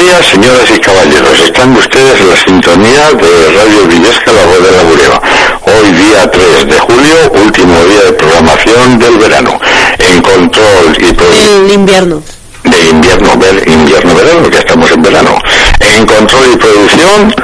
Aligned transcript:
días, 0.00 0.26
señoras 0.26 0.68
y 0.74 0.78
caballeros. 0.80 1.40
Están 1.40 1.76
ustedes 1.76 2.20
en 2.20 2.28
la 2.30 2.36
sintonía 2.36 3.10
de 3.12 3.52
Radio 3.56 3.86
Villesca, 3.86 4.32
la 4.32 4.44
voz 4.46 4.62
de 4.62 4.70
la 4.76 4.82
Bureba. 4.82 5.20
Hoy, 5.64 5.92
día 5.92 6.30
3 6.30 6.66
de 6.66 6.78
julio, 6.80 7.16
último 7.44 7.84
día 7.84 8.02
de 8.04 8.12
programación 8.12 8.98
del 8.98 9.18
verano. 9.18 9.60
En 9.98 10.22
control 10.22 10.96
y 10.98 11.72
invierno. 11.74 12.22
de 12.64 12.88
invierno, 12.90 13.36
ver- 13.38 13.68
invierno-verano, 13.68 14.50
que 14.50 14.58
estamos 14.58 14.90
en 14.90 15.02
verano. 15.02 15.38
En 15.80 16.06
control 16.06 16.50
y 16.52 16.56
producción, 16.56 17.34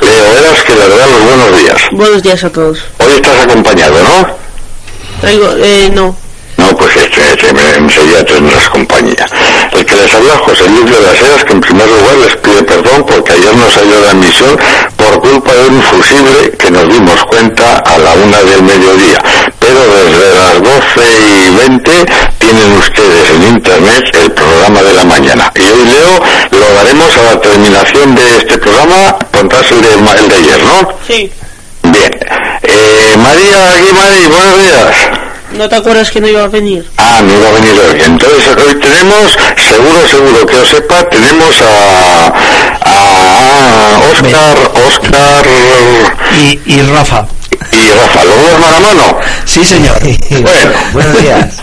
Leo 0.00 0.38
Eras, 0.38 0.62
que 0.64 0.74
le 0.74 0.88
da 0.88 1.06
los 1.06 1.24
buenos 1.24 1.58
días. 1.60 1.76
Buenos 1.92 2.22
días 2.22 2.44
a 2.44 2.50
todos. 2.50 2.78
Hoy 2.98 3.12
estás 3.14 3.40
acompañado, 3.44 4.02
¿no? 4.02 4.26
Traigo, 5.20 5.50
eh, 5.58 5.90
no. 5.92 6.14
No, 6.56 6.76
pues 6.76 6.94
este, 6.96 7.20
este, 7.32 7.48
enseguida 7.76 8.24
tendrás 8.24 8.68
compañía. 8.68 9.26
El 9.84 9.90
que 9.90 9.96
les 9.96 10.14
habla 10.14 10.38
José 10.38 10.64
Luis 10.70 10.86
de 10.86 10.98
las 10.98 11.20
Heras, 11.20 11.44
que 11.44 11.52
en 11.52 11.60
primer 11.60 11.86
lugar 11.86 12.16
les 12.16 12.34
pide 12.36 12.62
perdón 12.62 13.04
porque 13.06 13.32
ayer 13.32 13.54
no 13.54 13.68
salió 13.68 14.00
la 14.00 14.12
emisión 14.12 14.58
por 14.96 15.20
culpa 15.20 15.52
de 15.52 15.68
un 15.68 15.82
fusible 15.82 16.52
que 16.58 16.70
nos 16.70 16.88
dimos 16.88 17.22
cuenta 17.26 17.76
a 17.84 17.98
la 17.98 18.14
una 18.14 18.42
del 18.44 18.62
mediodía. 18.62 19.22
Pero 19.58 19.80
desde 19.92 20.34
las 20.36 20.62
12 20.62 20.70
y 21.20 21.56
20 21.68 22.06
tienen 22.38 22.72
ustedes 22.78 23.30
en 23.34 23.42
internet 23.42 24.04
el 24.22 24.32
programa 24.32 24.82
de 24.82 24.94
la 24.94 25.04
mañana. 25.04 25.52
Y 25.54 25.60
hoy, 25.60 25.84
Leo, 25.84 26.22
lo 26.50 26.74
daremos 26.76 27.18
a 27.18 27.22
la 27.34 27.40
terminación 27.42 28.14
de 28.14 28.36
este 28.38 28.56
programa, 28.56 29.18
pondrás 29.32 29.70
el 29.70 29.82
de, 29.82 29.92
el 29.92 30.28
de 30.30 30.34
ayer, 30.34 30.64
¿no? 30.64 30.88
Sí. 31.06 31.30
Bien. 31.82 32.10
Eh, 32.62 33.16
María 33.18 33.76
Guimari, 33.82 34.26
buenos 34.28 34.62
días. 34.62 35.23
¿No 35.56 35.68
te 35.68 35.76
acuerdas 35.76 36.10
que 36.10 36.20
no 36.20 36.28
iba 36.28 36.42
a 36.44 36.48
venir? 36.48 36.88
Ah, 36.96 37.20
no 37.22 37.32
iba 37.32 37.48
a 37.48 37.52
venir 37.52 37.72
hoy. 37.72 38.00
Entonces 38.04 38.48
hoy 38.56 38.74
tenemos, 38.80 39.36
seguro, 39.68 40.08
seguro 40.08 40.46
que 40.46 40.56
os 40.56 40.68
sepa, 40.68 41.08
tenemos 41.08 41.54
a, 41.62 42.26
a 42.84 43.98
Oscar, 44.10 44.56
Oscar 44.86 45.46
Y, 46.40 46.60
y 46.66 46.82
Rafa. 46.82 47.26
y 47.72 47.90
Rafa. 47.92 48.24
¿Los 48.24 48.36
dos 48.42 48.60
mano 48.60 48.76
a 48.76 48.80
mano? 48.80 49.18
Sí, 49.44 49.64
señor. 49.64 49.96
Bueno, 50.30 50.72
Buenos 50.92 51.22
días. 51.22 51.56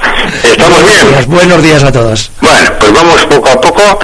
¿estamos 0.43 0.83
bien? 0.85 1.05
Buenos, 1.09 1.25
buenos 1.27 1.63
días 1.63 1.83
a 1.83 1.91
todos. 1.91 2.31
Bueno, 2.39 2.71
pues 2.79 2.93
vamos 2.93 3.25
poco 3.25 3.49
a 3.49 3.59
poco 3.61 3.99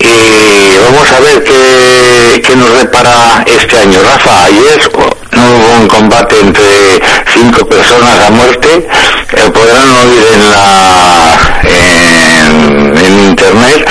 y 0.00 0.76
vamos 0.84 1.08
a 1.12 1.20
ver 1.20 1.44
qué, 1.44 2.42
qué 2.44 2.56
nos 2.56 2.72
depara 2.78 3.44
este 3.46 3.78
año. 3.78 4.00
Rafa, 4.02 4.44
ayer 4.46 4.90
no 5.32 5.42
hubo 5.42 5.80
un 5.80 5.88
combate 5.88 6.40
entre 6.40 7.00
cinco 7.34 7.66
personas 7.66 8.26
a 8.26 8.30
muerte. 8.30 8.88
Eh, 9.32 9.50
podrán 9.50 9.88
oír 9.90 10.26
en 10.34 10.50
la 10.50 11.38
en, 11.64 12.96
en 12.96 13.28
internet 13.28 13.88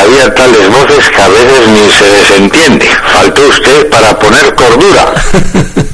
había 0.00 0.34
tales 0.34 0.68
voces 0.68 1.10
que 1.10 1.22
a 1.22 1.28
veces 1.28 1.68
ni 1.68 1.90
se 1.90 2.04
desentiende. 2.04 2.86
Faltó 3.12 3.48
usted 3.48 3.88
para 3.90 4.18
poner 4.18 4.54
cordura. 4.54 5.14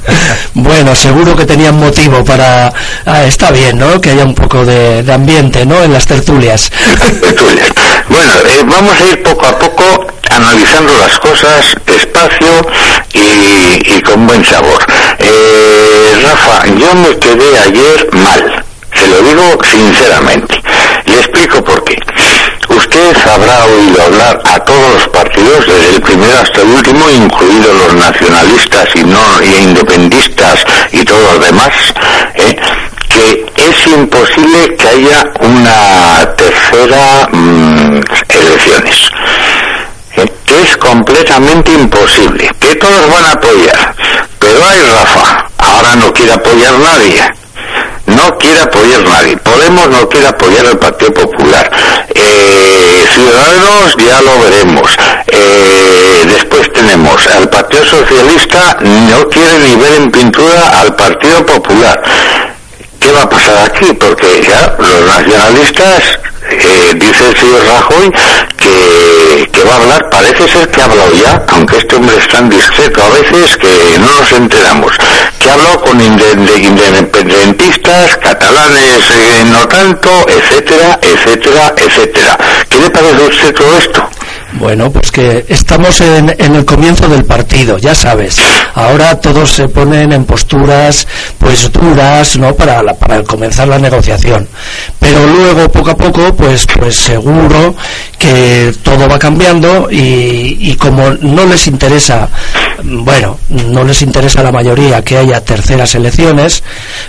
Bueno, 0.53 0.95
seguro 0.95 1.35
que 1.35 1.45
tenían 1.45 1.77
motivo 1.77 2.23
para... 2.25 2.73
ah, 3.05 3.23
está 3.25 3.51
bien, 3.51 3.77
¿no? 3.77 4.01
Que 4.01 4.11
haya 4.11 4.23
un 4.23 4.33
poco 4.33 4.65
de, 4.65 5.03
de 5.03 5.13
ambiente, 5.13 5.65
¿no? 5.65 5.83
En 5.83 5.93
las 5.93 6.05
tertulias. 6.07 6.71
tertulias. 7.21 7.71
Bueno, 8.09 8.33
eh, 8.47 8.63
vamos 8.65 8.99
a 8.99 9.05
ir 9.05 9.21
poco 9.21 9.45
a 9.45 9.59
poco 9.59 10.07
analizando 10.31 10.93
las 10.97 11.19
cosas 11.19 11.75
despacio 11.85 12.67
y, 13.13 13.97
y 13.97 14.01
con 14.01 14.25
buen 14.25 14.43
sabor. 14.43 14.83
Eh, 15.19 16.21
Rafa, 16.23 16.65
yo 16.67 16.95
me 16.95 17.17
quedé 17.17 17.59
ayer 17.59 18.09
mal, 18.13 18.63
se 18.93 19.07
lo 19.07 19.21
digo 19.21 19.59
sinceramente. 19.63 20.61
Le 21.05 21.17
explico 21.19 21.63
por 21.63 21.83
qué. 21.83 21.97
Habrá 22.97 23.65
oído 23.65 24.01
hablar 24.01 24.41
a 24.43 24.59
todos 24.61 24.93
los 24.95 25.07
partidos, 25.09 25.67
desde 25.67 25.95
el 25.95 26.01
primero 26.01 26.39
hasta 26.39 26.61
el 26.61 26.69
último, 26.69 27.07
incluidos 27.11 27.75
los 27.75 27.93
nacionalistas 27.93 28.87
y 28.95 29.03
no 29.03 29.43
y 29.43 29.55
independistas 29.65 30.65
y 30.91 31.05
todos 31.05 31.35
los 31.35 31.45
demás, 31.45 31.69
¿eh? 32.33 32.55
que 33.07 33.69
es 33.69 33.87
imposible 33.87 34.75
que 34.75 34.87
haya 34.87 35.23
una 35.41 36.33
tercera 36.35 37.29
mm, 37.31 38.01
elecciones. 38.29 39.11
¿eh? 40.15 40.33
Que 40.43 40.61
es 40.63 40.77
completamente 40.77 41.71
imposible, 41.73 42.49
que 42.59 42.75
todos 42.75 43.09
van 43.11 43.25
a 43.25 43.31
apoyar. 43.33 43.95
Pero 44.39 44.65
hay 44.65 44.81
Rafa, 44.81 45.45
ahora 45.59 45.95
no 45.97 46.11
quiere 46.13 46.33
apoyar 46.33 46.73
nadie. 46.79 47.21
No 48.07 48.37
quiere 48.37 48.61
apoyar 48.61 49.03
nadie. 49.03 49.37
Podemos 49.37 49.87
no 49.89 50.07
quiere 50.09 50.27
apoyar 50.27 50.65
al 50.65 50.79
Partido 50.79 51.13
Popular. 51.13 51.69
Eh, 52.19 53.05
Ciudadanos 53.13 53.95
ya 53.97 54.21
lo 54.21 54.39
veremos. 54.39 54.89
Eh, 55.27 56.25
después 56.25 56.71
tenemos 56.73 57.27
al 57.27 57.49
Partido 57.49 57.85
Socialista 57.85 58.77
no 58.81 59.23
quiere 59.29 59.59
ni 59.59 59.75
ver 59.75 59.93
en 59.93 60.11
pintura 60.11 60.81
al 60.81 60.95
Partido 60.95 61.45
Popular. 61.45 62.01
¿Qué 62.99 63.11
va 63.11 63.23
a 63.23 63.29
pasar 63.29 63.65
aquí? 63.65 63.93
Porque 63.93 64.41
ya 64.47 64.75
los 64.79 65.05
nacionalistas, 65.05 66.03
eh, 66.49 66.93
dice 66.95 67.27
el 67.29 67.37
señor 67.37 67.65
Rajoy, 67.65 68.11
que, 68.57 69.49
que 69.51 69.63
va 69.63 69.73
a 69.73 69.77
hablar, 69.77 70.09
parece 70.09 70.47
ser 70.47 70.67
que 70.69 70.81
ha 70.81 70.85
hablado 70.85 71.11
ya, 71.13 71.43
aunque 71.49 71.77
este 71.77 71.95
hombre 71.95 72.17
es 72.17 72.27
tan 72.27 72.49
discreto 72.49 73.01
a 73.03 73.09
veces 73.09 73.57
que 73.57 73.97
no 73.99 74.11
nos 74.21 74.31
enteramos, 74.31 74.91
que 75.39 75.49
ha 75.49 75.53
hablado 75.53 75.81
con 75.81 75.99
inde- 75.99 76.35
de 76.35 76.57
independentistas, 76.57 78.17
catalanes 78.17 78.99
eh, 79.11 79.43
no 79.45 79.67
tanto, 79.67 80.09
etcétera, 80.29 80.99
etcétera, 81.01 81.73
etcétera. 81.77 82.37
¿Qué 82.69 82.79
le 82.79 82.89
parece 82.89 83.23
a 83.23 83.27
usted 83.27 83.53
todo 83.55 83.77
esto? 83.77 84.09
Bueno, 84.53 84.89
pues 84.91 85.11
que 85.11 85.45
estamos 85.49 85.99
en, 86.01 86.33
en 86.39 86.55
el 86.55 86.65
comienzo 86.65 87.07
del 87.09 87.25
partido, 87.25 87.77
ya 87.77 87.93
sabes. 87.93 88.37
Ahora 88.75 89.19
todos 89.19 89.51
se 89.51 89.67
ponen 89.67 90.13
en 90.13 90.23
posturas 90.25 91.05
pues 91.37 91.71
duras, 91.71 92.37
¿no? 92.37 92.55
Para 92.55 92.81
la- 92.81 92.93
para 92.95 93.23
comenzar 93.23 93.67
la 93.67 93.77
negociación. 93.77 94.47
Pero 94.99 95.25
luego 95.27 95.69
poco 95.69 95.91
a 95.91 95.95
poco 95.97 96.33
pues 96.33 96.65
pues 96.79 96.95
seguro 96.95 97.75
que 98.17 98.73
todo 98.83 99.07
va 99.07 99.19
cambiando 99.19 99.89
y, 99.91 100.57
y 100.59 100.75
como 100.75 101.09
no 101.21 101.45
les 101.45 101.67
interesa 101.67 102.29
bueno, 102.83 103.39
no 103.49 103.83
les 103.83 104.01
interesa 104.01 104.41
a 104.41 104.43
la 104.43 104.51
mayoría 104.51 105.03
que 105.03 105.17
haya 105.17 105.43
terceras 105.43 105.93
elecciones 105.95 106.63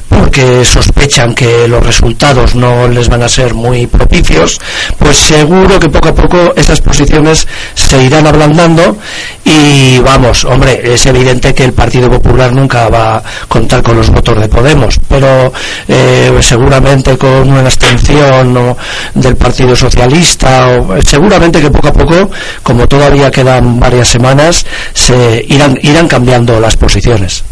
porque 0.08 0.64
sospechan 0.64 1.34
que 1.34 1.68
los 1.68 1.84
resultados 1.84 2.54
no 2.54 2.88
les 2.88 3.08
van 3.08 3.22
a 3.22 3.28
ser 3.28 3.54
muy 3.54 3.86
propicios, 3.86 4.58
pues 4.98 5.16
seguro 5.18 5.78
que 5.78 5.88
poco 5.90 6.08
a 6.08 6.14
poco 6.14 6.54
esas 6.56 6.80
posiciones 6.80 7.27
se 7.34 8.02
irán 8.02 8.26
ablandando 8.26 8.96
y 9.44 9.98
vamos, 10.00 10.44
hombre, 10.44 10.80
es 10.84 11.06
evidente 11.06 11.54
que 11.54 11.64
el 11.64 11.72
Partido 11.72 12.10
Popular 12.10 12.52
nunca 12.52 12.88
va 12.88 13.16
a 13.16 13.22
contar 13.48 13.82
con 13.82 13.96
los 13.96 14.10
votos 14.10 14.38
de 14.40 14.48
Podemos, 14.48 14.98
pero 15.08 15.52
eh, 15.86 16.36
seguramente 16.40 17.16
con 17.16 17.50
una 17.50 17.60
abstención 17.60 18.56
o 18.56 18.76
del 19.14 19.36
Partido 19.36 19.74
Socialista, 19.74 20.68
o, 20.68 21.00
seguramente 21.02 21.60
que 21.60 21.70
poco 21.70 21.88
a 21.88 21.92
poco, 21.92 22.30
como 22.62 22.86
todavía 22.86 23.30
quedan 23.30 23.78
varias 23.78 24.08
semanas, 24.08 24.64
se 24.92 25.44
irán, 25.48 25.78
irán 25.82 26.08
cambiando 26.08 26.60
las 26.60 26.76
posiciones. 26.76 27.44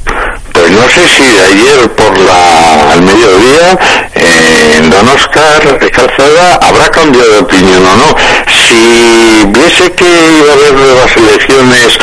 Pues 0.67 0.81
no 0.81 0.89
sé 0.89 1.09
si 1.09 1.23
de 1.23 1.43
ayer 1.43 1.91
por 1.95 2.19
la 2.19 2.91
al 2.93 3.01
mediodía 3.03 3.79
eh, 4.17 4.83
don 4.91 5.07
Oscar 5.11 5.79
Calzada 5.93 6.57
habrá 6.61 6.89
cambiado 6.91 7.31
de 7.35 7.39
opinión 7.39 7.87
o 7.87 7.97
no. 7.97 8.17
Si 8.53 9.45
viese 9.47 9.93
que 9.93 10.05
iba 10.05 10.51
a 10.51 10.55
haber 10.55 10.73
nuevas 10.75 11.17
elecciones 11.17 11.97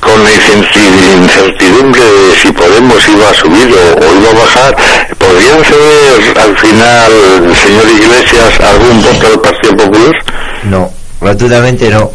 con 0.00 0.22
la 0.22 0.30
incerti- 0.32 1.14
incertidumbre 1.16 2.02
de 2.02 2.36
si 2.42 2.52
Podemos 2.52 3.02
iba 3.08 3.30
a 3.30 3.34
subir 3.34 3.74
o, 3.74 4.04
o 4.04 4.20
iba 4.20 4.30
a 4.30 4.44
bajar, 4.44 4.76
¿podrían 5.16 5.64
ceder 5.64 6.38
al 6.40 6.58
final, 6.58 7.12
señor 7.56 7.88
Iglesias, 7.88 8.60
algún 8.60 9.02
voto 9.02 9.30
del 9.30 9.40
Partido 9.40 9.76
Popular? 9.78 10.24
No, 10.64 10.90
rotundamente 11.22 11.88
no. 11.88 12.10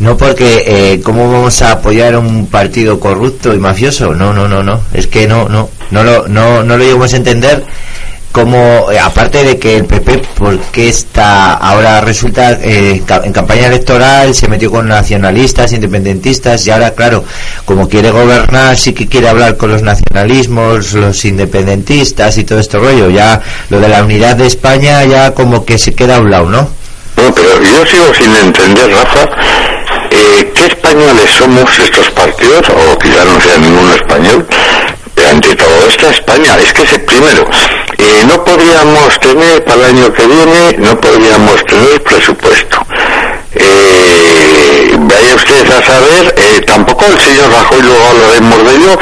No 0.00 0.16
porque, 0.16 0.62
eh, 0.64 1.00
¿cómo 1.02 1.30
vamos 1.30 1.60
a 1.62 1.72
apoyar 1.72 2.16
un 2.16 2.46
partido 2.46 3.00
corrupto 3.00 3.52
y 3.52 3.58
mafioso? 3.58 4.14
No, 4.14 4.32
no, 4.32 4.46
no, 4.46 4.62
no. 4.62 4.82
Es 4.94 5.08
que 5.08 5.26
no, 5.26 5.48
no, 5.48 5.70
no 5.90 6.04
lo, 6.04 6.28
no, 6.28 6.62
no 6.62 6.76
lo 6.76 6.84
llegamos 6.84 7.12
a 7.12 7.16
entender. 7.16 7.64
Como, 8.30 8.92
eh, 8.92 8.98
aparte 9.00 9.42
de 9.42 9.58
que 9.58 9.76
el 9.76 9.86
PP, 9.86 10.18
¿por 10.36 10.56
qué 10.70 10.88
está 10.88 11.54
ahora 11.54 12.00
resulta 12.00 12.52
eh, 12.62 13.02
en 13.24 13.32
campaña 13.32 13.66
electoral 13.66 14.34
se 14.34 14.46
metió 14.46 14.70
con 14.70 14.86
nacionalistas, 14.86 15.72
independentistas 15.72 16.64
y 16.66 16.70
ahora, 16.70 16.92
claro, 16.92 17.24
como 17.64 17.88
quiere 17.88 18.10
gobernar, 18.12 18.76
sí 18.76 18.92
que 18.92 19.08
quiere 19.08 19.28
hablar 19.28 19.56
con 19.56 19.70
los 19.70 19.82
nacionalismos, 19.82 20.92
los 20.92 21.24
independentistas 21.24 22.38
y 22.38 22.44
todo 22.44 22.60
este 22.60 22.78
rollo. 22.78 23.10
Ya 23.10 23.40
lo 23.70 23.80
de 23.80 23.88
la 23.88 24.04
unidad 24.04 24.36
de 24.36 24.46
España 24.46 25.02
ya 25.04 25.34
como 25.34 25.64
que 25.64 25.76
se 25.76 25.94
queda 25.94 26.16
a 26.16 26.20
un 26.20 26.30
lado, 26.30 26.48
¿no? 26.48 26.68
No, 27.16 27.34
pero 27.34 27.60
yo 27.60 27.86
sigo 27.86 28.14
sin 28.14 28.32
entender, 28.36 28.90
Rafa, 28.92 29.26
eh, 30.10 30.52
¿qué 30.54 30.66
españoles 30.66 31.30
somos 31.38 31.78
estos 31.78 32.10
partidos? 32.10 32.68
O 32.68 32.98
quizá 32.98 33.24
no 33.24 33.40
sea 33.40 33.58
ninguno 33.58 33.94
español. 33.94 34.46
Ante 35.28 35.54
todo 35.56 35.86
esta 35.88 36.08
España, 36.10 36.56
es 36.56 36.72
que 36.72 36.82
es 36.82 36.98
primero, 37.00 37.44
eh, 37.98 38.24
no 38.26 38.42
podríamos 38.44 39.18
tener 39.20 39.62
para 39.64 39.80
el 39.80 39.84
año 39.96 40.12
que 40.12 40.26
viene, 40.26 40.76
no 40.78 40.98
podríamos 40.98 41.62
tener 41.66 42.02
presupuesto. 42.02 42.78
Eh, 43.54 44.96
vaya 44.98 45.34
usted 45.34 45.70
a 45.70 45.82
saber, 45.84 46.34
eh, 46.36 46.60
tampoco 46.66 47.04
el 47.06 47.18
señor 47.18 47.50
Rajoy, 47.50 47.82
luego 47.82 48.04
hablaremos 48.04 48.64
de 48.64 48.76
ello, 48.76 48.98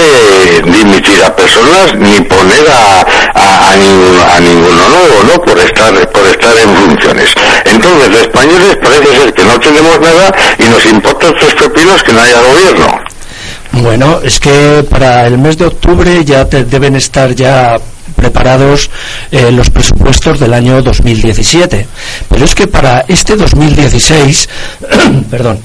puede 0.00 0.62
dimitir 0.62 1.22
a 1.24 1.34
personas 1.34 1.94
ni 1.96 2.20
poner 2.22 2.66
a, 2.70 3.00
a, 3.34 3.70
a 3.70 3.76
ninguno, 3.76 4.22
a 4.34 4.40
ninguno 4.40 4.88
nuevo, 4.88 5.22
¿no? 5.32 5.42
Por 5.42 5.58
estar, 5.58 6.10
por 6.10 6.26
estar 6.26 6.56
en 6.58 6.76
funciones. 6.76 7.30
Entonces, 7.64 8.08
los 8.10 8.20
españoles 8.20 8.76
parece 8.82 9.16
ser 9.16 9.32
que 9.32 9.44
no 9.44 9.58
tenemos 9.60 10.00
nada 10.00 10.34
y 10.58 10.64
nos 10.68 10.84
importa 10.86 11.32
tres 11.38 11.54
pepinos 11.54 12.02
que 12.02 12.12
no 12.12 12.20
haya 12.20 12.40
gobierno. 12.42 13.00
Bueno, 13.72 14.20
es 14.22 14.38
que 14.40 14.84
para 14.88 15.26
el 15.26 15.38
mes 15.38 15.58
de 15.58 15.66
octubre 15.66 16.24
ya 16.24 16.44
te- 16.48 16.64
deben 16.64 16.96
estar 16.96 17.34
ya 17.34 17.76
preparados 18.14 18.88
eh, 19.30 19.50
los 19.52 19.68
presupuestos 19.70 20.40
del 20.40 20.54
año 20.54 20.80
2017. 20.82 21.86
Pero 22.28 22.44
es 22.44 22.54
que 22.54 22.66
para 22.66 23.04
este 23.08 23.36
2016, 23.36 24.48
perdón, 25.30 25.60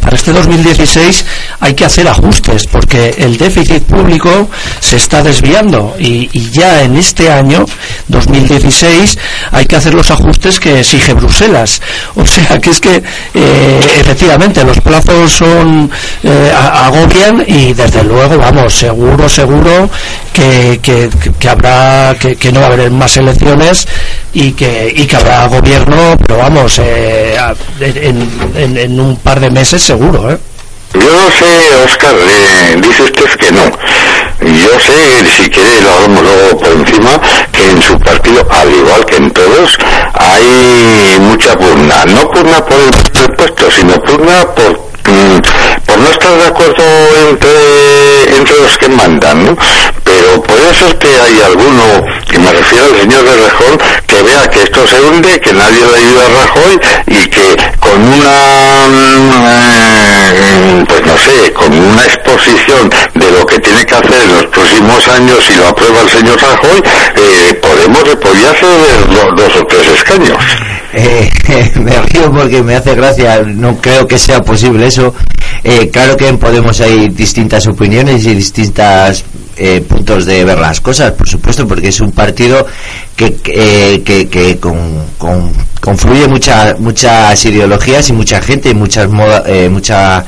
para 0.00 0.16
este 0.16 0.32
2016 0.32 1.24
hay 1.60 1.74
que 1.74 1.84
hacer 1.84 2.06
ajustes 2.08 2.66
porque 2.66 3.14
el 3.18 3.36
déficit 3.36 3.82
público 3.82 4.48
se 4.80 4.96
está 4.96 5.22
desviando 5.22 5.94
y, 5.98 6.28
ya 6.50 6.82
en 6.82 6.96
este 6.96 7.30
año 7.30 7.64
2016 8.08 9.18
hay 9.52 9.66
que 9.66 9.76
hacer 9.76 9.94
los 9.94 10.10
ajustes 10.10 10.60
que 10.60 10.80
exige 10.80 11.12
Bruselas. 11.14 11.80
O 12.16 12.24
sea 12.26 12.58
que 12.58 12.70
es 12.70 12.80
que 12.80 13.02
eh, 13.34 13.80
efectivamente 14.00 14.64
los 14.64 14.80
plazos 14.80 15.30
son 15.32 15.90
eh, 16.22 16.52
agobian 16.54 17.44
y 17.46 17.72
desde 17.72 18.02
luego 18.04 18.38
vamos 18.38 18.74
seguro 18.74 19.28
seguro 19.28 19.88
que, 20.32 20.80
que, 20.82 21.48
habrá 21.48 22.14
que, 22.18 22.52
no 22.52 22.60
va 22.60 22.66
a 22.66 22.72
haber 22.72 22.90
más 22.90 23.16
elecciones 23.16 23.86
y 24.32 24.52
que 24.52 24.92
y 24.96 25.14
habrá 25.14 25.46
gobierno 25.46 26.16
pero 26.26 26.38
vamos 26.38 26.78
eh, 26.78 27.36
en- 27.80 28.76
en 28.76 29.00
un 29.00 29.16
par 29.16 29.40
de 29.40 29.50
meses 29.56 29.80
seguro 29.80 30.30
¿eh? 30.30 30.38
Yo 30.92 31.00
no 31.00 31.30
sé, 31.30 31.76
Oscar, 31.84 32.14
eh, 32.14 32.76
dice 32.80 33.02
usted 33.02 33.30
que 33.38 33.52
no. 33.52 33.64
Yo 34.40 34.80
sé, 34.80 35.26
si 35.36 35.50
quiere 35.50 35.80
lo 35.82 35.90
hablamos 35.92 36.22
luego 36.22 36.58
por 36.58 36.68
encima, 36.72 37.20
que 37.52 37.70
en 37.70 37.82
su 37.82 37.98
partido, 37.98 38.46
al 38.50 38.70
igual 38.72 39.04
que 39.04 39.16
en 39.16 39.30
todos, 39.30 39.76
hay 40.14 41.16
mucha 41.20 41.54
pugna. 41.58 42.04
No 42.06 42.30
pugna 42.30 42.64
por 42.64 42.78
el 42.78 42.90
presupuesto, 43.12 43.70
sino 43.70 43.94
pugna 44.04 44.46
por, 44.54 44.88
por 45.86 45.98
no 45.98 46.08
estar 46.10 46.36
de 46.36 46.46
acuerdo 46.46 46.84
entre, 47.28 48.36
entre 48.36 48.60
los 48.60 48.76
que 48.78 48.88
mandan, 48.88 49.46
¿no? 49.46 49.56
Pero 50.04 50.42
puede 50.42 50.74
ser 50.74 50.98
que 50.98 51.08
hay 51.08 51.40
alguno, 51.42 52.04
que 52.28 52.38
me 52.38 52.52
refiero 52.52 52.86
al 52.86 53.00
señor 53.00 53.24
de 53.24 53.36
Rejón, 53.36 53.78
que 54.06 54.22
vea 54.22 54.48
que 54.48 54.62
esto 54.62 54.86
se 54.86 55.00
hunde, 55.00 55.40
que 55.40 55.52
nadie 55.52 55.84
le 55.86 55.98
ayuda 55.98 56.26
a 56.26 56.28
Rajoy 56.28 56.80
y 57.06 57.26
que 57.28 57.56
con 57.80 58.02
una, 58.02 58.88
mm, 58.88 60.84
pues 60.86 61.06
no 61.06 61.16
sé, 61.18 61.52
con 61.52 61.72
una 61.72 62.04
exposición 62.04 62.90
de 63.14 63.30
lo 63.30 63.46
que 63.46 63.58
tiene 63.60 63.84
que 63.84 63.94
hacer 63.94 64.22
en 64.22 64.32
los 64.34 64.46
próximos 64.46 65.08
años 65.08 65.44
si 65.44 65.54
lo 65.54 65.68
aprueba 65.68 66.00
el 66.02 66.10
señor 66.10 66.40
Rajoy, 66.40 66.82
eh, 67.16 67.54
podemos 67.76 68.16
podría 68.16 68.52
ser 68.54 69.06
dos, 69.08 69.36
dos 69.36 69.56
o 69.56 69.64
tres 69.66 69.86
escaños. 69.98 70.38
Eh, 70.98 71.28
me 71.80 71.90
río 72.00 72.32
porque 72.32 72.62
me 72.62 72.74
hace 72.76 72.94
gracia, 72.94 73.42
no 73.44 73.76
creo 73.76 74.06
que 74.06 74.16
sea 74.16 74.40
posible 74.40 74.86
eso. 74.86 75.14
Eh, 75.62 75.90
claro 75.92 76.16
que 76.16 76.26
en 76.26 76.38
Podemos 76.38 76.80
hay 76.80 77.08
distintas 77.10 77.66
opiniones 77.66 78.24
y 78.24 78.34
distintos 78.34 79.22
puntos 79.88 80.24
de 80.24 80.44
ver 80.44 80.58
las 80.58 80.80
cosas, 80.80 81.12
por 81.12 81.28
supuesto, 81.28 81.66
porque 81.68 81.88
es 81.88 82.00
un 82.00 82.12
partido 82.12 82.66
que, 83.14 83.34
que, 83.34 83.52
eh, 83.96 84.02
que, 84.02 84.28
que 84.28 84.58
con, 84.58 84.78
con- 85.18 85.52
confluye 85.82 86.28
mucha, 86.28 86.74
muchas 86.78 87.44
ideologías 87.44 88.08
y 88.08 88.12
mucha 88.14 88.40
gente 88.40 88.70
y 88.70 88.74
muchas 88.74 89.10
moda, 89.10 89.42
eh, 89.46 89.68
mucha 89.68 90.24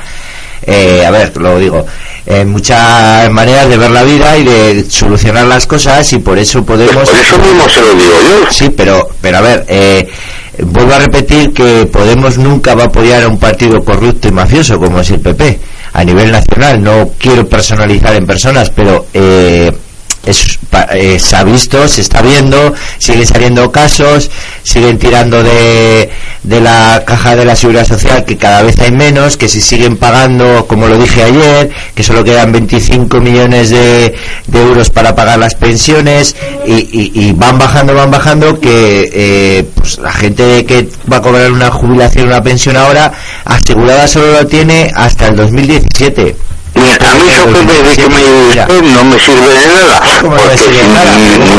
eh, 0.63 1.05
a 1.05 1.11
ver, 1.11 1.35
lo 1.37 1.57
digo, 1.57 1.85
eh, 2.25 2.45
muchas 2.45 3.29
maneras 3.31 3.69
de 3.69 3.77
ver 3.77 3.91
la 3.91 4.03
vida 4.03 4.37
y 4.37 4.43
de 4.43 4.85
solucionar 4.89 5.45
las 5.45 5.65
cosas 5.67 6.11
y 6.13 6.19
por 6.19 6.37
eso 6.37 6.63
podemos... 6.63 7.09
Por 7.09 7.19
eso 7.19 7.37
mismo 7.37 7.69
se 7.69 7.81
lo 7.81 7.93
digo 7.93 8.13
yo. 8.29 8.51
Sí, 8.51 8.69
pero, 8.75 9.09
pero 9.21 9.37
a 9.37 9.41
ver, 9.41 9.65
eh, 9.67 10.07
vuelvo 10.63 10.93
a 10.93 10.99
repetir 10.99 11.53
que 11.53 11.85
Podemos 11.91 12.37
nunca 12.37 12.75
va 12.75 12.83
a 12.83 12.87
apoyar 12.87 13.23
a 13.23 13.27
un 13.27 13.39
partido 13.39 13.83
corrupto 13.83 14.27
y 14.27 14.31
mafioso 14.31 14.77
como 14.77 14.99
es 14.99 15.09
el 15.09 15.19
PP 15.19 15.59
a 15.93 16.03
nivel 16.03 16.31
nacional. 16.31 16.81
No 16.83 17.11
quiero 17.17 17.47
personalizar 17.47 18.15
en 18.15 18.25
personas, 18.25 18.69
pero 18.69 19.07
eh, 19.13 19.71
se 20.33 21.35
ha 21.35 21.43
visto, 21.43 21.87
se 21.87 22.01
está 22.01 22.21
viendo, 22.21 22.73
siguen 22.97 23.25
saliendo 23.25 23.71
casos, 23.71 24.29
siguen 24.63 24.97
tirando 24.97 25.43
de, 25.43 26.09
de 26.43 26.61
la 26.61 27.03
caja 27.05 27.35
de 27.35 27.45
la 27.45 27.55
seguridad 27.55 27.85
social 27.85 28.23
que 28.25 28.37
cada 28.37 28.61
vez 28.63 28.79
hay 28.79 28.91
menos, 28.91 29.37
que 29.37 29.49
se 29.49 29.61
siguen 29.61 29.97
pagando, 29.97 30.65
como 30.67 30.87
lo 30.87 30.97
dije 30.97 31.23
ayer, 31.23 31.69
que 31.93 32.03
solo 32.03 32.23
quedan 32.23 32.51
25 32.51 33.19
millones 33.19 33.69
de, 33.69 34.15
euros 34.53 34.89
para 34.89 35.15
pagar 35.15 35.39
las 35.39 35.55
pensiones 35.55 36.35
y, 36.65 37.11
y, 37.13 37.31
van 37.33 37.57
bajando, 37.57 37.93
van 37.93 38.11
bajando, 38.11 38.59
que 38.59 39.09
eh, 39.13 39.65
pues 39.75 39.99
la 39.99 40.11
gente 40.11 40.65
que 40.65 40.89
va 41.11 41.17
a 41.17 41.21
cobrar 41.21 41.51
una 41.51 41.71
jubilación, 41.71 42.27
una 42.27 42.41
pensión 42.41 42.75
ahora, 42.75 43.11
asegurada 43.45 44.07
solo 44.07 44.33
lo 44.33 44.47
tiene 44.47 44.91
hasta 44.95 45.27
el 45.27 45.35
2017 45.35 46.35
a 46.83 47.15
mí 47.15 47.29
eso 47.31 47.45
que 47.45 48.09
me, 48.09 48.91
no 48.93 49.03
me 49.03 49.19
sirve 49.19 49.53
de 49.53 49.67
nada. 49.67 50.01
¿Cómo 50.21 50.35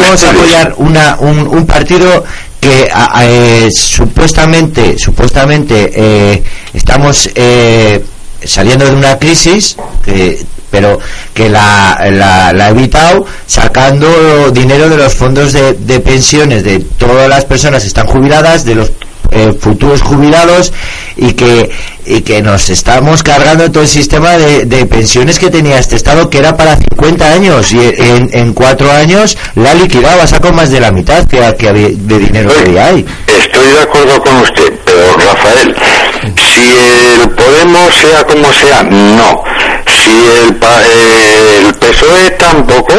vamos 0.02 0.22
a 0.24 0.30
apoyar 0.30 0.74
una, 0.76 1.16
un, 1.20 1.38
un 1.48 1.66
partido 1.66 2.24
que 2.60 2.90
eh, 3.22 3.68
supuestamente 3.72 4.98
supuestamente 4.98 5.90
eh, 5.94 6.42
estamos 6.74 7.30
eh, 7.34 8.04
saliendo 8.44 8.84
de 8.84 8.92
una 8.92 9.18
crisis 9.18 9.76
que 10.04 10.44
pero 10.70 11.00
que 11.34 11.48
la, 11.48 11.98
la, 12.10 12.52
la, 12.52 12.66
ha 12.66 12.68
evitado 12.68 13.26
sacando 13.46 14.50
dinero 14.52 14.88
de 14.88 14.98
los 14.98 15.12
fondos 15.14 15.52
de, 15.52 15.72
de 15.72 15.98
pensiones 15.98 16.62
de 16.62 16.78
todas 16.78 17.28
las 17.28 17.44
personas 17.44 17.82
que 17.82 17.88
están 17.88 18.06
jubiladas 18.06 18.64
de 18.64 18.76
los 18.76 18.92
eh, 19.30 19.52
futuros 19.58 20.02
jubilados 20.02 20.72
y 21.16 21.32
que, 21.32 21.70
y 22.06 22.22
que 22.22 22.42
nos 22.42 22.70
estamos 22.70 23.22
cargando 23.22 23.70
todo 23.70 23.82
el 23.82 23.88
sistema 23.88 24.36
de, 24.36 24.64
de, 24.64 24.86
pensiones 24.86 25.38
que 25.38 25.50
tenía 25.50 25.78
este 25.78 25.96
Estado 25.96 26.30
que 26.30 26.38
era 26.38 26.56
para 26.56 26.76
50 26.76 27.32
años 27.32 27.72
y 27.72 27.78
en, 27.78 28.30
en 28.32 28.52
cuatro 28.52 28.90
años 28.90 29.36
la 29.54 29.72
ha 29.72 30.26
sacado 30.26 30.54
más 30.54 30.70
de 30.70 30.80
la 30.80 30.90
mitad 30.90 31.26
que, 31.26 31.38
que 31.58 31.72
de 31.72 32.18
dinero 32.18 32.50
que 32.64 32.80
hay. 32.80 33.06
Estoy 33.26 33.66
de 33.66 33.80
acuerdo 33.80 34.20
con 34.22 34.36
usted, 34.36 34.72
pero 34.84 35.16
Rafael, 35.16 35.74
si 36.36 36.76
el 36.78 37.30
Podemos 37.30 37.94
sea 37.94 38.24
como 38.24 38.52
sea, 38.52 38.82
no. 38.82 39.42
Si 39.86 40.10
el, 40.10 41.66
el 41.66 41.74
PSOE 41.74 42.30
tampoco 42.38 42.94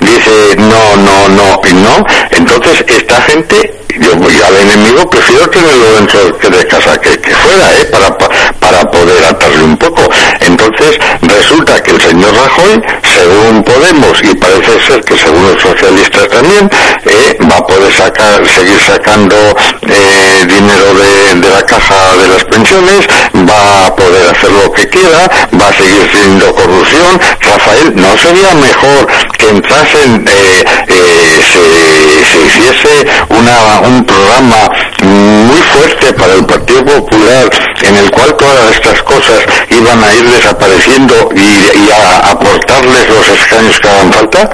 dice 0.00 0.56
no, 0.56 0.96
no, 0.96 1.28
no 1.28 1.60
y 1.68 1.72
no, 1.74 2.06
entonces 2.30 2.84
esta 2.86 3.20
gente 3.22 3.74
yo 4.00 4.14
voy 4.16 4.34
al 4.46 4.56
enemigo 4.56 5.08
prefiero 5.10 5.48
tenerlo 5.50 5.94
dentro 5.94 6.50
de 6.50 6.66
casa 6.66 7.00
que, 7.00 7.18
que 7.20 7.34
fuera, 7.34 7.80
¿eh? 7.80 7.84
Para, 7.86 8.16
para 8.16 8.47
poder 8.90 9.24
atarle 9.24 9.62
un 9.64 9.76
poco. 9.76 10.02
Entonces, 10.40 10.98
resulta 11.22 11.82
que 11.82 11.92
el 11.92 12.00
señor 12.00 12.34
Rajoy, 12.34 12.82
según 13.02 13.62
Podemos, 13.62 14.20
y 14.22 14.34
parece 14.34 14.80
ser 14.80 15.00
que 15.04 15.16
según 15.16 15.42
los 15.42 15.60
socialistas 15.60 16.28
también, 16.28 16.70
eh, 17.04 17.36
va 17.50 17.56
a 17.56 17.66
poder 17.66 17.92
sacar, 17.92 18.46
seguir 18.48 18.80
sacando 18.80 19.36
eh, 19.82 20.46
dinero 20.46 20.94
de, 20.94 21.40
de, 21.40 21.50
la 21.50 21.62
caja 21.62 22.16
de 22.16 22.28
las 22.28 22.44
pensiones, 22.44 23.06
va 23.48 23.86
a 23.86 23.96
poder 23.96 24.30
hacer 24.30 24.50
lo 24.50 24.72
que 24.72 24.88
quiera, 24.88 25.30
va 25.60 25.68
a 25.68 25.72
seguir 25.72 26.08
siendo 26.12 26.54
corrupción. 26.54 27.20
Rafael, 27.40 27.92
¿no 27.96 28.16
sería 28.18 28.54
mejor 28.54 29.06
que 29.36 29.48
entrasen, 29.48 30.24
eh, 30.28 30.64
eh, 30.88 31.40
se, 31.52 32.24
se 32.24 32.40
hiciese 32.46 33.06
una 33.28 33.80
un 33.80 34.04
programa 34.04 34.68
muy 35.02 35.62
fuerte 35.62 36.12
para 36.14 36.34
el 36.34 36.44
Partido 36.44 36.84
Popular 36.84 37.50
en 37.82 37.96
el 37.96 38.10
cual 38.10 38.34
todas 38.36 38.72
estas 38.72 39.02
cosas 39.02 39.40
iban 39.70 40.02
a 40.02 40.14
ir 40.14 40.28
desapareciendo 40.30 41.14
y, 41.34 41.90
a 41.90 42.30
aportarles 42.30 43.08
los 43.08 43.28
escaños 43.28 43.80
que 43.80 43.88
hagan 43.88 44.12
falta? 44.12 44.50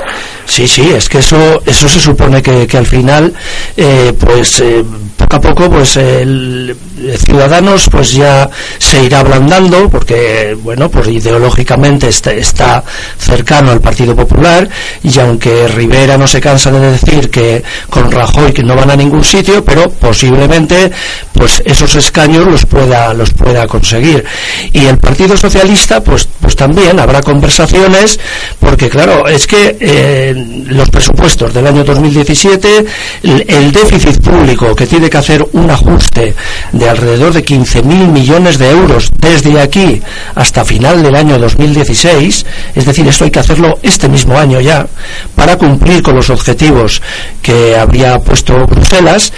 Sí, 0.46 0.68
sí, 0.68 0.90
es 0.94 1.08
que 1.08 1.18
eso, 1.18 1.62
eso 1.64 1.88
se 1.88 2.00
supone 2.00 2.42
que, 2.42 2.66
que 2.66 2.76
al 2.76 2.86
final, 2.86 3.32
eh, 3.76 4.12
pues 4.18 4.60
eh, 4.60 4.84
poco 5.16 5.36
a 5.36 5.40
poco, 5.40 5.70
pues 5.70 5.96
el, 5.96 6.76
Ciudadanos, 7.18 7.88
pues 7.90 8.12
ya 8.12 8.48
se 8.78 9.04
irá 9.04 9.20
ablandando, 9.20 9.88
porque, 9.90 10.56
bueno, 10.62 10.88
pues 10.88 11.08
ideológicamente 11.08 12.08
está, 12.08 12.32
está, 12.32 12.84
cercano 13.18 13.72
al 13.72 13.80
Partido 13.80 14.14
Popular, 14.14 14.68
y 15.02 15.18
aunque 15.18 15.68
Rivera 15.68 16.16
no 16.16 16.26
se 16.26 16.40
cansa 16.40 16.70
de 16.70 16.92
decir 16.92 17.30
que 17.30 17.62
con 17.90 18.10
Rajoy 18.10 18.52
que 18.52 18.62
no 18.62 18.76
van 18.76 18.90
a 18.90 18.96
ningún 18.96 19.24
sitio, 19.24 19.64
pero 19.64 19.90
posiblemente, 19.90 20.90
pues 21.32 21.62
esos 21.64 21.94
escaños 21.96 22.46
los 22.46 22.64
pueda, 22.64 23.12
los 23.12 23.32
pueda 23.32 23.66
conseguir. 23.66 24.24
Y 24.72 24.86
el 24.86 24.98
Partido 24.98 25.36
Socialista, 25.36 26.02
pues, 26.02 26.28
pues 26.40 26.56
también 26.56 26.98
habrá 27.00 27.20
conversaciones, 27.22 28.18
porque 28.60 28.88
claro, 28.88 29.26
es 29.28 29.46
que 29.46 29.76
eh, 29.80 30.33
los 30.34 30.88
presupuestos 30.90 31.52
del 31.52 31.66
año 31.66 31.84
2017, 31.84 32.84
el, 33.22 33.72
déficit 33.72 34.20
público 34.20 34.74
que 34.74 34.86
tiene 34.86 35.10
que 35.10 35.18
hacer 35.18 35.46
un 35.52 35.70
ajuste 35.70 36.34
de 36.72 36.88
alrededor 36.88 37.32
de 37.32 37.44
15.000 37.44 37.82
millones 37.84 38.58
de 38.58 38.70
euros 38.70 39.10
desde 39.18 39.60
aquí 39.60 40.00
hasta 40.34 40.64
final 40.64 41.02
del 41.02 41.14
año 41.14 41.38
2016, 41.38 42.46
es 42.74 42.84
decir, 42.84 43.06
esto 43.08 43.24
hay 43.24 43.30
que 43.30 43.40
hacerlo 43.40 43.78
este 43.82 44.08
mismo 44.08 44.38
año 44.38 44.60
ya, 44.60 44.86
para 45.34 45.56
cumplir 45.56 46.02
con 46.02 46.16
los 46.16 46.30
objetivos 46.30 47.02
que 47.42 47.76
habría 47.76 48.18
puesto 48.18 48.66
Bruselas, 48.66 49.32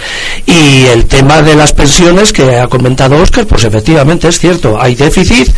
y 0.45 0.85
el 0.85 1.05
tema 1.05 1.41
de 1.41 1.55
las 1.55 1.73
pensiones 1.73 2.31
que 2.31 2.57
ha 2.57 2.67
comentado 2.67 3.21
Óscar, 3.21 3.45
pues 3.45 3.63
efectivamente 3.63 4.27
es 4.27 4.39
cierto, 4.39 4.79
hay 4.79 4.95
déficit, 4.95 5.49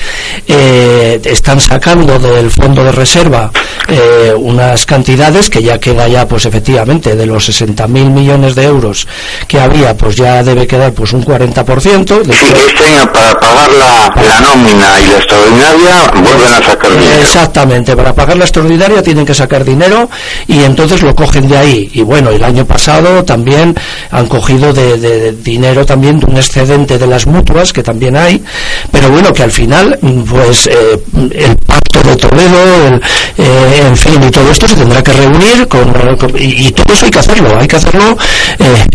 eh, 0.47 1.19
están 1.25 1.59
sacando 1.59 2.19
del 2.19 2.51
fondo 2.51 2.83
de 2.83 2.91
reserva 2.91 3.51
eh, 3.87 4.33
unas 4.37 4.85
cantidades 4.85 5.28
que 5.29 5.61
ya 5.61 5.79
queda 5.79 6.07
ya 6.07 6.27
pues 6.27 6.45
efectivamente 6.45 7.15
de 7.15 7.25
los 7.25 7.47
60.000 7.49 7.87
millones 7.87 8.55
de 8.55 8.63
euros 8.63 9.07
que 9.47 9.59
había 9.59 9.95
pues 9.95 10.15
ya 10.15 10.43
debe 10.43 10.65
quedar 10.65 10.91
pues 10.91 11.13
un 11.13 11.23
40% 11.23 12.23
de 12.23 12.33
sí, 12.33 12.45
este 12.67 12.85
año 12.85 13.11
para 13.13 13.39
pagar 13.39 13.69
la, 13.71 14.39
nómina 14.41 14.99
y 14.99 15.07
la 15.07 15.17
extraordinaria 15.17 16.11
vuelven 16.15 16.53
a 16.53 16.65
sacar 16.65 16.91
dinero. 16.91 17.21
Exactamente 17.21 17.95
para 17.95 18.13
pagar 18.13 18.37
la 18.37 18.45
extraordinaria 18.45 19.03
tienen 19.03 19.25
que 19.25 19.35
sacar 19.35 19.63
dinero 19.63 20.09
y 20.47 20.63
entonces 20.63 21.03
lo 21.03 21.13
cogen 21.13 21.47
de 21.47 21.57
ahí. 21.57 21.91
Y 21.93 22.01
bueno 22.01 22.31
el 22.31 22.43
año 22.43 22.65
pasado 22.65 23.23
también 23.23 23.75
han 24.09 24.25
cogido 24.25 24.73
de, 24.73 25.33
dinero 25.33 25.85
también 25.85 26.19
de 26.19 26.25
un 26.25 26.37
excedente 26.37 26.97
de 26.97 27.05
las 27.05 27.27
mutuas 27.27 27.71
que 27.71 27.83
también 27.83 28.17
hay. 28.17 28.43
Pero 28.91 29.09
bueno 29.09 29.31
que 29.31 29.43
al 29.43 29.51
final 29.51 29.99
pues 30.27 30.65
eh, 30.67 30.99
el 31.33 31.55
pacto 31.57 32.01
de 32.01 32.15
Toledo 32.15 32.87
el, 32.87 33.01
eh, 33.37 33.83
en 33.87 33.95
fin 33.95 34.23
y 34.23 34.31
todo 34.31 34.49
esto 34.51 34.67
se 34.67 34.75
tendrá 34.75 35.03
que 35.03 35.13
reunir 35.19 35.67
con, 35.67 35.93
y, 36.37 36.71
todo 36.71 36.93
eso 36.93 37.05
hay 37.05 37.11
que 37.11 37.19
hacerlo 37.19 37.57
hay 37.59 37.67
que 37.67 37.75
hacerlo 37.75 38.17
eh, 38.59 38.85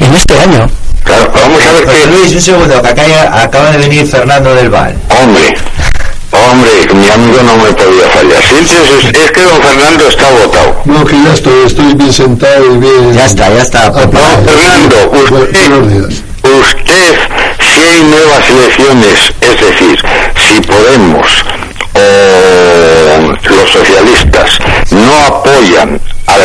en 0.00 0.14
este 0.14 0.38
año 0.38 0.68
claro 1.04 1.30
vamos 1.34 1.62
a 1.62 1.72
ver 1.72 1.84
que 1.84 2.06
Luis 2.06 2.32
un 2.32 2.40
segundo 2.40 2.82
que 2.82 2.88
acá 2.88 3.42
acaba 3.42 3.70
de 3.70 3.78
venir 3.78 4.06
Fernando 4.06 4.54
del 4.54 4.70
Val 4.70 4.96
hombre 5.08 5.54
Hombre, 6.34 6.70
mi 6.94 7.08
amigo 7.08 7.42
no 7.44 7.56
me 7.56 7.72
podía 7.72 8.08
fallar. 8.08 8.42
Sí, 8.42 8.56
es, 8.64 9.16
es, 9.16 9.30
que 9.30 9.42
don 9.42 9.62
Fernando 9.62 10.08
está 10.08 10.30
votado. 10.30 10.82
No, 10.84 11.04
que 11.04 11.14
ya 11.22 11.32
estoy, 11.32 11.64
estoy 11.64 11.94
bien 11.94 12.12
sentado 12.12 12.74
y 12.74 12.78
bien. 12.78 13.12
Ya 13.12 13.26
está, 13.26 13.48
ya 13.50 13.62
está. 13.62 13.90
don 13.90 14.10
Fernando, 14.10 15.12
usted, 15.12 16.08
usted, 16.42 17.14
si 17.60 17.86
hay 17.86 18.02
nuevas 18.02 18.50
elecciones, 18.50 19.32
es 19.40 19.60
decir, 19.60 19.98
si 20.48 20.60
Podemos 20.60 21.26
o 21.94 23.32
los 23.50 23.70
socialistas 23.70 24.58
no 24.90 25.26
apoyan 25.26 26.00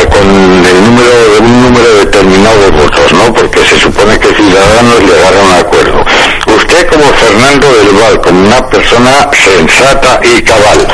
con 0.08 0.28
el 0.64 0.84
número 0.84 1.32
de 1.32 1.38
un 1.40 1.62
número 1.62 1.94
determinado 1.96 2.60
de 2.60 2.70
votos, 2.70 3.12
¿no? 3.12 3.32
Porque 3.34 3.60
se 3.64 3.78
supone 3.78 4.18
que 4.18 4.34
Ciudadanos 4.34 5.00
llegaron 5.00 5.38
a 5.38 5.42
un 5.42 5.52
acuerdo. 5.52 6.04
Usted 6.46 6.86
como 6.86 7.04
Fernando 7.12 7.72
del 7.72 7.88
Val, 7.96 8.20
como 8.20 8.46
una 8.46 8.66
persona 8.68 9.28
sensata 9.32 10.20
y 10.22 10.42
cabal, 10.42 10.86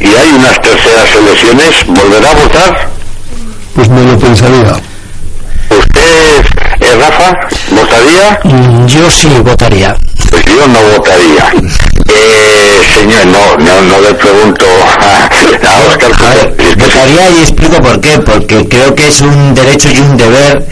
y 0.00 0.06
hay 0.06 0.30
unas 0.30 0.60
terceras 0.60 1.14
elecciones, 1.14 1.86
¿volverá 1.86 2.30
a 2.30 2.34
votar? 2.34 2.88
Pues 3.74 3.88
me 3.88 4.04
lo 4.04 4.18
pensaría. 4.18 4.72
¿Usted, 5.70 6.44
eh, 6.88 6.98
Rafa, 7.00 7.32
votaría? 7.70 8.40
Mm, 8.44 8.86
yo 8.86 9.10
sí 9.10 9.28
votaría. 9.42 9.96
Pues 10.30 10.44
yo 10.44 10.66
no 10.68 10.80
votaría. 10.96 11.52
Eh, 12.10 12.80
señor, 12.94 13.26
no, 13.26 13.56
no, 13.58 13.82
no 13.82 14.00
le 14.00 14.14
pregunto 14.14 14.64
a, 14.98 15.26
a 15.26 15.88
Oscar. 15.88 16.54
votaría 16.78 17.30
y 17.30 17.42
explico 17.42 17.82
por 17.82 18.00
qué. 18.00 18.18
Porque 18.20 18.66
creo 18.66 18.94
que 18.94 19.08
es 19.08 19.20
un 19.20 19.54
derecho 19.54 19.90
y 19.90 19.98
un 19.98 20.16
deber 20.16 20.66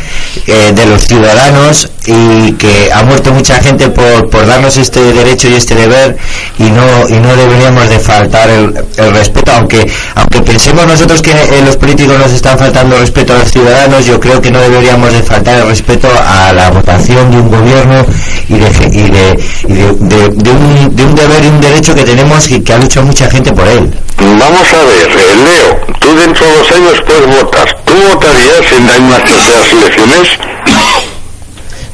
eh, 0.47 0.73
de 0.75 0.87
los 0.87 1.03
ciudadanos 1.03 1.91
y 2.07 2.53
que 2.53 2.91
ha 2.93 3.03
muerto 3.03 3.33
mucha 3.33 3.61
gente 3.61 3.89
por, 3.89 4.31
por 4.31 4.47
darnos 4.47 4.77
este 4.77 5.01
derecho 5.13 5.49
y 5.49 5.55
este 5.55 5.75
deber 5.75 6.17
y 6.59 6.65
no 6.71 7.09
y 7.09 7.15
no 7.15 7.35
deberíamos 7.35 7.89
de 7.89 7.99
faltar 7.99 8.49
el, 8.51 8.73
el 8.97 9.13
respeto 9.13 9.51
aunque 9.53 9.91
aunque 10.15 10.43
pensemos 10.43 10.87
nosotros 10.87 11.21
que 11.21 11.33
eh, 11.33 11.63
los 11.65 11.77
políticos 11.77 12.17
nos 12.19 12.33
están 12.33 12.57
faltando 12.59 12.97
respeto 12.97 13.33
a 13.33 13.39
los 13.39 13.51
ciudadanos 13.51 14.07
yo 14.07 14.21
creo 14.21 14.41
que 14.41 14.53
no 14.53 14.61
deberíamos 14.61 15.13
de 15.13 15.23
faltar 15.23 15.63
el 15.63 15.69
respeto 15.69 16.06
a 16.11 16.53
la 16.53 16.71
votación 16.71 17.31
de 17.31 17.39
un 17.39 17.51
gobierno 17.51 18.05
y 18.49 18.55
de, 18.55 18.69
y 18.93 19.11
de, 19.11 19.45
y 19.69 19.75
de, 19.75 20.29
de, 20.29 20.51
un, 20.51 21.15
deber 21.15 21.45
y 21.45 21.49
un 21.49 21.61
derecho 21.61 21.95
que 21.95 22.05
tenemos 22.05 22.51
y 22.51 22.61
que 22.61 22.73
ha 22.73 22.79
luchado 22.79 23.07
mucha 23.07 23.31
gente 23.31 23.53
por 23.53 23.67
él 23.67 23.93
vamos 24.19 24.67
a 24.73 24.85
ver 24.85 25.09
eh, 25.11 25.35
Leo 25.45 25.87
tú 26.07 26.17
dentro 26.17 26.47
de 26.47 26.53
dos 26.59 26.73
años 26.73 27.03
puedes 27.05 27.27
votar. 27.27 27.83
¿Tú 27.85 27.93
votarías 27.95 28.73
en 28.73 28.89
hay 28.89 29.01
unas 29.01 29.25
terceras 29.25 29.73
elecciones? 29.73 30.29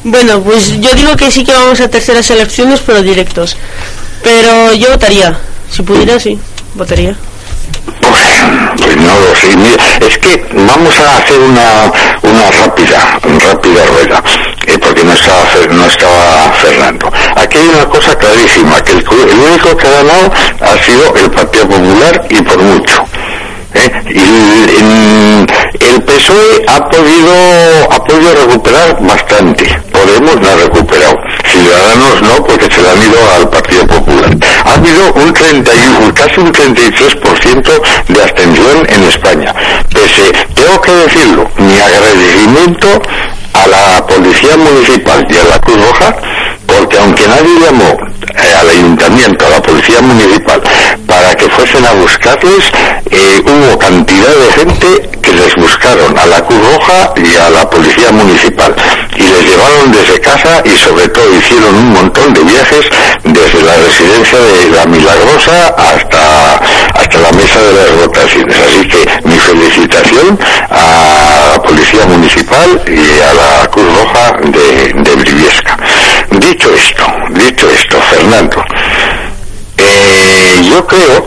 Bueno, 0.04 0.42
pues 0.42 0.80
yo 0.80 0.94
digo 0.94 1.16
que 1.16 1.30
sí 1.30 1.44
que 1.44 1.52
vamos 1.52 1.80
a 1.80 1.88
terceras 1.88 2.30
elecciones, 2.30 2.80
pero 2.84 3.02
directos. 3.02 3.56
Pero 4.22 4.72
yo 4.74 4.90
votaría. 4.90 5.38
Si 5.70 5.82
pudiera, 5.82 6.18
sí, 6.18 6.38
votaría. 6.74 7.16
Pues 8.76 8.96
no 8.96 9.20
lo 9.20 9.32
es 10.06 10.18
que 10.18 10.44
vamos 10.52 10.98
a 11.00 11.18
hacer 11.18 11.38
una, 11.38 11.92
una 12.22 12.50
rápida, 12.50 13.18
rápida 13.22 13.86
rueda, 13.86 14.22
eh, 14.66 14.78
porque 14.78 15.04
no 15.04 15.12
estaba, 15.12 15.44
no 15.70 15.84
estaba 15.86 16.52
Fernando. 16.52 17.10
Aquí 17.36 17.58
hay 17.58 17.68
una 17.68 17.86
cosa 17.86 18.14
clarísima, 18.16 18.80
que 18.82 18.92
el, 18.92 19.04
único 19.08 19.76
que 19.76 19.86
ha 19.86 19.90
ganado 19.90 20.32
ha 20.60 20.84
sido 20.84 21.14
el 21.16 21.30
Partido 21.30 21.68
Popular 21.68 22.26
y 22.30 22.42
por 22.42 22.58
mucho. 22.58 23.04
¿eh? 23.74 23.90
Y 24.10 25.84
el 25.84 26.02
PSOE 26.02 26.64
ha 26.68 26.88
podido, 26.88 27.32
ha 27.90 28.04
podido 28.04 28.34
recuperar 28.46 29.02
bastante. 29.02 29.64
Podemos 29.92 30.40
no 30.40 30.48
ha 30.48 30.54
recuperado. 30.56 31.21
Ciudadanos 31.52 32.22
no, 32.22 32.44
porque 32.44 32.64
se 32.64 32.80
le 32.80 32.88
han 32.88 33.02
ido 33.02 33.18
al 33.36 33.48
Partido 33.50 33.86
Popular. 33.86 34.30
Ha 34.64 34.74
habido 34.74 35.12
un 35.12 35.32
31, 35.34 36.14
casi 36.14 36.40
un 36.40 36.50
33% 36.50 37.82
de 38.08 38.22
abstención 38.22 38.86
en 38.88 39.02
España. 39.04 39.54
Pese, 39.92 40.32
tengo 40.54 40.80
que 40.80 40.92
decirlo, 40.92 41.50
mi 41.58 41.78
agradecimiento 41.78 42.88
a 43.52 43.66
la 43.66 44.06
Policía 44.06 44.56
Municipal 44.56 45.26
y 45.28 45.36
a 45.36 45.44
la 45.44 45.58
Cruz 45.58 45.76
Roja, 45.76 46.16
porque 46.78 46.98
aunque 46.98 47.26
nadie 47.28 47.60
llamó 47.60 47.96
eh, 48.34 48.54
al 48.60 48.68
ayuntamiento, 48.70 49.46
a 49.46 49.50
la 49.50 49.62
Policía 49.62 50.00
Municipal, 50.00 50.62
para 51.06 51.34
que 51.34 51.48
fuesen 51.50 51.84
a 51.84 51.92
buscarles, 51.92 52.64
eh, 53.10 53.42
hubo 53.44 53.78
cantidad 53.78 54.34
de 54.34 54.52
gente 54.52 55.10
que 55.20 55.32
les 55.32 55.54
buscaron 55.54 56.18
a 56.18 56.26
la 56.26 56.40
Cruz 56.44 56.60
Roja 56.60 57.12
y 57.16 57.36
a 57.36 57.50
la 57.50 57.68
Policía 57.68 58.10
Municipal 58.12 58.74
y 59.16 59.22
les 59.22 59.44
llevaron 59.44 59.92
desde 59.92 60.20
casa 60.20 60.62
y 60.64 60.70
sobre 60.70 61.08
todo 61.08 61.34
hicieron 61.36 61.74
un 61.74 61.92
montón 61.92 62.32
de 62.32 62.40
viajes 62.42 62.86
desde 63.24 63.62
la 63.62 63.76
residencia 63.76 64.38
de 64.38 64.70
la 64.70 64.86
Milagrosa 64.86 65.68
hasta, 65.76 66.56
hasta 66.94 67.18
la 67.18 67.32
mesa 67.32 67.60
de 67.60 67.72
las 67.72 68.06
votaciones. 68.06 68.56
Así 68.58 68.88
que 68.88 69.28
mi 69.28 69.38
felicitación 69.38 70.38
a 70.70 71.52
la 71.52 71.62
Policía 71.62 72.06
Municipal 72.06 72.82
y 72.86 73.20
a 73.20 73.34
la 73.34 73.70
Cruz 73.70 73.86
Roja 73.94 74.32
de, 74.42 75.02
de 75.02 75.16
Briviesca. 75.16 75.76
Dicho 76.42 76.74
esto, 76.74 77.04
dicho 77.30 77.70
esto, 77.70 78.00
Fernando, 78.00 78.64
eh, 79.78 80.60
yo 80.68 80.84
creo 80.86 81.24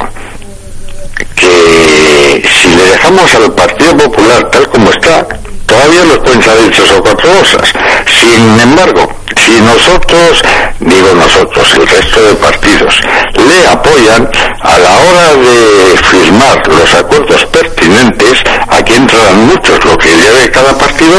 que 1.35 2.43
si 2.53 2.67
le 2.75 2.83
dejamos 2.91 3.33
al 3.33 3.53
Partido 3.53 3.95
Popular 3.95 4.49
tal 4.51 4.67
como 4.69 4.89
está, 4.89 5.25
todavía 5.65 6.03
nos 6.03 6.17
pueden 6.19 6.43
salir 6.43 6.69
tres 6.71 6.91
o 6.91 7.01
cuatro 7.01 7.29
cosas. 7.31 7.73
Sin 8.19 8.59
embargo, 8.59 9.09
si 9.37 9.61
nosotros, 9.61 10.41
digo 10.79 11.13
nosotros, 11.13 11.73
el 11.75 11.87
resto 11.87 12.21
de 12.21 12.35
partidos, 12.35 13.01
le 13.35 13.67
apoyan 13.67 14.29
a 14.61 14.79
la 14.79 14.97
hora 14.97 15.35
de 15.35 15.97
firmar 15.97 16.67
los 16.67 16.93
acuerdos 16.93 17.45
pertinentes, 17.45 18.43
aquí 18.69 18.93
entrarán 18.95 19.47
muchos, 19.47 19.83
lo 19.85 19.97
que 19.97 20.09
lleve 20.09 20.51
cada 20.51 20.77
partido 20.77 21.17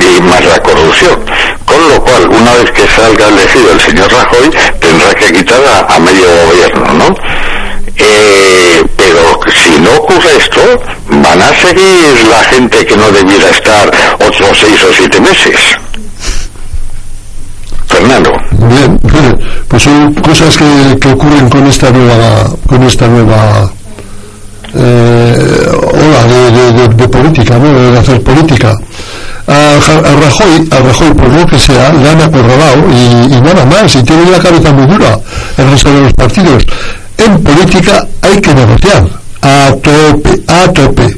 y 0.00 0.20
más 0.22 0.44
la 0.44 0.60
corrupción. 0.60 1.24
Con 1.66 1.88
lo 1.88 2.02
cual, 2.02 2.28
una 2.28 2.54
vez 2.54 2.70
que 2.72 2.86
salga 2.88 3.28
elegido 3.28 3.72
el 3.72 3.80
señor 3.80 4.10
Rajoy, 4.12 4.50
tendrá 4.80 5.12
que 5.14 5.32
quitar 5.32 5.60
a, 5.88 5.98
medio 5.98 6.26
gobierno, 6.46 6.92
¿no? 6.94 7.14
Eh, 7.98 8.82
pero 8.96 9.40
si 9.54 9.80
no 9.80 9.90
ocurre 9.96 10.36
esto, 10.36 10.60
van 11.10 11.40
a 11.42 11.54
seguir 11.60 12.14
la 12.30 12.42
gente 12.44 12.84
que 12.86 12.96
no 12.96 13.10
debiera 13.10 13.48
estar 13.50 13.90
otros 14.20 14.58
seis 14.60 14.80
o 14.88 14.92
siete 14.94 15.20
meses. 15.20 15.58
Fernando. 17.88 18.30
Bien, 18.68 18.98
pues 19.68 19.82
son 19.82 20.12
cosas 20.14 20.56
que, 20.56 21.08
ocurren 21.08 21.48
con 21.48 21.66
esta 21.66 21.90
nueva, 21.90 22.50
con 22.68 22.82
esta 22.82 23.06
nueva 23.06 23.70
eh, 24.74 25.68
ola 25.72 26.24
de- 26.24 26.88
de 26.94 27.08
política, 27.08 27.58
¿no? 27.58 27.72
de 27.92 27.98
hacer 27.98 28.22
política. 28.22 28.76
A, 29.48 29.78
Rajoy, 29.78 30.68
a 30.70 30.78
Rajoy, 30.80 31.14
por 31.14 31.28
lo 31.28 31.46
que 31.46 31.58
sea, 31.58 31.92
le 31.92 32.10
han 32.10 32.20
acorralado 32.20 32.84
y, 32.90 33.34
y 33.34 33.40
nada 33.40 33.64
más, 33.64 33.94
y 33.94 34.02
tiene 34.02 34.30
la 34.30 34.40
cabeza 34.40 34.72
muy 34.72 34.86
dura 34.86 35.18
el 35.56 35.70
resto 35.70 35.92
de 35.92 36.00
los 36.00 36.12
partidos. 36.14 36.64
En 37.18 37.42
política 37.42 38.06
hay 38.22 38.40
que 38.40 38.54
negociar, 38.54 39.08
a 39.42 39.72
tope, 39.82 40.42
a 40.48 40.72
tope, 40.72 41.16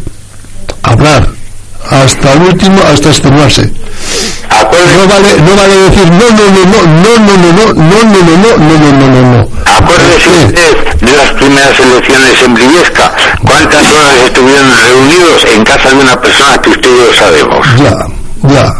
hablar, 0.83 1.29
hasta 1.91 2.33
el 2.35 2.43
último, 2.43 2.81
hasta 2.93 3.09
extenuarse. 3.09 3.73
No 4.79 5.07
vale, 5.07 5.41
no 5.41 5.55
vale 5.57 5.77
decir 5.77 6.11
no, 6.11 6.31
no, 6.31 6.45
no, 6.51 6.65
no, 6.65 6.83
no, 6.87 7.19
no, 7.19 7.37
no, 7.37 7.45
no, 7.45 7.75
no, 7.75 8.05
no, 8.05 8.23
no, 8.23 8.57
no, 8.57 8.79
no, 8.79 8.93
no, 8.93 9.07
no, 9.09 9.23
no. 9.33 9.49
acuérdese 9.65 10.29
usted 10.29 10.77
de 11.01 11.13
las 11.13 11.31
primeras 11.33 11.79
elecciones 11.81 12.43
en 12.43 12.55
Briviesca. 12.55 13.13
¿Cuántas 13.45 13.93
horas 13.93 14.17
estuvieron 14.27 14.71
reunidos 14.77 15.45
en 15.55 15.65
casa 15.65 15.89
de 15.91 15.95
una 15.97 16.21
persona 16.21 16.59
que 16.59 16.71
usted 16.71 16.91
y 16.91 16.97
yo 16.99 17.15
sabemos? 17.15 17.67
Ya, 17.79 18.18
ya. 18.53 18.75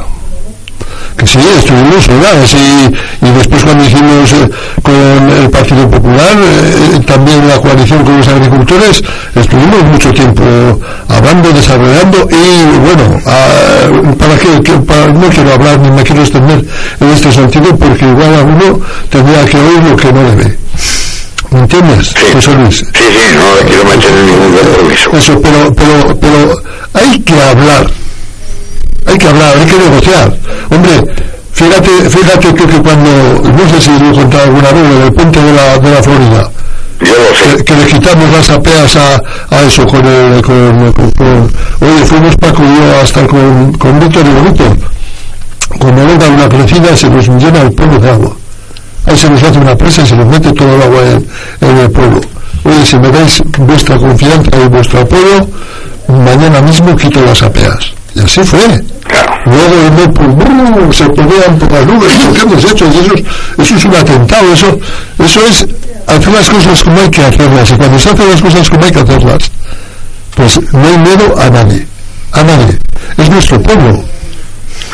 Que 1.17 1.27
sí, 1.27 1.39
estuvimos 1.59 2.09
horas 2.09 2.55
y, 2.55 3.27
y 3.27 3.31
después 3.33 3.65
cuando 3.65 3.85
hicimos 3.85 4.33
eh, 4.35 4.49
con 4.83 5.29
el 5.31 5.51
Partido 5.51 5.91
Popular, 5.91 6.37
eh, 6.39 7.01
también 7.05 7.49
la 7.49 7.59
coalición 7.59 8.05
con 8.05 8.19
los 8.19 8.29
agricultores, 8.29 9.03
estuvimos 9.35 9.83
mucho 9.91 10.13
tiempo 10.13 10.45
hablando, 11.09 11.51
desarrollando 11.53 12.19
y 12.31 12.79
bueno, 12.79 13.21
ah, 13.27 14.15
para 14.17 14.39
que, 14.39 14.63
que- 14.63 14.79
para- 14.79 15.09
no 15.09 15.29
quiero 15.29 15.55
hablar 15.55 15.81
ni 15.81 15.91
me 15.91 16.05
quiero 16.05 16.21
extender 16.23 16.65
en 17.01 17.09
este 17.11 17.33
sentido 17.33 17.75
porque 17.77 18.05
igual 18.05 18.35
alguno 18.35 18.81
tendría 19.11 19.45
que 19.45 19.57
oír 19.57 19.83
lo 19.91 19.97
que 19.97 20.13
no 20.13 20.23
debe. 20.23 20.57
¿Me 21.51 21.59
entiendes, 21.61 22.09
Sí. 22.15 22.33
José 22.35 22.55
Luis? 22.55 22.77
Sí, 22.77 22.85
sí, 22.95 23.35
no 23.35 23.57
le 23.57 23.63
quiero 23.67 23.85
meter 23.87 24.11
en 24.13 24.27
ningún 24.27 24.53
compromiso. 24.57 25.11
Eso, 25.17 25.41
pero, 25.43 25.75
pero, 25.75 26.17
pero 26.21 26.63
hay 26.95 27.19
que 27.21 27.43
hablar, 27.43 27.91
hay 29.09 29.19
que 29.19 29.27
hablar, 29.29 29.57
hay 29.59 29.67
que 29.67 29.79
negociar. 29.79 30.33
Hombre, 30.71 31.15
fíjate, 31.53 32.11
fíjate 32.11 32.55
que, 32.55 32.67
que 32.67 32.83
cuando, 32.83 33.11
no 33.43 33.69
sé 33.69 33.81
si 33.81 33.91
lo 33.99 34.11
he 34.11 34.15
contado 34.15 34.45
alguna 34.45 34.71
vez, 34.71 34.85
en 34.85 35.03
el 35.03 35.13
puente 35.13 35.41
de 35.43 35.53
la, 35.53 35.79
de 35.79 35.91
la 35.91 36.03
Florida, 36.03 36.51
que, 36.99 37.65
que 37.65 37.77
le 37.77 37.87
quitamos 37.87 38.31
las 38.31 38.51
apeas 38.51 38.97
a, 38.97 39.21
a 39.57 39.63
eso 39.63 39.87
con 39.87 40.05
el, 40.05 40.43
con, 40.43 40.93
con- 40.93 41.11
con- 41.13 41.51
oye, 41.81 42.05
fuimos 42.05 42.37
Paco 42.37 42.63
y 42.63 42.77
yo 42.77 43.01
hasta 43.03 43.27
con, 43.27 43.73
con 43.75 44.01
Víctor 44.01 44.25
y 44.27 44.49
Víctor. 44.49 44.77
Cuando 45.79 46.07
venga 46.07 46.27
una 46.29 46.49
crecida 46.49 46.97
se 46.97 47.09
nos 47.11 47.29
llena 47.29 47.61
el 47.63 47.73
pueblo 47.73 47.99
de 47.99 48.11
agua. 48.11 48.33
Ahí 49.07 49.17
se 49.17 49.31
nos 49.31 49.43
hace 49.43 49.59
una 49.59 49.77
presa 49.77 50.03
y 50.03 50.07
se 50.07 50.17
nos 50.17 50.27
mete 50.27 50.53
todo 50.53 50.75
el 50.75 50.83
agua 50.83 51.01
en, 51.03 51.27
en 51.69 51.77
el 51.79 51.91
pueblo. 51.91 52.21
Oye, 52.65 52.85
si 52.85 52.97
me 52.99 53.11
dais 53.11 53.43
vuestra 53.59 53.97
confianza 53.97 54.51
y 54.65 54.69
vuestro 54.69 55.01
apoyo, 55.01 55.47
mañana 56.09 56.61
mismo 56.63 56.97
quito 56.97 57.21
las 57.25 57.43
apeas. 57.43 57.93
Y 58.19 58.21
así 58.25 58.43
fue. 58.43 58.59
Luego 59.47 59.75
el 59.87 60.93
se 60.95 61.05
ponían 61.11 61.59
por 61.59 61.73
las 61.73 61.87
nubes, 61.87 62.13
¿por 62.15 62.35
¿qué 62.35 62.41
hemos 62.43 62.65
hecho? 62.65 62.85
Eso, 62.87 63.01
es- 63.15 63.23
eso 63.59 63.77
es 63.77 63.85
un 63.85 63.95
atentado, 63.95 64.53
eso, 64.53 64.79
eso 65.25 65.41
es 65.47 65.67
hacer 66.07 66.33
las 66.35 66.51
cosas 66.51 66.83
como 66.83 67.01
hay 67.01 67.09
que 67.11 67.25
hacerlas. 67.25 67.71
Y 67.71 67.75
cuando 67.77 67.99
se 67.99 68.11
hacen 68.11 68.29
las 68.31 68.43
cosas 68.43 68.69
como 68.71 68.85
hay 68.85 68.91
que 68.93 68.99
hacerlas, 69.01 69.51
pues 70.35 70.73
no 70.73 70.87
hay 70.87 70.99
miedo 70.99 71.41
a 71.41 71.49
nadie, 71.51 71.87
a 72.33 72.43
nadie. 72.43 72.79
Es 73.17 73.31
nuestro 73.31 73.61
pueblo, 73.63 74.05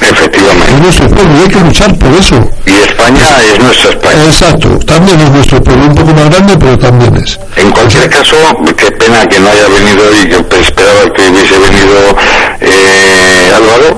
es 0.00 0.10
Efectivamente. 0.10 0.72
nuestro 0.80 1.08
pueblo 1.08 1.32
y 1.38 1.42
hay 1.42 1.48
que 1.48 1.60
luchar 1.60 1.98
por 1.98 2.12
eso. 2.14 2.50
Y 2.66 2.70
España 2.72 3.42
es 3.42 3.58
nuestra 3.58 3.90
España. 3.90 4.24
Exacto, 4.26 4.68
también 4.86 5.20
es 5.20 5.30
nuestro 5.30 5.62
pueblo, 5.62 5.86
un 5.86 5.94
poco 5.94 6.12
más 6.14 6.30
grande, 6.30 6.56
pero 6.58 6.78
también 6.78 7.16
es. 7.16 7.38
En 7.56 7.70
cualquier 7.70 8.08
caso, 8.10 8.36
qué 8.76 8.90
pena 8.92 9.26
que 9.26 9.38
no 9.40 9.48
haya 9.50 9.68
venido 9.68 10.02
y 10.22 10.28
que 10.28 10.60
esperaba 10.60 11.02
que 11.14 11.22
hubiese 11.30 11.58
venido 11.58 12.16
eh, 12.60 13.52
Álvaro, 13.54 13.96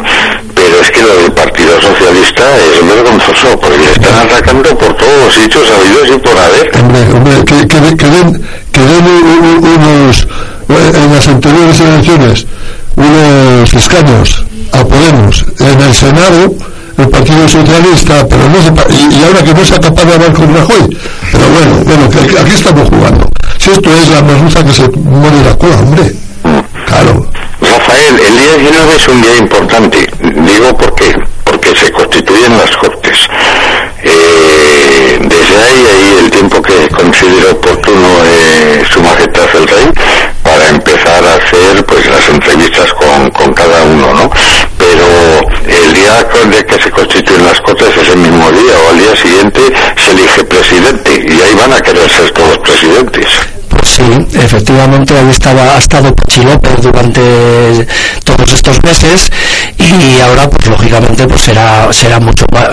pero 0.54 0.80
es 0.80 0.90
que 0.90 1.02
lo 1.02 1.16
del 1.16 1.32
Partido 1.32 1.80
Socialista 1.80 2.44
es 2.56 2.86
vergonzoso, 2.86 3.58
porque 3.60 3.78
le 3.78 3.92
están 3.92 4.14
atacando 4.26 4.76
por 4.76 4.94
todos 4.96 5.24
los 5.24 5.34
sitios 5.34 5.68
habidos 5.70 6.08
y 6.14 6.18
por 6.18 6.38
haber. 6.38 6.70
Hombre, 6.76 7.00
hombre, 7.12 7.44
que, 7.44 7.68
que, 7.68 7.96
que 7.96 8.06
den, 8.06 8.46
que 8.72 8.80
den 8.80 9.06
unos, 9.62 10.26
eh, 10.68 10.92
en 10.94 11.14
las 11.14 11.28
anteriores 11.28 11.80
elecciones, 11.80 12.46
unos 12.96 13.74
escaños 13.74 14.44
a 14.72 14.84
Podemos 14.84 15.45
el 15.58 15.94
Senado, 15.94 16.54
el 16.98 17.08
Partido 17.08 17.48
Socialista, 17.48 18.26
pero 18.28 18.48
no 18.48 18.62
se, 18.62 18.94
y, 18.94 19.14
y 19.14 19.24
ahora 19.24 19.42
que 19.42 19.54
no 19.54 19.64
sea 19.64 19.78
capaz 19.78 20.04
de 20.04 20.14
hablar 20.14 20.32
con 20.32 20.54
Rajoy, 20.54 20.98
pero 21.32 21.48
bueno, 21.48 21.84
bueno, 21.84 22.10
que, 22.10 22.38
aquí 22.38 22.54
estamos 22.54 22.88
jugando. 22.88 23.28
Si 23.58 23.70
esto 23.70 23.90
es 23.90 24.08
la 24.08 24.22
merluza 24.22 24.64
que 24.64 24.72
se 24.72 24.88
muere 24.88 25.42
la 25.42 25.56
cola, 25.56 25.76
hombre, 25.76 26.12
claro. 26.86 27.26
Rafael, 27.60 28.20
el 28.20 28.38
día 28.38 28.56
19 28.58 28.96
es 28.96 29.08
un 29.08 29.22
día 29.22 29.36
importante. 29.36 30.10
Digo 30.20 30.76
por 30.76 30.94
qué. 30.94 31.14
Porque 31.44 31.74
se 31.74 31.90
constituyen 31.90 32.58
las 32.58 32.76
Cortes. 32.76 33.18
Eh, 34.02 35.18
desde 35.20 35.62
ahí, 35.62 35.86
ahí 35.86 36.18
el 36.24 36.30
tiempo 36.30 36.60
que 36.62 36.88
considero 36.88 37.52
oportuno 37.52 38.08
eh, 38.24 38.84
Su 38.90 39.02
Majestad 39.02 39.48
el 39.54 39.66
Rey 39.66 39.90
para 40.42 40.68
empezar 40.68 41.24
a 41.24 41.34
hacer 41.34 41.84
pues 41.86 42.06
las 42.06 42.28
el 45.66 45.92
día 45.92 46.24
de 46.50 46.64
que 46.64 46.82
se 46.82 46.90
constituyen 46.90 47.44
las 47.44 47.60
Cortes, 47.60 47.96
ese 47.96 48.16
mismo 48.16 48.50
día 48.52 48.74
o 48.84 48.90
al 48.90 48.98
día 48.98 49.16
siguiente, 49.16 49.60
se 49.96 50.10
elige 50.12 50.44
presidente 50.44 51.10
y 51.28 51.40
ahí 51.40 51.54
van 51.54 51.72
a 51.72 51.80
querer 51.80 52.08
ser 52.08 52.30
todos 52.32 52.58
presidentes. 52.58 53.55
Sí, 53.96 54.02
efectivamente 54.34 55.16
ahí 55.16 55.30
estaba, 55.30 55.74
ha 55.74 55.78
estado 55.78 56.14
Pachi 56.14 56.42
López 56.42 56.82
durante 56.82 57.86
todos 58.24 58.52
estos 58.52 58.82
meses 58.84 59.32
y 59.78 60.20
ahora 60.20 60.50
pues 60.50 60.66
lógicamente 60.66 61.26
pues 61.26 61.40
será 61.40 61.90
será 61.94 62.20
mucho 62.20 62.44
más 62.52 62.68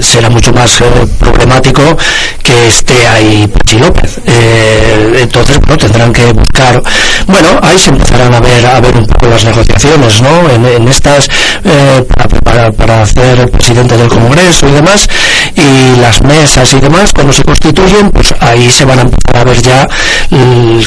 será 0.00 0.30
mucho 0.30 0.52
más 0.52 0.80
eh, 0.80 0.84
problemático 1.18 1.96
que 2.40 2.68
esté 2.68 3.04
ahí 3.04 3.48
Pachi 3.48 3.78
López. 3.80 4.20
Eh, 4.26 5.18
entonces 5.22 5.58
bueno 5.58 5.76
tendrán 5.76 6.12
que 6.12 6.26
buscar 6.32 6.80
bueno 7.26 7.58
ahí 7.60 7.76
se 7.76 7.90
empezarán 7.90 8.32
a 8.34 8.38
ver 8.38 8.64
a 8.64 8.78
ver 8.78 8.96
un 8.96 9.06
poco 9.06 9.26
las 9.26 9.44
negociaciones 9.44 10.22
no 10.22 10.50
en, 10.50 10.86
estas 10.86 11.28
eh, 11.64 12.06
para, 12.44 12.70
para, 12.70 13.02
hacer 13.02 13.50
presidente 13.50 13.96
del 13.96 14.08
Congreso 14.08 14.68
y 14.68 14.72
demás 14.72 15.08
y 15.56 16.00
las 16.00 16.22
mesas 16.22 16.72
y 16.74 16.78
demás 16.78 17.12
cuando 17.12 17.32
se 17.32 17.42
constituyen 17.42 18.12
pues 18.12 18.32
ahí 18.38 18.70
se 18.70 18.84
van 18.84 19.00
a 19.00 19.02
empezar 19.02 19.36
a 19.36 19.44
ver 19.44 19.60
ya 19.60 19.88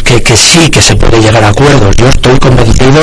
que, 0.03 0.21
que 0.21 0.37
sí 0.37 0.69
que 0.69 0.81
se 0.81 0.95
puede 0.95 1.21
llegar 1.21 1.43
a 1.43 1.49
acuerdos. 1.49 1.95
Yo 1.95 2.07
estoy 2.07 2.37
convencido 2.39 3.01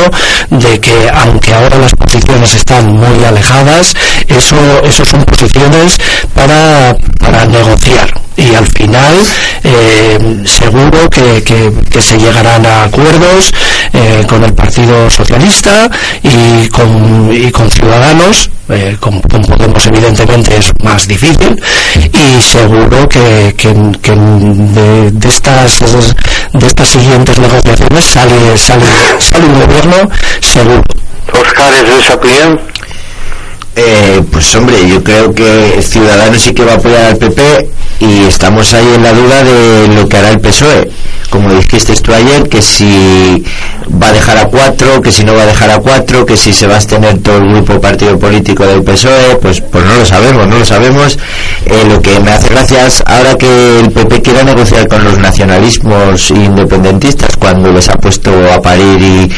de 0.51 0.81
que 0.81 1.11
aunque 1.15 1.55
ahora 1.55 1.79
las 1.79 1.95
posiciones 1.95 2.55
están 2.55 2.93
muy 2.93 3.25
alejadas, 3.25 3.95
eso, 4.29 4.57
eso 4.85 5.05
son 5.05 5.25
posiciones 5.25 5.99
para, 6.35 6.97
para 7.19 7.45
negociar 7.47 8.25
y 8.37 8.55
al 8.55 8.67
final 8.67 9.15
eh, 9.63 10.43
seguro 10.45 11.09
que, 11.09 11.43
que, 11.45 12.03
se 12.03 12.19
llegarán 12.19 12.67
a 12.67 12.85
acuerdos 12.85 13.53
eh, 13.93 14.25
con 14.29 14.43
el 14.43 14.53
Partido 14.53 15.09
Socialista 15.09 15.89
y 16.23 16.69
con, 16.69 17.31
y 17.33 17.51
con 17.53 17.71
Ciudadanos 17.71 18.51
eh, 18.69 18.97
con, 18.99 19.21
Podemos 19.21 19.87
evidentemente 19.87 20.57
es 20.57 20.73
más 20.83 21.07
difícil 21.07 21.61
y 22.13 22.41
seguro 22.41 23.09
que, 23.09 23.55
que, 23.57 23.69
de, 23.69 25.11
de, 25.11 25.29
estas 25.29 25.83
de 26.55 26.67
estas 26.69 26.89
siguientes 26.89 27.39
negociaciones 27.39 28.05
sale 28.05 28.57
sale 28.57 28.87
sale 29.19 29.45
un 29.47 29.61
gobierno 29.61 30.11
seguro 30.41 30.83
eh, 33.77 34.23
pues 34.31 34.55
hombre, 34.55 34.77
yo 34.89 35.03
creo 35.03 35.35
que 35.35 35.81
Ciudadanos 35.83 36.41
sí 36.41 36.53
que 36.53 36.65
va 36.65 36.73
a 36.73 36.77
apoyar 36.77 37.05
al 37.05 37.17
PP 37.17 37.71
y 38.01 38.25
estamos 38.25 38.73
ahí 38.75 38.87
en 38.95 39.03
la 39.03 39.13
duda 39.13 39.43
de 39.43 39.89
lo 39.89 40.09
que 40.09 40.17
hará 40.17 40.31
el 40.31 40.41
PSOE. 40.41 40.91
Como 41.31 41.53
dijiste 41.53 41.95
tú 41.97 42.13
ayer, 42.13 42.49
que 42.49 42.63
si 42.63 43.45
va 44.01 44.09
a 44.09 44.13
dejar 44.13 44.39
a 44.39 44.47
cuatro, 44.47 45.01
que 45.03 45.11
si 45.11 45.25
no 45.25 45.35
va 45.35 45.43
a 45.43 45.47
dejar 45.47 45.71
a 45.71 45.79
cuatro, 45.79 46.25
que 46.25 46.37
si 46.37 46.53
se 46.53 46.67
va 46.67 46.77
a 46.77 46.81
tener 46.81 47.19
todo 47.19 47.39
el 47.39 47.49
grupo 47.49 47.81
partido 47.81 48.19
político 48.19 48.65
del 48.67 48.83
PSOE, 48.83 49.37
pues, 49.41 49.61
pues 49.61 49.85
no 49.85 49.95
lo 49.97 50.05
sabemos, 50.05 50.47
no 50.47 50.59
lo 50.59 50.65
sabemos. 50.65 51.19
Eh, 51.67 51.85
lo 51.89 52.01
que 52.01 52.21
me 52.21 52.31
hace 52.31 52.49
gracia 52.49 52.87
es 52.87 53.03
ahora 53.07 53.37
que 53.37 53.81
el 53.81 53.91
PP 53.91 54.23
quiera 54.23 54.45
negociar 54.45 54.87
con 54.87 55.03
los 55.03 55.19
nacionalismos 55.19 56.31
independentistas 56.31 57.37
cuando 57.37 57.73
les 57.73 57.89
ha 57.89 57.95
puesto 57.95 58.31
a 58.53 58.61
parir 58.61 59.01
y, 59.01 59.33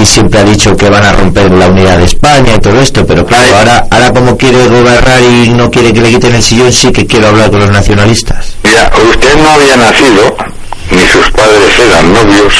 y 0.00 0.06
siempre 0.06 0.40
ha 0.40 0.44
dicho 0.44 0.76
que 0.76 0.90
van 0.90 1.04
a 1.04 1.12
romper 1.12 1.50
la 1.52 1.68
unidad 1.68 1.98
de 1.98 2.04
España 2.04 2.54
y 2.56 2.60
todo 2.60 2.80
esto, 2.80 3.06
pero 3.06 3.24
claro, 3.24 3.56
ahora 3.56 3.77
ahora, 3.90 4.12
como 4.12 4.36
quiere 4.36 4.66
gobernar 4.66 5.22
y 5.22 5.48
no 5.50 5.70
quiere 5.70 5.92
que 5.92 6.00
le 6.00 6.10
quiten 6.10 6.34
el 6.34 6.42
sillón, 6.42 6.72
sí 6.72 6.92
que 6.92 7.06
quiero 7.06 7.28
hablar 7.28 7.50
con 7.50 7.60
los 7.60 7.70
nacionalistas. 7.70 8.54
Mira, 8.62 8.90
usted 9.10 9.36
no 9.36 9.50
había 9.50 9.76
nacido, 9.76 10.36
ni 10.90 11.02
sus 11.06 11.30
padres 11.30 11.78
eran 11.78 12.12
novios, 12.12 12.54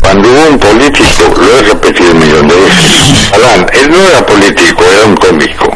cuando 0.00 0.28
hubo 0.28 0.48
un 0.50 0.58
político, 0.58 1.34
lo 1.36 1.58
he 1.58 1.62
repetido 1.62 2.12
un 2.12 2.18
millón 2.18 2.48
de 2.48 2.54
veces, 2.56 3.32
Alan, 3.32 3.66
él 3.72 3.90
no 3.90 4.08
era 4.08 4.26
político, 4.26 4.84
era 4.84 5.04
un 5.04 5.16
cómico, 5.16 5.69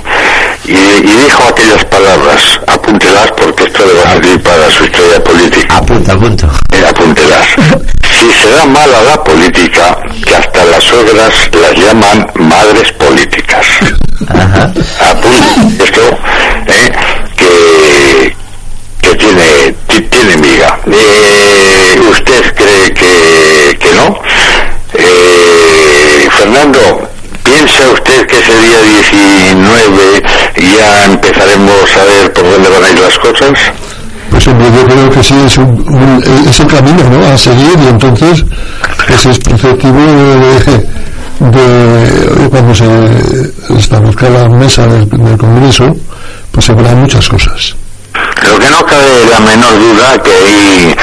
y, 0.66 0.72
dijo 0.72 1.42
aquellas 1.48 1.85
palabras, 1.87 2.61
apúntelas 2.66 3.31
porque 3.33 3.64
esto 3.64 3.85
le 3.87 3.92
va 3.94 4.03
a 4.03 4.12
servir 4.12 4.42
para 4.42 4.70
su 4.70 4.85
historia 4.85 5.22
política. 5.22 5.77
Apunta, 5.77 6.12
apunto. 6.12 6.50
Eh, 6.72 6.85
apúntelas. 6.88 7.46
Si 8.14 8.33
se 8.33 8.48
da 8.48 8.64
mala 8.64 9.03
la 9.03 9.24
política, 9.24 9.98
que 10.24 10.37
hasta 10.37 10.64
las 10.66 10.85
suegras 10.85 11.50
las 11.61 11.74
llaman 11.77 12.24
madres 12.37 12.92
políticas. 12.92 13.66
Ajá. 14.29 14.72
esto, 15.83 16.18
eh, 16.68 16.92
que, 17.37 18.37
que 19.03 19.14
tiene, 19.16 19.74
tiene 20.09 20.37
miga. 20.37 20.79
Eh, 20.87 22.00
¿Usted 22.09 22.55
cree 22.55 22.94
que, 22.94 23.79
que 23.81 23.92
no? 23.94 24.22
Eh, 24.94 26.29
Fernando, 26.31 27.09
¿piensa 27.74 27.92
usted 27.92 28.26
que 28.26 28.38
ese 28.38 28.58
día 28.58 28.82
19 28.82 30.22
ya 30.76 31.04
empezaremos 31.06 31.96
a 31.96 32.04
ver 32.04 32.32
por 32.32 32.50
dónde 32.50 32.68
van 32.68 32.84
a 32.84 32.90
ir 32.90 32.98
las 33.00 33.18
cosas? 33.18 33.52
Pues 34.30 34.46
hombre, 34.48 34.66
yo 34.74 34.84
creo 34.87 35.10
que 35.10 35.22
sí, 35.22 35.34
es, 35.46 35.58
un, 35.58 36.22
es 36.48 36.60
el 36.60 36.66
camino 36.66 37.02
¿no? 37.10 37.26
a 37.26 37.37
seguir 37.38 37.78
y 37.84 37.88
entonces 37.88 38.44
pues 39.06 39.26
es 39.26 39.38
perceptivo 39.38 39.98
de, 39.98 41.50
de, 41.50 42.48
cuando 42.50 42.74
se 42.74 42.87
establezca 43.78 44.28
la 44.28 44.48
mesa 44.48 44.87
del, 44.87 45.08
Congreso, 45.38 45.94
pues 46.50 46.66
se 46.66 46.72
verán 46.72 47.00
muchas 47.00 47.28
cosas. 47.28 47.76
Lo 48.42 48.58
que 48.58 48.70
no 48.70 48.84
cabe 48.84 49.26
la 49.30 49.40
menor 49.40 49.78
duda 49.78 50.22
que 50.22 50.96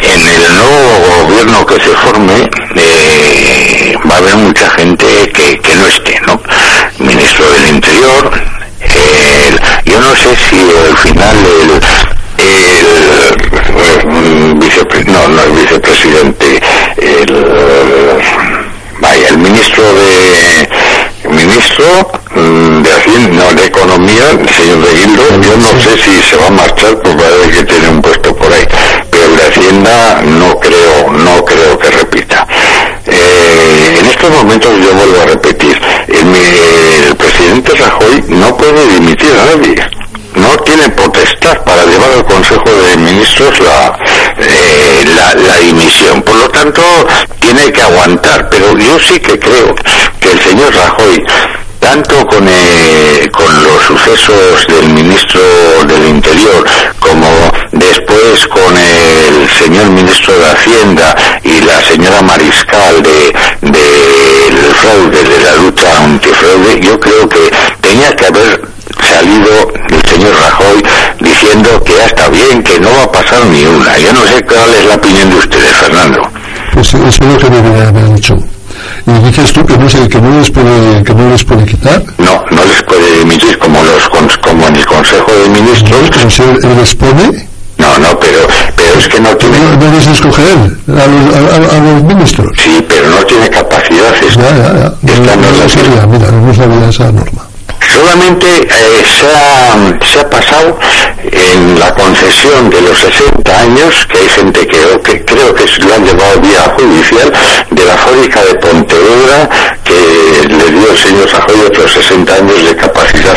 en 0.00 0.20
el 0.28 0.54
nuevo 0.54 1.24
gobierno 1.24 1.66
que 1.66 1.74
se 1.74 1.90
forme 1.90 2.48
eh, 2.76 3.75
va 4.08 4.14
a 4.14 4.18
haber 4.18 4.36
mucha 4.36 4.68
gente 4.70 5.06
que, 5.32 5.58
que 5.58 5.74
no 5.76 5.86
esté, 5.86 6.20
¿no? 6.26 6.40
Ministro 6.98 7.50
del 7.50 7.68
Interior, 7.68 8.30
yo 9.84 10.00
no 10.00 10.14
sé 10.16 10.36
si 10.36 10.56
al 10.60 10.96
final 10.96 11.36
el, 11.62 11.70
el, 14.14 14.54
vicepresidente, 14.54 15.12
no, 15.12 15.28
no 15.28 15.42
el 15.42 15.52
vicepresidente, 15.52 16.62
el 16.98 17.46
vaya, 19.00 19.28
el 19.28 19.38
ministro 19.38 19.84
de 19.94 20.68
ministro 21.30 21.86
mm, 22.34 22.82
de 22.82 22.90
Hacienda, 22.92 23.44
no, 23.44 23.54
de 23.54 23.66
Economía, 23.66 24.30
el 24.30 24.48
señor 24.48 24.86
de 24.86 24.94
Guildo, 24.94 25.22
yo 25.42 25.56
no 25.56 25.68
sé 25.80 25.98
si 25.98 26.22
se 26.22 26.36
va 26.36 26.46
a 26.46 26.50
marchar, 26.50 26.98
pues 27.02 27.16
va 27.16 27.50
que 27.50 27.64
tiene 27.64 27.88
un 27.88 28.02
puesto 28.02 28.34
por 28.34 28.52
ahí, 28.52 28.66
pero 29.10 29.28
de 29.36 29.42
Hacienda 29.42 30.22
no 30.22 30.58
creo, 30.58 31.12
no 31.12 31.44
creo 31.44 31.78
que 31.78 31.90
repita. 31.90 32.35
Eh, 34.26 34.28
estos 34.28 34.42
momentos 34.42 34.70
yo 34.80 34.92
vuelvo 34.94 35.20
a 35.22 35.26
repetir, 35.26 35.80
el, 36.08 36.34
el 37.08 37.16
presidente 37.16 37.72
Rajoy 37.74 38.24
no 38.28 38.56
puede 38.56 38.88
dimitir 38.94 39.30
a 39.32 39.56
nadie 39.56 39.74
no 40.34 40.54
tiene 40.64 40.90
potestad 40.90 41.56
para 41.64 41.84
llevar 41.86 42.10
al 42.10 42.24
Consejo 42.24 42.64
de 42.64 42.96
Ministros 42.98 43.58
la, 43.60 43.98
eh, 44.38 45.04
la, 45.14 45.34
la, 45.34 45.56
dimisión. 45.60 46.20
Por 46.20 46.36
lo 46.36 46.48
tanto, 46.50 46.82
tiene 47.40 47.72
que 47.72 47.80
aguantar. 47.80 48.50
Pero 48.50 48.76
yo 48.76 48.98
sí 48.98 49.18
que 49.18 49.38
creo 49.38 49.74
que 50.20 50.32
el 50.32 50.40
señor 50.42 50.74
Rajoy, 50.74 51.24
tanto 51.78 52.26
con, 52.26 52.46
eh, 52.46 53.30
con 53.32 53.62
los 53.62 53.82
sucesos 53.82 54.66
del 54.66 54.88
ministro 54.90 55.40
del 55.86 56.08
Interior 56.08 56.66
como 57.00 57.28
después 57.72 58.46
con 58.48 58.76
el 58.76 59.48
señor 59.48 59.90
ministro 59.90 60.38
de 60.38 60.46
Hacienda 60.50 61.14
y 61.44 61.60
la 61.60 61.80
señora 61.82 62.22
Mariscal 62.22 63.02
de 63.02 63.32
del 63.60 64.15
fraude, 64.76 65.22
de 65.22 65.38
la 65.40 65.56
lucha 65.56 66.04
antifraude, 66.04 66.80
yo 66.80 66.98
creo 67.00 67.28
que 67.28 67.50
tenía 67.80 68.10
que 68.12 68.26
haber 68.26 68.68
salido 69.02 69.72
el 69.90 70.10
señor 70.10 70.34
Rajoy 70.34 70.82
diciendo 71.20 71.82
que 71.84 71.94
ya 71.94 72.06
está 72.06 72.28
bien, 72.28 72.62
que 72.62 72.80
no 72.80 72.90
va 72.90 73.02
a 73.04 73.12
pasar 73.12 73.44
ni 73.46 73.64
una. 73.64 73.96
Yo 73.98 74.12
no 74.12 74.20
sé 74.26 74.42
cuál 74.44 74.74
es 74.74 74.86
la 74.86 74.94
opinión 74.94 75.30
de 75.30 75.36
ustedes, 75.36 75.76
Fernando. 75.76 76.22
Pues 76.72 76.88
eso 76.88 77.06
es 77.06 77.20
lo 77.20 77.38
que 77.38 77.50
me 77.50 77.80
haber 77.80 78.14
dicho. 78.14 78.34
Y 79.06 79.26
dices 79.26 79.52
tú 79.52 79.64
que 79.64 79.78
no, 79.78 79.88
sé, 79.88 80.08
que 80.08 80.20
no 80.20 80.38
les 80.38 80.50
puede 80.50 81.02
que 81.04 81.14
no 81.14 81.30
les 81.30 81.44
puede 81.44 81.64
quitar. 81.64 82.02
No, 82.18 82.44
no 82.50 82.64
les 82.64 82.82
puede 82.82 83.22
emitir 83.22 83.58
como 83.58 83.82
los 83.82 84.08
como 84.38 84.66
en 84.68 84.76
el 84.76 84.86
Consejo 84.86 85.32
de 85.32 85.48
Ministros. 85.48 86.10
¿Pero 86.10 86.30
si 86.30 86.42
él 86.42 86.76
les 86.76 86.94
pone? 86.94 87.55
No, 87.86 87.98
no, 87.98 88.18
pero, 88.18 88.40
pero 88.76 88.98
es 88.98 89.08
que 89.08 89.20
no 89.20 89.36
tiene... 89.36 89.58
No, 89.58 89.76
no 89.76 89.98
escoger 89.98 90.44
a 90.44 91.06
los, 91.06 91.72
a, 91.72 91.78
los, 91.78 92.02
ministros. 92.02 92.50
Sí, 92.58 92.84
pero 92.88 93.08
no 93.08 93.24
tiene 93.24 93.48
capacidad. 93.48 94.12
ya, 94.20 94.28
ya, 94.28 94.72
ya. 94.74 95.20
no, 95.20 95.36
no, 95.36 95.50
no 95.52 95.68
sabía, 95.68 96.06
mira, 96.06 96.30
no 96.30 96.54
sabía 96.54 96.88
esa 96.88 97.12
norma. 97.12 97.46
Solamente 97.92 98.46
eh, 98.46 99.04
se, 99.04 99.26
ha, 99.26 99.76
se, 100.04 100.20
ha, 100.20 100.28
pasado 100.28 100.78
en 101.30 101.78
la 101.78 101.94
concesión 101.94 102.68
de 102.68 102.80
los 102.82 102.98
60 102.98 103.60
años, 103.60 104.06
que 104.06 104.18
hay 104.18 104.28
gente 104.28 104.66
que, 104.66 105.00
que 105.04 105.24
creo 105.24 105.54
que 105.54 105.64
lo 105.84 105.94
han 105.94 106.04
llevado 106.04 106.40
vía 106.40 106.74
judicial, 106.76 107.32
de 107.70 107.84
la 107.84 107.96
fábrica 107.96 108.42
de 108.42 108.54
Pontevedra, 108.56 109.48
que 109.84 110.48
le 110.48 110.70
dio 110.72 110.90
el 110.90 110.98
señor 110.98 111.28
Sajoy 111.28 111.60
otros 111.66 111.90
60 111.92 112.34
años 112.34 112.64
de 112.64 112.76
capacidad 112.76 113.36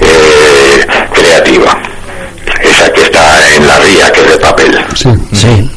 eh, 0.00 0.86
creativa. 1.12 1.87
Esa 2.78 2.92
que 2.92 3.02
está 3.02 3.56
en 3.56 3.66
la 3.66 3.78
ría, 3.78 4.12
que 4.12 4.20
es 4.20 4.28
de 4.30 4.36
papel. 4.38 4.78
Sí, 4.94 5.08
sí. 5.32 5.70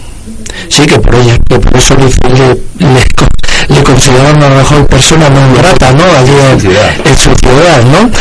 Sí, 0.70 0.86
que 0.86 1.00
por, 1.00 1.16
ello, 1.16 1.36
que 1.50 1.60
por 1.60 1.76
eso 1.78 1.96
le, 1.96 2.06
le, 2.36 2.54
le 2.80 3.02
a 3.80 4.50
lo 4.50 4.56
mejor 4.56 4.88
persona 4.88 5.30
no 5.30 5.54
grata, 5.56 5.92
¿no? 5.94 6.04
Allí 6.04 6.34
en, 6.52 7.18
su 7.18 7.34
ciudad, 7.36 7.84
¿no? 7.86 8.12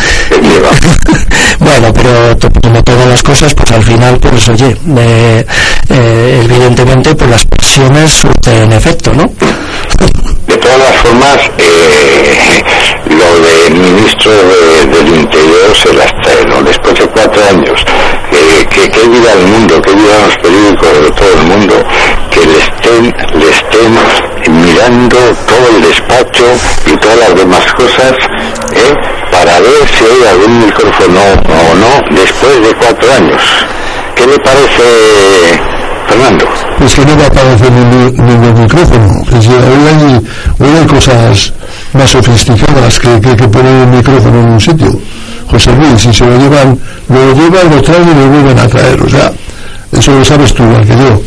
bueno, 1.65 1.93
pero 1.93 2.51
como 2.63 2.83
todas 2.83 3.09
las 3.09 3.23
cosas, 3.23 3.55
pues 3.55 3.71
al 3.73 3.83
final, 3.83 4.19
pues 4.19 4.49
oye, 4.49 4.77
eh, 4.97 5.47
eh, 5.89 6.43
evidentemente, 6.45 7.15
pues 7.15 7.31
las 7.31 7.47
presiones 7.47 8.13
surten 8.13 8.73
efecto, 8.73 9.13
¿no? 9.13 9.25
De 10.61 10.67
todas 10.67 10.79
las 10.79 10.97
formas, 10.99 11.51
eh, 11.57 12.63
lo 13.09 13.41
del 13.41 13.75
ministro 13.77 14.31
del 14.31 15.09
Interior 15.09 15.75
se 15.75 15.91
las 15.95 16.13
trae, 16.23 16.45
¿no? 16.45 16.63
Después 16.63 16.99
de 16.99 17.07
cuatro 17.07 17.43
años, 17.49 17.83
eh, 18.31 18.67
que, 18.69 18.91
que 18.91 19.09
vida 19.09 19.33
el 19.33 19.47
mundo, 19.47 19.81
que 19.81 19.95
vida 19.95 20.19
los 20.27 20.37
periódicos 20.37 21.03
de 21.03 21.11
todo 21.13 21.33
el 21.33 21.47
mundo, 21.47 21.75
que 22.31 22.45
le 22.45 22.59
estén, 22.59 23.05
le 23.41 23.49
estén 23.49 24.53
mirando 24.53 25.17
todo 25.49 25.77
el 25.77 25.81
despacho 25.81 26.45
y 26.87 26.97
todas 26.99 27.19
las 27.21 27.35
demás 27.37 27.73
cosas, 27.73 28.13
¿eh? 28.75 28.95
para 29.31 29.61
ver 29.61 29.89
si 29.89 30.05
hay 30.05 30.29
algún 30.29 30.67
micrófono 30.67 31.21
o 31.49 31.75
no 31.75 32.21
después 32.23 32.61
de 32.61 32.75
cuatro 32.75 33.13
años. 33.15 33.43
¿Qué 34.15 34.27
le 34.27 34.37
parece, 34.41 35.80
Fernando? 36.11 36.45
Pues 36.79 36.95
que 36.95 37.05
no 37.05 37.17
va 37.17 37.25
a 37.25 37.27
aparecer 37.27 37.73
ningún 37.73 38.61
micrófono. 38.63 39.25
Que 39.29 39.43
si 39.43 39.49
hoy, 39.49 39.83
hay, 39.89 40.79
hay 40.81 40.87
cosas 40.87 41.53
más 41.93 42.11
sofisticadas 42.11 42.99
que, 42.99 43.21
que, 43.21 43.49
poner 43.49 43.87
un 43.87 43.91
micrófono 43.97 44.41
en 44.41 44.49
un 44.51 44.61
sitio. 44.61 44.93
José 45.51 45.73
Luis, 45.73 46.01
si 46.01 46.13
se 46.13 46.25
lo 46.25 46.37
llevan, 46.39 46.79
lo 47.09 47.35
llevan, 47.35 47.71
lo 47.71 47.83
traen 47.83 48.09
y 48.09 48.15
lo 48.15 48.29
vuelven 48.29 48.59
a 48.59 48.69
traer. 48.69 49.01
O 49.03 49.09
sea, 49.09 49.33
eso 49.93 50.13
lo 50.13 50.25
sabes 50.25 50.55
tú 50.55 50.63
igual 50.65 50.87
que 50.87 50.97
yo. 50.97 51.23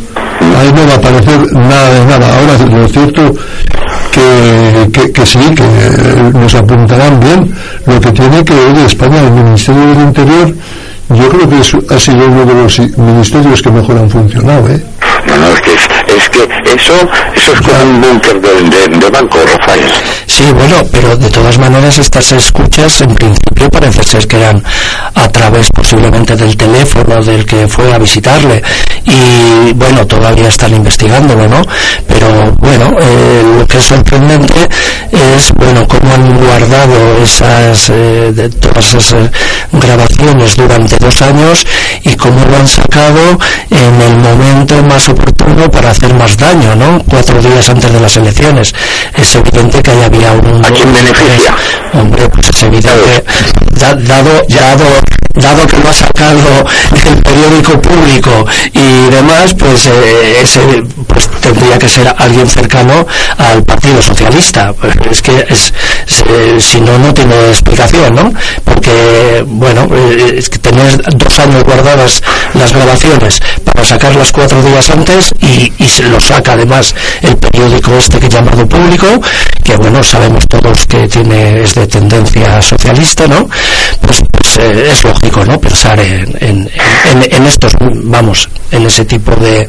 Ahí 0.59 0.71
no 0.73 0.85
va 0.87 0.93
a 0.93 0.97
aparecer 0.97 1.53
nada 1.53 1.89
de 1.93 2.05
nada. 2.05 2.27
Ahora, 2.37 2.77
lo 2.77 2.87
cierto 2.87 3.33
que, 4.11 4.89
que, 4.91 5.11
que 5.11 5.25
sí, 5.25 5.39
que 5.55 6.37
nos 6.37 6.55
apuntarán 6.55 7.19
bien 7.19 7.53
lo 7.85 7.99
que 7.99 8.11
tiene 8.11 8.43
que 8.43 8.53
ver 8.53 8.77
España, 8.85 9.19
el 9.21 9.31
Ministerio 9.31 9.85
del 9.87 10.01
Interior, 10.01 10.53
yo 11.09 11.29
creo 11.29 11.49
que 11.49 11.59
es, 11.59 11.73
ha 11.91 11.99
sido 11.99 12.27
uno 12.27 12.45
de 12.45 12.53
los 12.53 12.79
ministerios 12.97 13.61
que 13.61 13.71
mejor 13.71 13.97
han 13.97 14.09
funcionado, 14.09 14.69
¿eh? 14.69 14.83
No, 15.27 15.37
no, 15.37 15.47
es 15.47 15.61
que, 15.61 15.73
es 15.73 15.87
que 16.29 16.73
eso, 16.73 16.93
eso 17.35 17.53
es 17.53 17.61
como 17.61 17.83
un 17.83 18.01
búnker 18.01 18.39
de, 18.41 18.49
de, 18.69 18.97
de, 18.99 19.09
banco, 19.09 19.39
Rafael. 19.45 19.91
Sí, 20.27 20.43
bueno, 20.53 20.75
pero 20.91 21.15
de 21.15 21.29
todas 21.29 21.57
maneras 21.57 21.97
estas 21.97 22.31
escuchas 22.31 23.01
en 23.01 23.15
principio 23.15 23.69
parece 23.69 24.03
ser 24.03 24.27
que 24.27 24.37
eran 24.37 24.63
a 25.15 25.27
través 25.29 25.69
posiblemente 25.69 26.35
del 26.35 26.55
teléfono 26.55 27.23
del 27.23 27.45
que 27.45 27.67
fue 27.67 27.93
a 27.93 27.97
visitarle 27.97 28.61
y 29.05 29.73
bueno, 29.73 30.05
todavía 30.07 30.47
están 30.47 30.73
investigándolo, 30.73 31.47
¿no? 31.47 31.61
Pero 32.07 32.53
bueno, 32.59 32.91
eh, 32.99 33.43
lo 33.59 33.67
que 33.67 33.77
es 33.77 33.85
sorprendente 33.85 34.69
es, 35.11 35.51
bueno, 35.53 35.87
cómo 35.87 36.13
han 36.13 36.37
guardado 36.37 37.17
esas, 37.21 37.89
eh, 37.89 38.49
todas 38.59 38.93
esas 38.93 39.29
grabaciones 39.71 40.55
durante 40.55 40.97
dos 40.97 41.21
años 41.21 41.65
y 42.03 42.15
cómo 42.15 42.43
lo 42.45 42.57
han 42.57 42.67
sacado 42.67 43.37
en 43.69 44.01
el 44.01 44.17
momento 44.17 44.83
más 44.83 45.09
oportuno 45.09 45.32
para 45.69 45.91
hacer 45.91 46.13
más 46.13 46.35
daño, 46.37 46.75
¿no? 46.75 47.03
Cuatro 47.09 47.41
días 47.41 47.69
antes 47.69 47.91
de 47.91 47.99
las 47.99 48.15
elecciones. 48.17 48.73
Es 49.15 49.35
evidente 49.35 49.81
que 49.81 49.91
ahí 49.91 50.03
había 50.03 50.31
un... 50.33 50.65
¿A 50.65 50.69
quién 50.71 50.93
beneficia? 50.93 51.55
Hombre, 51.93 52.27
pues 52.29 52.49
es 52.49 52.63
evidente, 52.63 53.23
da, 53.79 53.93
dado, 53.95 54.41
dado, 54.49 54.85
dado 55.35 55.67
que 55.67 55.77
lo 55.77 55.89
ha 55.89 55.93
sacado 55.93 56.65
el 57.05 57.21
periódico 57.21 57.81
público 57.81 58.45
y 58.73 59.09
demás, 59.11 59.53
pues, 59.53 59.87
eh, 59.87 60.41
ese, 60.41 60.59
pues 61.07 61.22
tendría 61.43 61.77
que 61.77 61.89
ser 61.89 62.07
alguien 62.17 62.47
cercano 62.47 63.05
al 63.37 63.63
Partido 63.63 64.01
Socialista. 64.01 64.73
Pues 64.73 64.95
es 65.11 65.21
que 65.21 65.45
es, 65.49 65.73
si 66.63 66.79
no, 66.81 66.97
no 66.97 67.13
tiene 67.13 67.49
explicación, 67.49 68.15
¿no? 68.15 68.33
Porque, 68.63 69.43
bueno, 69.45 69.87
eh, 69.93 70.35
es 70.37 70.49
que 70.49 70.57
tener 70.57 71.01
dos 71.17 71.39
años 71.39 71.63
guardadas 71.63 72.23
las 72.53 72.73
grabaciones 72.73 73.41
para 73.65 73.83
sacarlas 73.83 74.31
cuatro 74.31 74.61
días 74.63 74.89
antes 74.89 75.33
y, 75.41 75.71
y 75.77 75.87
se 75.89 76.03
lo 76.03 76.19
saca 76.19 76.53
además 76.53 76.95
el 77.21 77.35
periódico 77.37 77.91
este 77.97 78.19
que 78.19 78.29
llamado 78.29 78.67
público, 78.67 79.07
que 79.63 79.75
bueno, 79.75 80.03
sabemos 80.03 80.47
todos 80.47 80.87
que 80.87 81.07
tiene, 81.07 81.63
es 81.63 81.75
de 81.75 81.87
tendencia 81.87 82.61
socialista, 82.61 83.27
¿no? 83.27 83.49
Pues, 84.01 84.21
pues 84.31 84.57
eh, 84.57 84.89
es 84.91 85.03
lógico, 85.03 85.45
¿no? 85.45 85.59
Pensar 85.59 85.99
en, 85.99 86.35
en, 86.39 86.69
en, 87.11 87.33
en, 87.35 87.45
estos, 87.45 87.73
vamos, 87.79 88.49
en 88.71 88.85
ese 88.85 89.05
tipo 89.05 89.35
de, 89.35 89.67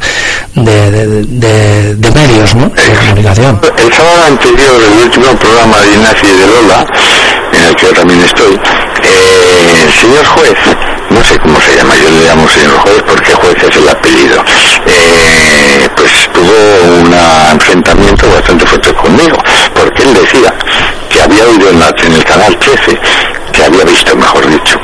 de, 0.55 0.91
de, 0.91 1.07
de, 1.07 1.25
de 1.65 2.11
medios, 2.11 2.55
¿no? 2.55 2.69
De 2.69 2.95
comunicación. 2.95 3.61
El 3.79 3.93
sábado 3.93 4.25
anterior, 4.29 4.83
el 4.83 5.05
último 5.05 5.27
programa 5.37 5.81
de 5.81 5.95
Ignacio 5.95 6.29
y 6.29 6.41
de 6.41 6.47
Lola, 6.47 6.87
en 7.53 7.65
el 7.65 7.77
que 7.77 7.87
yo 7.87 7.93
también 7.93 8.21
estoy, 8.21 8.61
eh, 9.03 9.83
el 9.83 9.93
señor 9.93 10.25
juez, 10.27 10.59
no 11.11 11.25
sé 11.25 11.39
cómo 11.39 11.61
se 11.61 11.77
llama, 11.77 11.95
yo 11.97 12.11
le 12.11 12.27
llamo 12.27 12.49
señor 12.49 12.79
juez 12.79 13.03
porque 13.07 13.35
juez 13.35 13.57
es 13.63 13.77
el 13.77 13.89
apellido, 13.89 14.45
eh, 14.87 15.89
pues 15.97 16.29
tuvo 16.33 17.01
un 17.01 17.15
enfrentamiento 17.53 18.29
bastante 18.31 18.67
fuerte 18.67 18.93
conmigo, 18.95 19.37
porque 19.75 20.03
él 20.03 20.15
decía 20.15 20.55
que 21.09 21.23
había 21.23 21.45
oído 21.45 21.71
en, 21.71 21.81
la, 21.81 21.95
en 22.05 22.13
el 22.13 22.25
canal 22.25 22.57
13, 22.59 22.99
que 23.53 23.65
había 23.65 23.85
visto, 23.85 24.17
mejor 24.17 24.47
dicho, 24.51 24.79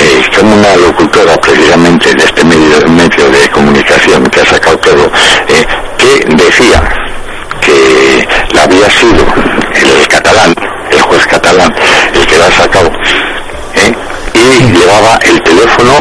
eh, 0.00 0.22
como 0.38 0.54
una 0.54 0.76
locutora 0.76 1.36
precisamente 1.36 2.12
de 2.14 2.24
este 2.24 2.44
medio, 2.44 2.78
de 2.78 3.48
comunicación 3.50 4.24
que 4.28 4.40
ha 4.40 4.46
sacado 4.46 4.78
todo, 4.78 5.10
eh, 5.48 5.66
que 5.98 6.24
decía 6.36 6.82
que 7.60 8.26
la 8.54 8.62
había 8.64 8.88
sido 8.90 9.24
el 9.74 10.08
catalán, 10.08 10.54
el 10.90 11.00
juez 11.02 11.26
catalán, 11.26 11.72
el 12.14 12.26
que 12.26 12.38
la 12.38 12.46
ha 12.46 12.52
sacado, 12.52 12.90
¿eh? 13.74 13.92
y 14.34 14.72
llevaba 14.72 15.18
el 15.22 15.40
teléfono 15.42 15.92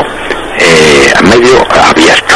eh, 0.57 1.13
medio 1.23 1.57
abierto. 1.69 2.35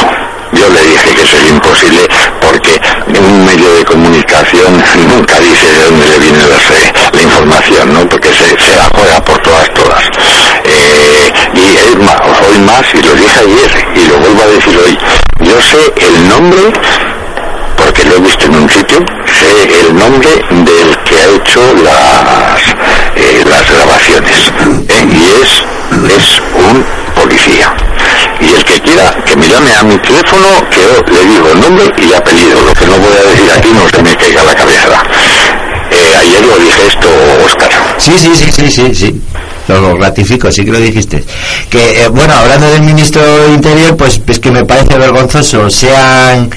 Yo 0.52 0.68
le 0.68 0.82
dije 0.82 1.14
que 1.14 1.22
eso 1.22 1.36
es 1.36 1.50
imposible 1.50 2.06
porque 2.40 2.80
un 3.08 3.44
medio 3.44 3.74
de 3.74 3.84
comunicación 3.84 4.82
nunca 5.08 5.40
dice 5.40 5.66
de 5.66 5.84
dónde 5.84 6.06
le 6.06 6.18
viene 6.18 6.38
la, 6.46 7.10
la 7.12 7.22
información, 7.22 7.92
¿no? 7.92 8.08
Porque 8.08 8.28
se, 8.28 8.56
se, 8.60 8.76
la 8.76 8.88
juega 8.94 9.20
por 9.24 9.38
todas, 9.38 9.68
todas. 9.74 10.04
Eh, 10.64 11.32
y 11.54 11.76
hoy 11.78 12.58
más, 12.60 12.82
y 12.94 13.02
lo 13.02 13.14
dije 13.14 13.38
ayer, 13.38 13.86
y 13.94 14.08
lo 14.08 14.18
vuelvo 14.18 14.42
a 14.42 14.46
decir 14.46 14.78
hoy, 14.78 14.98
yo 15.40 15.60
sé 15.60 15.92
el 16.06 16.28
nombre 16.28 16.72
porque 17.76 18.04
lo 18.04 18.16
he 18.16 18.20
visto 18.20 18.46
en 18.46 18.56
un 18.56 18.70
sitio, 18.70 18.98
sé 19.26 19.80
el 19.80 19.96
nombre 19.96 20.28
del 20.28 20.98
que 21.04 21.20
ha 21.20 21.26
hecho 21.36 21.60
las, 21.82 22.60
eh, 23.16 23.44
las 23.46 23.70
grabaciones. 23.70 24.52
¿eh? 24.88 25.06
Y 25.12 25.42
es, 25.42 25.62
es 26.16 26.42
un 26.54 26.84
policía. 27.14 27.74
Y 28.40 28.54
el 28.54 28.64
que 28.64 28.80
quiera 28.80 29.14
que 29.24 29.36
me 29.36 29.48
llame 29.48 29.74
a 29.74 29.82
mi 29.82 29.98
teléfono, 29.98 30.46
que 30.70 31.12
le 31.12 31.26
digo 31.26 31.54
nombre 31.54 31.84
y 31.98 32.12
apellido. 32.12 32.60
Lo 32.62 32.72
que 32.72 32.86
no 32.86 32.98
voy 32.98 33.16
a 33.16 33.30
decir 33.30 33.50
aquí 33.52 33.68
no 33.72 33.88
se 33.88 34.02
me 34.02 34.16
caiga 34.16 34.44
la 34.44 34.54
cabeza. 34.54 35.02
Eh, 35.90 36.16
ayer 36.20 36.42
lo 36.46 36.58
dije 36.58 36.86
esto, 36.86 37.08
Oscar. 37.44 37.70
Sí, 37.98 38.12
sí, 38.18 38.30
sí, 38.34 38.50
sí, 38.52 38.70
sí, 38.70 38.94
sí. 38.94 39.22
Lo, 39.68 39.96
ratifico, 39.96 40.52
sí 40.52 40.64
que 40.64 40.72
lo 40.72 40.78
dijiste. 40.78 41.24
Que, 41.70 42.04
eh, 42.04 42.08
bueno, 42.08 42.34
hablando 42.34 42.70
del 42.70 42.82
ministro 42.82 43.22
Interior, 43.52 43.96
pues 43.96 44.20
es 44.26 44.38
que 44.38 44.50
me 44.50 44.64
parece 44.64 44.98
vergonzoso, 44.98 45.70
sean 45.70 46.50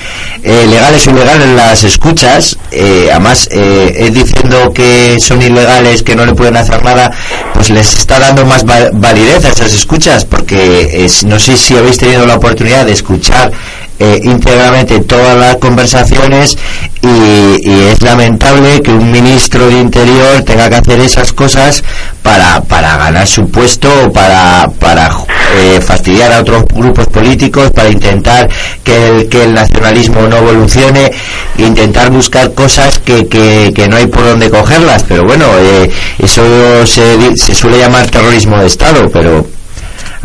eh, 0.44 0.66
legales 0.70 1.08
o 1.08 1.12
ilegales 1.12 1.48
las 1.50 1.84
escuchas, 1.84 2.58
eh, 2.72 3.10
además, 3.12 3.50
eh, 3.52 4.12
diciendo 4.14 4.72
que 4.74 5.20
son 5.20 5.42
ilegales, 5.42 6.04
que 6.04 6.16
no 6.16 6.26
le 6.26 6.34
pueden 6.34 6.58
hacer 6.58 6.84
nada, 6.84 7.12
pues 7.54 7.70
les 7.70 7.98
está 8.00 8.20
dando 8.20 8.46
más 8.46 8.64
validez 8.66 9.46
a 9.46 9.50
esas 9.50 9.74
escuchas, 9.74 10.26
porque 10.26 11.08
no 11.26 11.40
sé 11.40 11.58
si 11.58 11.76
habéis 11.76 11.98
tenido 11.98 12.26
la 12.26 12.36
oportunidad 12.36 12.86
de 12.86 12.92
escuchar 12.92 13.52
eh, 14.00 14.20
íntegramente 14.24 15.00
todas 15.00 15.36
las 15.36 15.56
conversaciones 15.58 16.58
y, 17.02 17.70
y, 17.70 17.80
es 17.92 18.02
lamentable 18.02 18.82
que 18.82 18.92
un 18.92 19.12
ministro 19.12 19.68
de 19.68 19.80
Interior 19.80 20.44
tenga 20.44 20.70
que 20.70 20.76
hacer 20.76 21.00
esas 21.00 21.34
cosas 21.34 21.84
para, 22.22 22.62
para 22.62 22.98
ganar 22.98 23.26
su 23.26 23.50
puesto 23.50 23.90
o 24.06 24.12
para, 24.12 24.70
para 24.80 25.10
eh, 25.56 25.80
fastidiar 25.82 26.32
a 26.32 26.42
otros 26.42 26.66
grupos 26.74 27.08
políticos, 27.08 27.72
para 27.72 27.90
intentar 27.90 28.50
que 28.84 29.08
el, 29.08 29.30
que 29.30 29.46
el 29.46 29.54
nacionalismo 29.54 30.22
no 30.28 30.38
evolucione, 30.38 31.12
intentar 31.58 32.12
buscar 32.12 32.54
cosas 32.54 33.00
que, 33.00 33.28
que, 33.28 33.72
que 33.74 33.88
no 33.88 33.96
hay 33.96 34.08
por 34.08 34.24
dónde 34.26 34.50
cogerlas. 34.50 35.04
Pero 35.08 35.24
bueno, 35.24 35.46
eh, 35.60 35.90
eso 36.20 36.44
se, 36.86 37.36
se 37.36 37.56
suele 37.56 37.80
llamar 37.80 38.08
terrorismo 38.10 38.60
de 38.60 38.68
Estado, 38.68 39.10
pero 39.12 39.46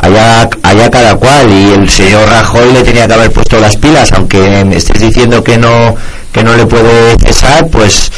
allá, 0.02 0.48
allá 0.62 0.90
cada 0.90 1.14
cual 1.16 1.50
y 1.50 1.72
el 1.72 1.88
señor 1.88 2.28
Rajoy 2.28 2.72
le 2.72 2.82
tenía 2.82 3.06
que 3.06 3.14
haber 3.14 3.30
puesto 3.30 3.58
las 3.58 3.76
pilas 3.76 4.12
aunque 4.12 4.64
me 4.64 4.76
estés 4.76 5.00
diciendo 5.00 5.42
que 5.42 5.56
no 5.56 5.94
que 6.32 6.42
no 6.42 6.54
le 6.56 6.66
puede 6.66 7.16
cesar 7.18 7.68
pues 7.68 8.10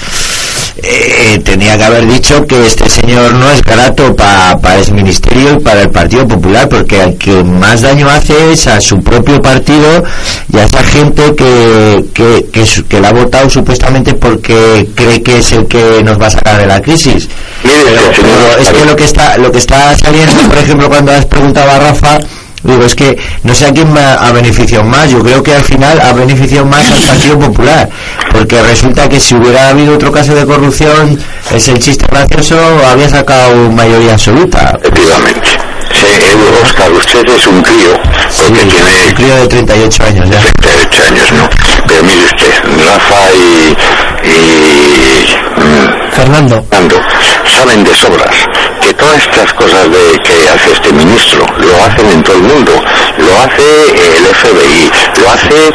eh, 0.82 1.40
tenía 1.44 1.78
que 1.78 1.84
haber 1.84 2.06
dicho 2.06 2.44
que 2.46 2.66
este 2.66 2.88
señor 2.88 3.34
no 3.34 3.50
es 3.50 3.62
grato 3.62 4.14
para 4.14 4.76
el 4.76 4.92
ministerio 4.92 5.54
y 5.54 5.60
para 5.60 5.82
el 5.82 5.90
Partido 5.90 6.26
Popular, 6.26 6.68
porque 6.68 7.00
al 7.00 7.14
que 7.16 7.44
más 7.44 7.82
daño 7.82 8.08
hace 8.08 8.52
es 8.52 8.66
a 8.66 8.80
su 8.80 8.98
propio 8.98 9.40
partido 9.40 10.02
y 10.52 10.58
a 10.58 10.64
esa 10.64 10.82
gente 10.82 11.34
que, 11.34 12.04
que, 12.12 12.46
que, 12.52 12.64
que 12.88 13.00
la 13.00 13.08
ha 13.08 13.12
votado 13.12 13.48
supuestamente 13.48 14.14
porque 14.14 14.88
cree 14.94 15.22
que 15.22 15.38
es 15.38 15.52
el 15.52 15.66
que 15.66 16.02
nos 16.02 16.20
va 16.20 16.26
a 16.26 16.30
sacar 16.30 16.58
de 16.58 16.66
la 16.66 16.80
crisis. 16.80 17.28
Pero, 17.62 18.60
es 18.60 18.68
que 18.68 18.84
lo 18.84 18.96
que 18.96 19.04
está 19.04 19.36
lo 19.38 19.50
que 19.52 19.58
está 19.58 19.96
saliendo, 19.96 20.42
por 20.48 20.58
ejemplo, 20.58 20.88
cuando 20.88 21.12
has 21.12 21.24
preguntado 21.26 21.70
a 21.70 21.78
Rafa, 21.78 22.18
Digo, 22.64 22.82
es 22.82 22.94
que 22.94 23.16
no 23.42 23.54
sé 23.54 23.66
a 23.66 23.72
quién 23.72 23.94
ha 23.96 24.32
beneficiado 24.32 24.84
más. 24.84 25.10
Yo 25.10 25.22
creo 25.22 25.42
que 25.42 25.54
al 25.54 25.62
final 25.62 26.00
ha 26.00 26.12
beneficiado 26.12 26.64
más 26.64 26.90
al 26.90 27.00
Partido 27.00 27.38
Popular. 27.38 27.88
Porque 28.32 28.62
resulta 28.62 29.08
que 29.08 29.20
si 29.20 29.34
hubiera 29.34 29.68
habido 29.68 29.94
otro 29.94 30.10
caso 30.10 30.34
de 30.34 30.44
corrupción, 30.46 31.18
es 31.54 31.68
el 31.68 31.78
chiste 31.78 32.06
gracioso, 32.10 32.58
había 32.90 33.08
sacado 33.08 33.70
mayoría 33.70 34.14
absoluta. 34.14 34.76
Efectivamente. 34.82 35.50
Sí, 35.92 36.06
Oscar, 36.62 36.90
usted 36.90 37.22
es 37.28 37.46
un 37.46 37.62
crío. 37.62 38.00
Porque 38.36 38.64
tiene... 38.64 39.08
Un 39.08 39.14
crío 39.14 39.36
de 39.36 39.46
38 39.46 40.04
años 40.04 40.30
ya. 40.30 40.40
38 40.60 41.02
años, 41.04 41.32
¿no? 41.32 41.48
Pero 41.86 42.02
mire 42.02 42.24
usted, 42.24 42.52
Rafa 42.84 43.32
y... 43.32 43.76
y 44.26 45.36
mm, 45.60 46.12
Fernando. 46.12 46.66
Fernando 46.70 47.00
saben 47.54 47.84
de 47.84 47.94
sobras 47.94 48.34
que 48.84 48.94
todas 48.94 49.16
estas 49.16 49.52
cosas 49.54 49.90
de 49.90 50.18
que 50.22 50.48
hace 50.50 50.72
este 50.72 50.92
ministro 50.92 51.46
lo 51.56 51.84
hacen 51.84 52.06
en 52.10 52.22
todo 52.22 52.36
el 52.36 52.42
mundo. 52.42 52.72
Lo 53.16 53.40
hace 53.40 53.64
el 54.18 54.24
FBI, 54.26 54.90
lo 55.22 55.30
hace 55.30 55.72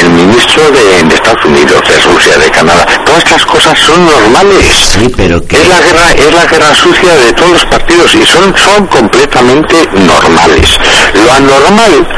el 0.00 0.10
ministro 0.10 0.70
de, 0.70 1.14
Estados 1.14 1.44
Unidos, 1.46 1.80
de 1.88 1.98
Rusia, 2.12 2.36
de 2.36 2.50
Canadá. 2.50 2.86
Todas 3.06 3.24
estas 3.24 3.46
cosas 3.46 3.78
son 3.78 4.04
normales. 4.04 4.66
Sí, 4.92 5.10
pero 5.16 5.40
que... 5.46 5.56
es 5.56 5.68
la 5.68 5.80
guerra, 5.80 6.10
es 6.12 6.34
la 6.34 6.44
guerra 6.44 6.74
sucia 6.74 7.14
de 7.16 7.32
todos 7.32 7.52
los 7.52 7.64
partidos 7.64 8.14
y 8.14 8.26
son, 8.26 8.54
son 8.56 8.86
completamente 8.88 9.88
normales. 9.94 10.78
Lo 11.14 11.32
anormal, 11.32 12.08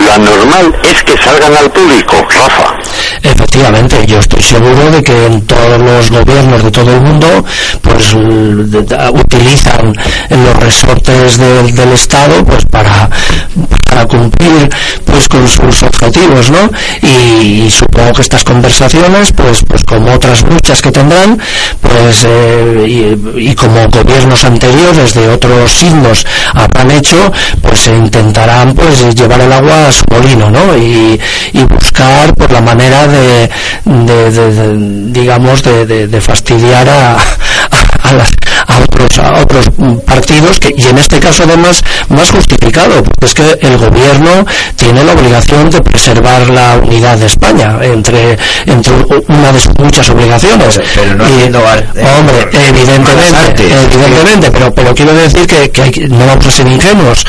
lo 0.00 0.12
anormal 0.12 0.76
es 0.82 1.02
que 1.04 1.16
salgan 1.16 1.56
al 1.56 1.70
público, 1.70 2.16
Rafa. 2.28 2.74
Efectivamente, 3.22 4.04
yo 4.06 4.18
estoy 4.18 4.42
seguro 4.42 4.90
de 4.90 5.02
que 5.02 5.26
en 5.26 5.42
todos 5.42 5.80
los 5.80 6.10
gobiernos 6.10 6.62
de 6.62 6.70
todo 6.70 6.94
el 6.94 7.00
mundo, 7.00 7.44
pues 7.82 8.14
utilizan 8.14 9.92
los 10.30 10.56
resortes 10.56 11.38
del, 11.38 11.74
del 11.74 11.92
Estado, 11.92 12.44
pues 12.44 12.64
para 12.66 13.08
para 13.96 14.06
cumplir 14.06 14.68
pues 15.06 15.26
con 15.28 15.48
sus 15.48 15.82
objetivos 15.82 16.50
¿no? 16.50 16.68
y, 17.02 17.70
supongo 17.70 18.12
que 18.12 18.22
estas 18.22 18.44
conversaciones 18.44 19.32
pues 19.32 19.62
pues 19.66 19.84
como 19.84 20.12
otras 20.12 20.44
muchas 20.44 20.82
que 20.82 20.90
tendrán 20.90 21.38
pues 21.80 22.26
eh, 22.28 23.16
y, 23.36 23.54
como 23.54 23.88
gobiernos 23.88 24.44
anteriores 24.44 25.14
de 25.14 25.28
otros 25.28 25.72
signos 25.72 26.26
habrán 26.52 26.90
hecho 26.90 27.32
pues 27.62 27.80
se 27.80 27.96
intentarán 27.96 28.74
pues 28.74 29.14
llevar 29.14 29.40
el 29.40 29.52
agua 29.52 29.88
a 29.88 29.92
su 29.92 30.04
molino 30.10 30.50
¿no? 30.50 30.76
y, 30.76 31.18
buscar 31.68 32.32
por 32.34 32.50
la 32.52 32.60
manera 32.60 32.95
de, 33.06 33.50
digamos 35.12 35.62
de, 35.62 36.20
fastidiar 36.20 36.88
a, 36.88 37.16
a, 37.16 38.26
otros 38.82 39.18
a 39.18 39.40
otros 39.40 39.66
partidos 40.04 40.60
que 40.60 40.74
y 40.76 40.86
en 40.86 40.98
este 40.98 41.20
caso 41.20 41.44
además 41.44 41.82
más 42.08 42.30
justificado 42.30 43.02
porque 43.02 43.26
es 43.26 43.34
que 43.34 43.58
el 43.60 43.78
gobierno 43.78 44.46
tiene 44.76 45.04
la 45.04 45.12
obligación 45.12 45.70
de 45.70 45.80
preservar 45.80 46.48
la 46.50 46.76
unidad 46.82 47.16
de 47.18 47.26
España 47.26 47.78
entre 47.82 48.38
entre 48.66 48.94
una 49.28 49.52
de 49.52 49.60
sus 49.60 49.78
muchas 49.78 50.08
obligaciones. 50.10 50.80
Pero, 50.94 51.14
no 51.14 51.24
y, 51.24 51.42
hombre 52.18 52.48
evidentemente 52.68 53.62
evidentemente 53.62 54.50
pero 54.50 54.72
pero 54.74 54.94
quiero 54.94 55.14
decir 55.14 55.46
que, 55.46 55.70
que 55.70 56.08
no 56.08 56.26
vamos 56.26 56.46
a 56.46 56.50
ser 56.50 56.66
ingenuos 56.66 57.24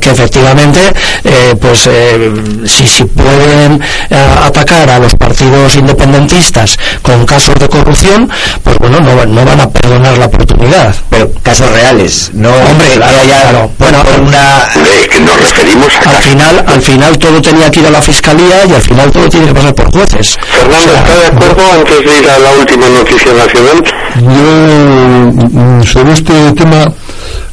que 0.00 0.10
efectivamente 0.10 0.80
eh, 1.24 1.54
pues 1.60 1.88
eh, 1.90 2.32
si 2.64 2.86
si 2.86 3.04
pueden 3.04 3.82
eh, 4.10 4.26
atacar 4.44 4.88
a 4.90 4.98
los 4.98 5.14
partidos 5.14 5.76
independentistas 5.76 6.78
con 7.02 7.24
casos 7.26 7.54
de 7.56 7.68
corrupción 7.68 8.30
pues 8.62 8.78
bueno 8.78 9.00
no, 9.00 9.24
no 9.26 9.44
van 9.44 9.60
a 9.60 9.70
perdonar 9.70 10.18
la 10.18 10.26
oportunidad 10.26 10.83
pero 11.10 11.30
casos 11.42 11.70
reales 11.70 12.30
no 12.34 12.50
hombre 12.50 12.88
claro, 12.94 13.18
ya, 13.28 13.68
bueno 13.78 14.02
por 14.04 14.20
una 14.20 14.68
que 15.10 15.20
nos 15.20 15.36
referimos 15.36 15.92
al 16.06 16.22
final, 16.22 16.64
al 16.66 16.82
final 16.82 17.18
todo 17.18 17.40
tenía 17.40 17.70
que 17.70 17.80
ir 17.80 17.86
a 17.86 17.90
la 17.90 18.02
fiscalía 18.02 18.64
y 18.66 18.72
al 18.72 18.82
final 18.82 19.10
todo 19.10 19.28
tiene 19.28 19.46
que 19.46 19.54
pasar 19.54 19.74
por 19.74 19.90
jueces. 19.90 20.36
Fernando, 20.50 20.94
¿está 20.94 21.14
de 21.16 21.26
acuerdo 21.26 21.72
antes 21.72 21.98
de 21.98 22.18
ir 22.18 22.30
a 22.30 22.38
la 22.38 22.52
última 22.52 22.88
noticia 22.88 23.32
nacional? 23.32 23.84
Yo, 24.16 25.58
mm, 25.58 25.82
sobre 25.82 26.12
este 26.12 26.52
tema, 26.52 26.84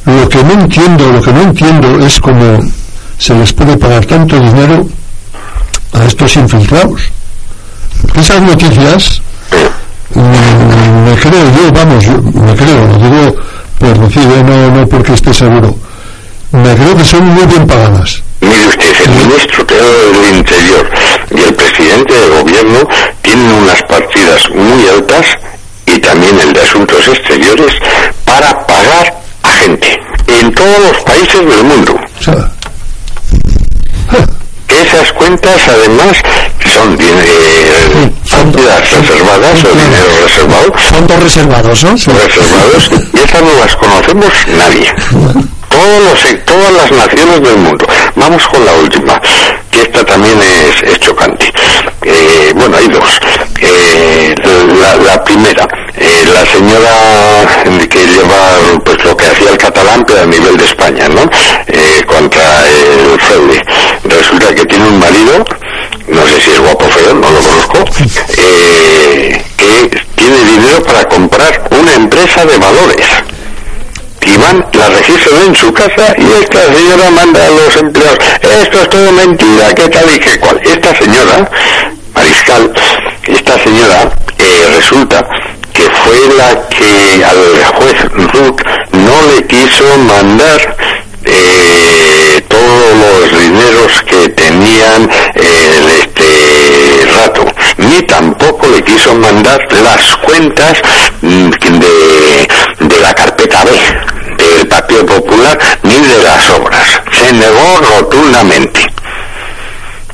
lo 0.06 0.28
que 0.28 0.42
no 0.44 0.52
entiendo, 0.52 1.12
lo 1.12 1.22
que 1.22 1.32
no 1.32 1.42
entiendo 1.42 2.06
es 2.06 2.20
cómo 2.20 2.58
se 3.18 3.34
les 3.34 3.52
puede 3.52 3.76
pagar 3.76 4.04
tanto 4.06 4.38
dinero 4.38 4.86
a 5.92 6.04
estos 6.04 6.36
infiltrados. 6.36 7.02
Esas 8.14 8.42
noticias, 8.42 9.22
me 10.14 11.16
creo 11.16 11.44
yo, 11.56 11.72
vamos, 11.72 12.04
yo, 12.04 12.22
me 12.22 12.54
creo, 12.54 12.86
lo 12.86 12.98
digo 12.98 13.36
por 13.78 13.98
decir, 13.98 14.22
eh, 14.22 14.44
no, 14.44 14.70
no 14.70 14.86
porque 14.88 15.14
esté 15.14 15.32
seguro 15.32 15.76
me 16.52 16.74
creo 16.74 16.96
que 16.96 17.04
son 17.04 17.24
muy 17.24 17.46
bien 17.46 17.66
pagadas. 17.66 18.22
Mire 18.40 18.66
usted, 18.66 18.94
el 19.04 19.10
ministro 19.10 19.64
del 19.64 20.36
Interior 20.36 20.90
y 21.30 21.40
el 21.40 21.54
presidente 21.54 22.12
del 22.12 22.30
gobierno 22.30 22.88
tienen 23.22 23.50
unas 23.52 23.82
partidas 23.84 24.48
muy 24.50 24.88
altas 24.88 25.26
y 25.86 25.98
también 25.98 26.38
el 26.40 26.52
de 26.52 26.60
Asuntos 26.60 27.08
Exteriores 27.08 27.74
para 28.24 28.66
pagar 28.66 29.14
a 29.42 29.48
gente 29.50 29.98
en 30.26 30.52
todos 30.52 30.78
los 30.80 31.00
países 31.04 31.40
del 31.40 31.64
mundo. 31.64 31.98
Esas 34.80 35.12
cuentas 35.12 35.60
además 35.68 36.16
son 36.72 36.96
eh, 37.00 38.10
partidas 38.30 38.90
reservadas 38.90 39.64
o 39.64 39.68
dinero 39.68 40.06
reservado. 40.24 40.72
Fondos 40.76 41.22
reservados, 41.22 41.84
¿no? 41.84 41.90
Reservados 41.90 42.90
y 43.12 43.18
esas 43.18 43.42
no 43.42 43.52
las 43.60 43.76
conocemos 43.76 44.32
nadie 44.56 44.92
todos 45.72 46.02
los, 46.04 46.44
todas 46.44 46.72
las 46.72 46.90
naciones 46.90 47.40
del 47.42 47.56
mundo. 47.56 47.86
Vamos 48.14 48.46
con 48.48 48.64
la 48.64 48.72
última, 48.74 49.20
que 49.70 49.82
esta 49.82 50.04
también 50.04 50.38
es, 50.42 51.00
chocante. 51.00 51.50
Eh, 52.02 52.52
bueno, 52.54 52.76
hay 52.76 52.88
dos. 52.88 53.20
Eh, 53.60 54.34
la, 55.04 55.24
primera, 55.24 55.66
eh, 55.96 56.24
la 56.32 56.44
señora 56.44 57.88
que 57.88 58.06
lleva 58.06 58.58
pues 58.84 59.02
lo 59.04 59.16
que 59.16 59.26
hacía 59.26 59.50
el 59.50 59.58
catalán, 59.58 60.04
pero 60.06 60.22
a 60.22 60.26
nivel 60.26 60.56
de 60.56 60.64
España, 60.64 61.08
¿no? 61.08 61.22
contra 62.06 62.68
el 62.68 63.18
fraude. 63.20 63.62
Resulta 64.04 64.54
que 64.54 64.64
tiene 64.66 64.88
un 64.88 64.98
marido, 64.98 65.44
no 66.08 66.26
sé 66.26 66.40
si 66.40 66.50
es 66.50 66.60
guapo 66.60 66.84
o 66.84 66.90
feo, 66.90 67.14
no 67.14 67.30
lo 67.30 67.40
conozco, 67.40 67.84
que 69.56 70.02
tiene 70.16 70.44
dinero 70.44 70.82
para 70.82 71.04
comprar 71.04 71.68
una 71.70 71.94
empresa 71.94 72.44
de 72.44 72.58
valores 72.58 73.06
y 74.24 74.36
van, 74.36 74.64
la 74.74 74.88
registran 74.88 75.42
en 75.46 75.54
su 75.54 75.72
casa 75.72 76.14
y 76.16 76.42
esta 76.42 76.74
señora 76.74 77.10
manda 77.10 77.46
a 77.46 77.50
los 77.50 77.76
empleados, 77.76 78.18
esto 78.42 78.82
es 78.82 78.88
todo 78.88 79.12
mentira, 79.12 79.74
qué 79.74 79.88
tal 79.88 80.14
y 80.14 80.18
qué 80.18 80.38
cual. 80.38 80.60
Esta 80.62 80.94
señora, 80.94 81.50
Mariscal, 82.14 82.72
esta 83.26 83.58
señora 83.58 84.10
eh, 84.38 84.66
resulta 84.76 85.26
que 85.72 85.82
fue 85.82 86.36
la 86.36 86.68
que 86.68 87.24
al 87.24 87.64
juez 87.74 88.04
Ruth 88.12 88.60
no 88.92 89.32
le 89.32 89.46
quiso 89.46 89.98
mandar 89.98 90.76
eh, 91.24 92.44
todos 92.48 92.96
los 92.96 93.40
dineros 93.40 94.02
que 94.02 94.28
tenían 94.30 95.08
eh, 95.34 96.00
este 96.00 97.06
rato, 97.16 97.46
ni 97.78 98.02
tampoco 98.02 98.66
le 98.68 98.82
quiso 98.82 99.14
mandar 99.14 99.60
las 99.70 100.16
cuentas 100.16 100.80
mm, 101.22 101.50
de, 101.50 102.48
de 102.80 103.00
la 103.00 103.14
Ni 105.82 105.94
de 105.94 106.22
las 106.22 106.50
obras. 106.50 107.00
Se 107.12 107.32
negó 107.32 107.80
rotundamente. 107.80 108.80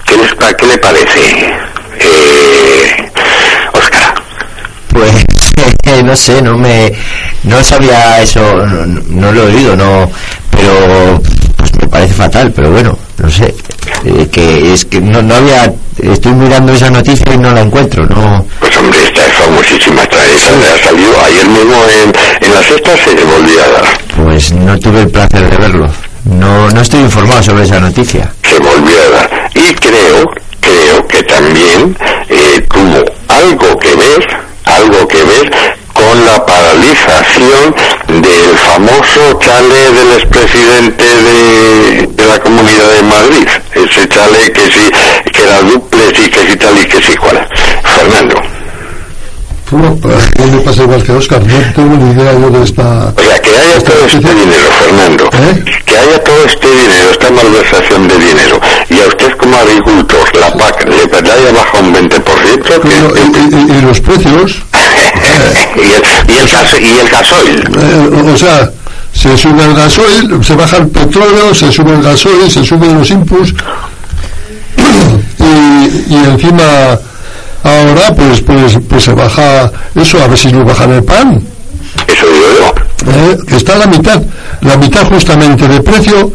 ¿Qué, 0.04 0.16
les, 0.16 0.32
qué 0.54 0.66
le 0.66 0.78
parece, 0.78 1.20
eh, 2.00 3.10
Oscar? 3.72 4.14
Pues 4.90 5.12
no 6.04 6.16
sé, 6.16 6.40
no 6.40 6.56
me 6.56 6.92
no 7.44 7.62
sabía 7.62 8.20
eso, 8.20 8.40
no, 9.08 9.32
lo 9.32 9.42
he 9.42 9.54
oído, 9.54 9.76
no, 9.76 10.10
pero 10.50 11.20
pues 11.56 11.74
me 11.80 11.88
parece 11.88 12.14
fatal, 12.14 12.52
pero 12.54 12.70
bueno, 12.70 12.98
no 13.18 13.30
sé, 13.30 13.54
eh, 14.04 14.28
que 14.30 14.74
es 14.74 14.84
que 14.84 15.00
no, 15.00 15.22
no 15.22 15.34
había, 15.34 15.72
estoy 16.02 16.32
mirando 16.32 16.72
esa 16.72 16.90
noticia 16.90 17.32
y 17.32 17.38
no 17.38 17.52
la 17.52 17.62
encuentro, 17.62 18.06
no. 18.06 18.44
Hombre, 18.78 19.02
esta 19.02 19.26
es 19.26 19.32
famosísima, 19.34 20.02
esta, 20.02 20.24
esta 20.24 20.50
ha 20.50 20.84
salido 20.84 21.24
ayer 21.24 21.46
mismo 21.48 21.84
en, 21.90 22.12
en 22.46 22.54
la 22.54 22.62
sexta 22.62 22.96
se 22.96 23.14
le 23.14 23.24
volvió 23.24 23.62
a 23.62 23.68
dar. 23.68 23.98
Pues 24.22 24.52
no 24.52 24.78
tuve 24.78 25.00
el 25.02 25.10
placer 25.10 25.50
de 25.50 25.56
verlo, 25.56 25.88
no, 26.24 26.70
no 26.70 26.80
estoy 26.80 27.00
informado 27.00 27.42
sobre 27.42 27.64
esa 27.64 27.80
noticia. 27.80 28.32
Se 28.42 28.58
volvió 28.58 29.02
a 29.02 29.10
dar 29.10 29.50
y 29.54 29.74
creo, 29.74 30.24
creo 30.60 31.06
que 31.08 31.22
también 31.24 31.96
eh, 32.28 32.64
tuvo 32.70 33.04
algo 33.28 33.78
que 33.78 33.96
ver, 33.96 34.26
algo 34.64 35.08
que 35.08 35.24
ver 35.24 35.50
con 35.92 36.08
con 36.08 36.24
la 36.24 36.46
paralización 36.46 37.74
del 38.22 38.56
famoso 38.56 39.38
chale 39.40 39.92
del 39.92 40.12
expresidente 40.12 41.04
de, 41.04 42.06
de 42.06 42.26
la 42.26 42.38
Comunidad 42.38 42.88
de 42.92 43.02
Madrid. 43.02 43.48
Ese 43.74 44.08
chale 44.08 44.52
que 44.52 44.62
sí, 44.70 44.90
que 45.32 45.42
era 45.42 45.60
duplex 45.60 46.18
y 46.26 46.30
que 46.30 46.50
sí 46.50 46.56
tal 46.56 46.78
y 46.78 46.86
que 46.86 47.02
sí 47.02 47.14
cual. 47.16 47.46
Fernando. 47.82 48.57
¿Qué 49.70 50.46
le 50.46 50.58
pasa 50.60 50.82
igual 50.82 51.02
que 51.02 51.12
Oscar? 51.12 51.42
No 51.46 51.72
tengo 51.74 51.96
ni 51.96 52.12
idea 52.12 52.32
yo 52.32 52.48
de 52.50 52.64
esta... 52.64 53.12
O 53.14 53.20
sea, 53.20 53.38
que 53.42 53.50
haya 53.50 53.78
todo 53.80 54.06
este 54.06 54.18
dinero, 54.34 54.70
Fernando, 54.80 55.24
¿Eh? 55.34 55.64
que 55.84 55.96
haya 55.98 56.24
todo 56.24 56.44
este 56.46 56.66
dinero, 56.70 57.10
esta 57.10 57.30
malversación 57.30 58.08
de 58.08 58.18
dinero, 58.18 58.60
y 58.88 58.98
a 59.00 59.06
usted 59.08 59.30
como 59.36 59.56
agricultor, 59.56 60.36
la 60.40 60.52
PAC, 60.54 60.86
le, 60.88 61.02
haya 61.32 61.52
bajado 61.52 61.84
un 61.84 61.94
20%, 61.94 62.62
que- 62.62 62.80
Pero, 62.80 63.12
y, 63.14 63.74
y- 63.74 63.78
y 63.78 63.82
los 63.82 64.00
precios, 64.00 64.62
y, 65.76 65.80
el, 65.80 66.02
y, 66.28 66.38
el 66.38 66.48
gas- 66.48 66.80
y 66.80 66.98
el 66.98 67.08
gasoil. 67.10 67.68
eh, 67.78 68.32
o 68.32 68.36
sea, 68.38 68.70
se 69.12 69.36
sube 69.36 69.64
el 69.64 69.74
gasoil, 69.74 70.44
se 70.44 70.54
baja 70.54 70.78
el 70.78 70.88
petróleo, 70.88 71.54
se 71.54 71.70
sube 71.70 71.92
el 71.92 72.02
gasoil, 72.02 72.50
se 72.50 72.64
suben 72.64 72.96
los 72.98 73.10
inputs 73.10 73.52
y, 75.38 76.14
y 76.14 76.16
encima 76.24 76.98
ahora 77.64 78.14
pues 78.14 78.40
pues 78.42 78.78
pues 78.88 79.04
se 79.04 79.12
baja 79.12 79.70
eso, 79.94 80.22
a 80.22 80.26
ver 80.26 80.38
si 80.38 80.52
nos 80.52 80.64
bajan 80.66 80.92
el 80.92 81.04
pan, 81.04 81.42
Eso 82.06 82.26
digo 82.26 82.46
yo. 82.58 83.12
eh, 83.12 83.38
que 83.46 83.56
está 83.56 83.74
a 83.74 83.78
la 83.78 83.86
mitad, 83.86 84.20
la 84.62 84.76
mitad 84.76 85.06
justamente 85.08 85.66
de 85.68 85.80
precio 85.80 86.32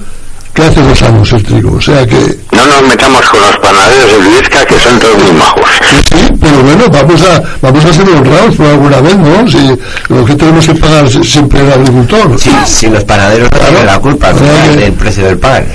que 0.53 0.61
hace 0.61 0.81
dos 0.83 1.01
años 1.01 1.33
el 1.33 1.43
trigo, 1.43 1.77
o 1.77 1.81
sea 1.81 2.05
que 2.05 2.37
No 2.51 2.63
nos 2.67 2.83
metamos 2.83 3.21
con 3.27 3.41
los 3.41 3.57
panaderos 3.57 4.11
de 4.11 4.29
Viesca, 4.29 4.63
que 4.65 4.79
son 4.79 4.99
todos 4.99 5.17
muy 5.23 5.31
majos. 5.33 5.65
Sí, 5.79 5.95
sí, 6.15 6.27
pero 6.39 6.61
bueno, 6.61 6.85
vamos 6.91 7.21
a, 7.23 7.41
vamos 7.59 7.85
a 7.85 7.93
ser 7.93 8.07
honrados 8.09 8.55
por 8.55 8.67
alguna 8.67 9.01
vez, 9.01 9.17
¿no? 9.17 9.49
Si 9.49 9.57
lo 10.09 10.23
que 10.23 10.35
tenemos 10.35 10.65
que 10.67 10.75
pagar 10.75 11.09
siempre 11.09 11.59
el 11.59 11.71
agricultor. 11.73 12.39
Si, 12.39 12.51
si 12.67 12.87
los 12.87 13.03
panaderos 13.03 13.49
no 13.51 13.57
Claro. 13.57 13.65
tienen 13.71 13.85
la 13.87 13.99
culpa 13.99 14.27
al 14.27 14.35
Claro. 14.35 14.53
final 14.61 14.75
del 14.79 14.93
precio 14.93 15.25
del 15.25 15.39
pan. 15.39 15.65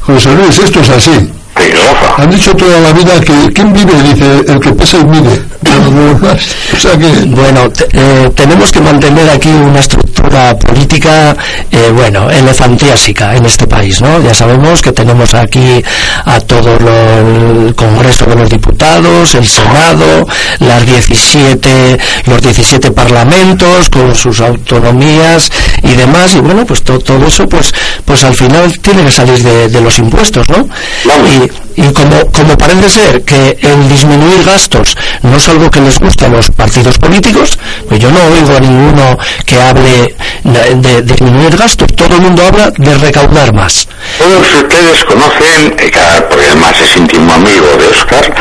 José 0.00 0.34
Luis, 0.34 0.58
esto 0.58 0.80
es 0.80 0.90
así. 0.90 1.32
Rafa. 1.54 2.22
Han 2.22 2.30
dicho 2.30 2.54
toda 2.54 2.80
la 2.80 2.92
vida 2.92 3.20
que 3.20 3.52
quien 3.52 3.72
vive, 3.72 3.92
dice, 4.02 4.44
el 4.48 4.60
que 4.60 4.72
pesa 4.72 4.98
y 4.98 5.04
mide. 5.04 5.42
Pero 5.62 5.90
no 5.90 6.18
más. 6.18 6.40
O 6.74 6.80
sea 6.80 6.96
que, 6.98 7.06
Bueno, 7.26 7.70
eh, 7.92 8.30
tenemos 8.34 8.70
que 8.70 8.80
mantener 8.80 9.28
aquí 9.30 9.48
una 9.48 9.80
estructura 9.80 10.11
política, 10.30 11.36
eh, 11.70 11.90
bueno, 11.94 12.30
elefantiásica 12.30 13.36
en 13.36 13.44
este 13.46 13.66
país, 13.66 14.00
¿no? 14.00 14.20
Ya 14.22 14.34
sabemos 14.34 14.80
que 14.80 14.92
tenemos 14.92 15.34
aquí 15.34 15.82
a 16.24 16.40
todo 16.40 16.78
lo- 16.78 17.66
el 17.66 17.74
Congreso 17.74 18.26
de 18.26 18.36
los 18.36 18.48
Diputados, 18.50 19.34
el 19.34 19.46
Senado, 19.46 20.26
las 20.60 20.86
17, 20.86 21.98
los 22.26 22.40
17 22.42 22.90
parlamentos 22.90 23.88
con 23.90 24.14
sus 24.14 24.40
autonomías 24.40 25.50
y 25.82 25.92
demás, 25.94 26.34
y 26.34 26.40
bueno, 26.40 26.64
pues 26.64 26.82
to- 26.82 26.98
todo 26.98 27.26
eso, 27.26 27.48
pues, 27.48 27.72
pues 28.04 28.24
al 28.24 28.34
final 28.34 28.78
tiene 28.80 29.04
que 29.04 29.12
salir 29.12 29.42
de, 29.42 29.68
de 29.68 29.80
los 29.80 29.98
impuestos, 29.98 30.48
¿no? 30.48 30.68
Y, 31.26 31.50
y 31.80 31.92
como, 31.92 32.20
como 32.32 32.56
parece 32.58 32.88
ser 32.90 33.22
que 33.22 33.56
el 33.62 33.88
disminuir 33.88 34.44
gastos 34.44 34.96
no 35.22 35.36
es 35.36 35.48
algo 35.48 35.70
que 35.70 35.80
les 35.80 35.98
guste 35.98 36.26
a 36.26 36.28
los 36.28 36.50
partidos 36.50 36.98
políticos, 36.98 37.58
pues 37.88 37.98
yo 38.00 38.10
no 38.10 38.20
oigo 38.24 38.56
a 38.56 38.60
ninguno 38.60 39.18
que 39.46 39.60
hable 39.60 40.11
de, 40.44 40.74
de 40.76 41.02
disminuir 41.02 41.56
gastos, 41.56 41.88
todo 41.96 42.16
el 42.16 42.22
mundo 42.22 42.44
habla 42.46 42.70
de 42.76 42.98
recaudar 42.98 43.52
más. 43.54 43.88
Todos 44.18 44.54
ustedes 44.54 45.04
conocen, 45.04 45.74
eh, 45.78 45.90
porque 46.28 46.46
además 46.46 46.80
es 46.80 46.96
íntimo 46.96 47.32
amigo 47.32 47.66
de 47.78 47.86
Oscar 47.88 48.34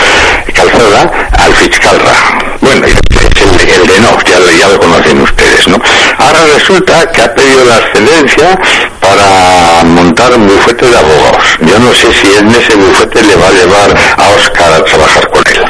Calzada, 0.54 1.30
al 1.38 1.54
fiscal 1.54 2.00
Raja. 2.00 2.40
Bueno, 2.62 2.86
es 2.86 2.94
el, 3.42 3.70
el 3.70 3.88
de 3.88 4.00
no, 4.02 4.18
ya, 4.26 4.40
ya 4.58 4.68
lo 4.68 4.80
conocen 4.80 5.22
ustedes, 5.22 5.68
¿no? 5.68 5.78
Ahora 6.18 6.46
resulta 6.54 7.06
que 7.12 7.22
ha 7.22 7.34
pedido 7.34 7.66
la 7.66 7.78
excelencia 7.78 8.56
para 9.00 9.84
montar 9.84 10.34
un 10.34 10.48
bufete 10.48 10.88
de 10.88 10.98
abogados. 10.98 11.58
Yo 11.62 11.80
no 11.80 11.94
sé 11.94 12.14
si 12.14 12.38
en 12.38 12.50
ese 12.52 12.76
bufete 12.76 13.24
le 13.24 13.36
va 13.36 13.48
a 13.48 13.52
llevar 13.52 13.98
a 14.18 14.30
Oscar 14.30 14.74
a 14.74 14.84
trabajar 14.84 15.30
con 15.30 15.44
él. 15.54 15.64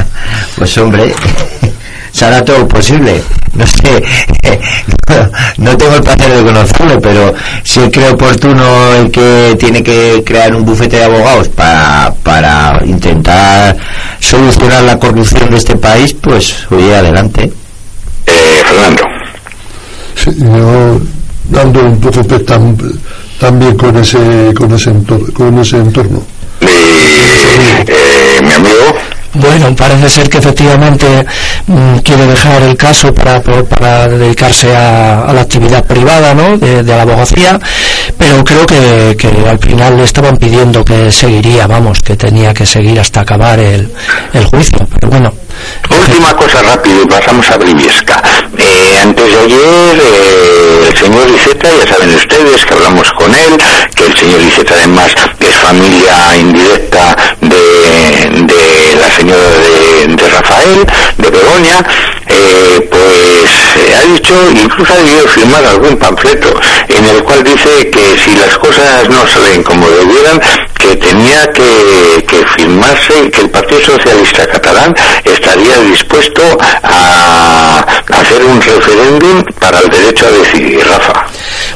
Pues 0.56 0.76
hombre, 0.76 1.14
será 2.12 2.44
todo 2.44 2.66
posible. 2.68 3.22
No 3.52 3.66
sé, 3.66 4.02
no, 5.58 5.76
tengo 5.76 5.96
el 5.96 6.02
placer 6.02 6.36
de 6.36 6.44
conocerlo, 6.44 7.00
pero 7.00 7.34
si 7.64 7.80
él 7.80 7.90
cree 7.90 8.10
oportuno 8.10 8.94
el 8.94 9.10
que 9.10 9.56
tiene 9.58 9.82
que 9.82 10.22
crear 10.24 10.54
un 10.54 10.64
bufete 10.64 10.96
de 10.98 11.04
abogados 11.04 11.48
para, 11.48 12.14
para 12.22 12.80
intentar 12.84 13.76
solucionar 14.20 14.84
la 14.84 14.98
corrupción 14.98 15.50
de 15.50 15.56
este 15.56 15.76
país, 15.76 16.14
pues 16.20 16.54
oye, 16.70 16.94
adelante. 16.94 17.52
Eh, 18.26 18.62
Fernando. 18.64 19.02
sí, 20.14 20.30
yo 20.38 21.00
dando 21.48 21.80
un 21.84 22.00
poco 22.00 22.20
tam- 22.20 22.76
también 23.40 23.76
con 23.76 23.96
ese, 23.96 24.52
con 24.56 24.72
ese 24.72 24.90
entorno. 24.90 25.26
Con 25.34 25.58
ese 25.58 25.76
entorno. 25.78 26.22
Eh, 26.60 27.84
eh, 27.88 28.40
mi 28.42 28.52
amigo. 28.52 28.94
Bueno, 29.34 29.74
parece 29.76 30.10
ser 30.10 30.28
que 30.28 30.38
efectivamente 30.38 31.24
mm, 31.66 31.98
quiere 31.98 32.26
dejar 32.26 32.62
el 32.62 32.76
caso 32.76 33.14
para, 33.14 34.08
dedicarse 34.08 34.74
a, 34.74 35.22
a 35.22 35.32
la 35.32 35.42
actividad 35.42 35.84
privada 35.84 36.34
¿no? 36.34 36.58
de, 36.58 36.82
de 36.82 36.96
la 36.96 37.02
abogacía, 37.02 37.58
pero 38.18 38.42
creo 38.42 38.66
que, 38.66 39.16
que 39.16 39.28
al 39.48 39.58
final 39.58 39.96
le 39.96 40.04
estaban 40.04 40.36
pidiendo 40.36 40.84
que 40.84 41.12
seguiría, 41.12 41.66
vamos, 41.68 42.00
que 42.00 42.16
tenía 42.16 42.52
que 42.52 42.66
seguir 42.66 42.98
hasta 42.98 43.20
acabar 43.20 43.60
el, 43.60 43.92
el 44.32 44.44
juicio. 44.46 44.86
Pero 44.98 45.10
bueno, 45.10 45.32
Última 45.90 46.34
cosa 46.34 46.62
rápido 46.62 47.02
y 47.02 47.06
pasamos 47.06 47.50
a 47.50 47.56
Briviesca. 47.56 48.22
Eh, 48.56 48.98
antes 49.02 49.26
de 49.26 49.38
ayer, 49.38 49.98
eh, 50.00 50.88
el 50.88 50.96
señor 50.96 51.28
Iceta, 51.28 51.68
ya 51.68 51.92
saben 51.92 52.14
ustedes 52.14 52.64
que 52.64 52.74
hablamos 52.74 53.12
con 53.12 53.34
él, 53.34 53.56
que 53.94 54.06
el 54.06 54.16
señor 54.16 54.40
Iceta 54.40 54.74
además 54.74 55.12
es 55.40 55.56
familia 55.56 56.36
indirecta 56.38 57.16
de, 57.40 58.44
de 58.46 58.96
la 59.00 59.10
señora 59.20 59.48
de, 59.50 60.16
de 60.16 60.28
Rafael, 60.28 60.86
de 61.18 61.30
Begoña, 61.30 61.84
eh, 62.30 62.88
pues 62.90 63.50
eh, 63.76 63.94
ha 63.96 64.12
dicho, 64.12 64.34
incluso 64.62 64.92
ha 64.92 64.96
debido 64.96 65.26
firmar 65.28 65.64
algún 65.64 65.96
panfleto 65.96 66.48
en 66.88 67.04
el 67.04 67.22
cual 67.24 67.42
dice 67.44 67.90
que 67.90 68.16
si 68.24 68.34
las 68.36 68.56
cosas 68.58 69.08
no 69.08 69.26
salen 69.26 69.62
como 69.62 69.88
debieran, 69.88 70.40
que 70.78 70.96
tenía 70.96 71.46
que, 71.52 72.24
que 72.26 72.44
firmarse, 72.56 73.30
que 73.30 73.40
el 73.42 73.50
Partido 73.50 73.80
Socialista 73.80 74.46
Catalán 74.46 74.94
estaría 75.24 75.78
dispuesto 75.80 76.42
a 76.82 77.84
hacer 78.12 78.44
un 78.44 78.60
referéndum 78.60 79.42
para 79.60 79.80
el 79.80 79.88
derecho 79.90 80.26
a 80.26 80.30
decidir, 80.30 80.80
Rafa. 80.86 81.26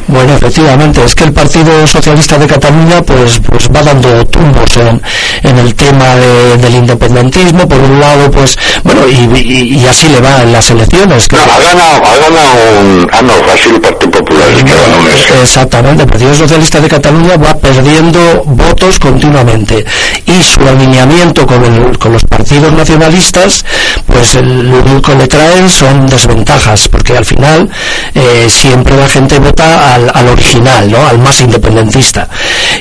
Bueno, 0.06 0.34
efectivamente, 0.34 1.02
es 1.04 1.14
que 1.14 1.24
el 1.24 1.32
Partido 1.32 1.86
Socialista 1.86 2.36
de 2.38 2.46
Cataluña 2.46 3.00
pues, 3.02 3.40
pues 3.48 3.68
va 3.74 3.82
dando 3.82 4.24
tumbos 4.26 4.76
en, 4.76 5.00
en 5.42 5.58
el 5.58 5.74
tema 5.74 6.14
de- 6.16 6.56
del 6.58 6.74
independentismo, 6.74 7.66
por 7.68 7.78
un 7.78 8.00
lado, 8.00 8.30
pues, 8.30 8.56
bueno, 8.82 9.02
y- 9.08 9.78
y 9.78 9.86
así 9.86 10.08
le 10.08 10.20
va 10.20 10.43
en 10.44 10.52
las 10.52 10.70
elecciones. 10.70 11.28
que- 11.28 11.36
No, 11.36 11.42
ha 11.42 11.58
ganado, 11.60 11.96
ha 12.04 12.16
ganado 12.18 12.80
un... 12.80 13.08
Ah, 13.12 13.22
no, 13.22 13.32
sido 13.58 13.74
el 13.76 13.80
Partido 13.80 14.10
Popular 14.12 14.48
el 14.48 14.54
un 14.62 15.06
ese. 15.08 15.42
Exactamente, 15.42 16.02
el 16.04 16.08
Partido 16.08 16.34
Socialista 16.34 16.80
de 16.80 16.88
Cataluña 16.88 17.36
va 17.36 17.54
perdiendo 17.56 18.42
votos 18.46 18.98
continuamente 18.98 19.84
y 20.26 20.42
su 20.42 20.60
alineamiento 20.68 21.46
con, 21.46 21.64
el- 21.64 21.98
con 21.98 22.12
los 22.12 22.24
partidos 22.24 22.72
nacionalistas, 22.72 23.64
pues 24.06 24.34
el- 24.36 24.70
lo 24.70 24.78
único 24.82 25.10
que 25.12 25.16
le 25.18 25.26
traen 25.28 25.68
son 25.70 26.06
desventajas, 26.06 26.88
porque 26.88 27.16
al 27.16 27.24
final 27.24 27.68
eh, 28.14 28.46
siempre 28.48 28.96
la 28.96 29.08
gente 29.08 29.38
vota 29.38 29.94
al, 29.94 30.10
al 30.14 30.28
original, 30.28 30.90
¿no? 30.90 31.06
al 31.06 31.18
más 31.18 31.40
independentista. 31.40 32.28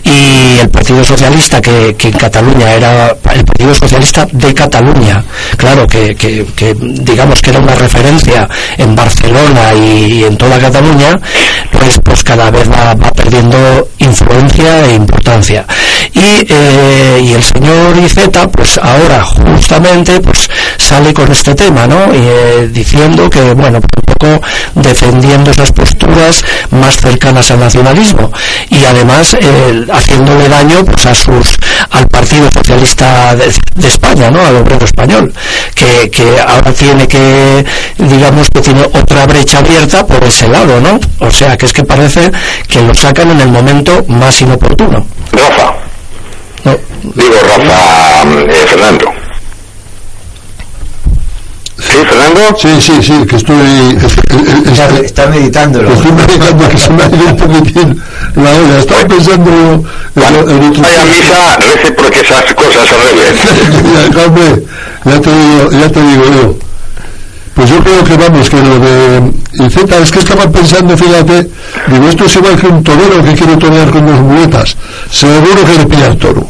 Y 0.03 0.59
el 0.59 0.70
Partido 0.70 1.03
Socialista, 1.03 1.61
que, 1.61 1.95
que 1.97 2.09
en 2.09 2.18
Cataluña 2.18 2.72
era 2.74 3.16
el 3.34 3.43
Partido 3.45 3.74
Socialista 3.74 4.28
de 4.32 4.53
Cataluña, 4.53 5.24
claro, 5.57 5.88
que, 5.88 6.16
que- 6.16 6.45
que 6.55 6.74
digamos 6.78 7.41
que 7.41 7.51
una 7.60 7.76
referencia 7.76 8.47
en 8.78 8.95
Barcelona 8.95 9.74
y, 9.74 10.24
en 10.24 10.38
toda 10.38 10.60
Cataluña, 10.60 11.20
pues, 11.72 11.99
pues 12.04 12.24
cada 12.24 12.49
vez 12.51 12.70
va, 12.70 12.93
va 12.93 13.12
perdiendo 13.12 13.89
influencia 13.99 14.86
e 14.86 14.93
importancia. 14.93 15.66
Y, 16.14 16.45
eh, 16.47 17.22
y 17.24 17.34
el 17.34 17.43
señor 17.43 17.97
Iceta, 17.97 18.47
pues 18.49 18.78
ahora 18.78 19.24
justamente, 19.24 20.20
pues 20.20 20.49
sale 20.78 21.14
con 21.14 21.32
este 21.32 21.56
tema, 21.56 21.88
¿no? 21.88 22.14
Y, 22.14 22.20
eh, 22.20 22.70
diciendo 22.72 23.30
que, 23.30 23.54
bueno, 23.54 23.80
pues 23.80 23.89
un 23.95 24.14
poco 24.14 24.45
defendiendo 24.76 25.51
esas 25.51 25.72
posturas 25.72 26.43
más 26.72 26.97
cercanas 26.97 27.49
al 27.51 27.60
nacionalismo 27.60 28.32
y 28.70 28.84
además 28.86 29.36
eh, 29.39 29.86
haciéndole 29.91 30.49
daño 30.49 30.84
pues 30.86 31.06
a 31.06 31.16
sus 31.16 31.58
al 31.89 32.08
Partido 32.08 32.49
Socialista 32.51 33.36
de, 33.36 33.54
de 33.76 33.88
España, 33.88 34.30
¿no? 34.30 34.45
Al 34.45 34.58
obrero 34.58 34.86
español, 34.86 35.34
que, 35.76 36.10
que 36.10 36.39
ahora 36.45 36.72
tiene 36.74 37.08
que, 37.08 37.18
digamos 37.97 38.49
que 38.49 38.61
tiene 38.61 38.83
otra 38.83 39.25
brecha 39.25 39.59
abierta 39.59 40.05
por 40.05 40.23
ese 40.23 40.47
lado, 40.47 40.79
¿no? 40.81 40.99
O 41.19 41.31
sea, 41.31 41.57
que 41.57 41.65
es 41.65 41.73
que 41.73 41.83
parece 41.83 42.31
que 42.67 42.81
lo 42.81 42.93
sacan 42.93 43.31
en 43.31 43.41
el 43.41 43.49
momento 43.49 44.03
más 44.07 44.41
inoportuno. 44.41 45.05
Rafa, 45.31 45.73
¿no? 46.65 46.75
digo 47.15 47.35
Rafa, 47.41 48.23
eh, 48.23 48.65
Fernando. 48.67 49.11
¿Sí, 51.79 51.97
Fernando? 52.07 52.55
Sí, 52.57 52.69
sí, 52.79 52.93
sí, 53.01 53.25
que 53.27 53.35
estoy... 53.35 53.55
es- 53.97 54.03
es- 54.03 54.71
Está, 54.71 54.87
es- 54.95 55.05
está 55.05 55.27
meditándolo. 55.27 55.87
que 55.89 55.93
estoy 55.95 56.11
meditando 56.11 56.69
que 56.69 56.77
se 56.77 56.89
me 56.91 57.03
ha 57.03 57.07
ido 57.07 57.25
un 57.25 57.35
poquitín 57.37 58.03
la 58.35 58.51
olla. 58.51 58.79
Estaba 58.79 59.05
pensando 59.05 59.49
en, 59.51 59.83
Cuando 60.13 60.49
en 60.51 60.63
otro... 60.69 60.81
vaya 60.83 61.01
a 61.01 61.05
misa, 61.05 61.57
rece 61.57 61.91
porque 61.91 62.19
esas 62.21 62.53
cosas 62.53 62.87
se 62.87 62.95
arreglen. 62.95 64.13
Ya, 64.13 64.25
hombre, 64.25 64.63
ya 65.05 65.19
te 65.21 65.29
digo, 65.31 65.71
ya 65.71 65.89
te 65.89 66.01
digo 66.01 66.23
yo. 66.25 66.55
Pues 67.54 67.70
yo 67.70 67.84
creo 67.84 68.04
que 68.04 68.18
vamos, 68.18 68.49
que 68.49 68.58
lo 68.58 68.80
de 68.80 69.32
Iceta, 69.66 69.99
es 69.99 70.12
que 70.12 70.20
estaba 70.20 70.49
pensando, 70.49 70.97
fíjate, 70.97 71.47
digo, 71.88 72.10
esto 72.10 72.26
es 72.26 72.36
igual 72.36 72.60
que 72.60 72.68
un 72.68 72.84
torero 72.84 73.24
que 73.24 73.34
quiere 73.34 73.58
torear 73.58 73.91
con 73.91 74.06
dos 74.08 74.20
muletas. 74.22 74.76
Seguro 75.12 75.64
que 75.66 75.78
le 75.78 75.86
pilla 75.86 76.08
el 76.08 76.18
toro. 76.18 76.47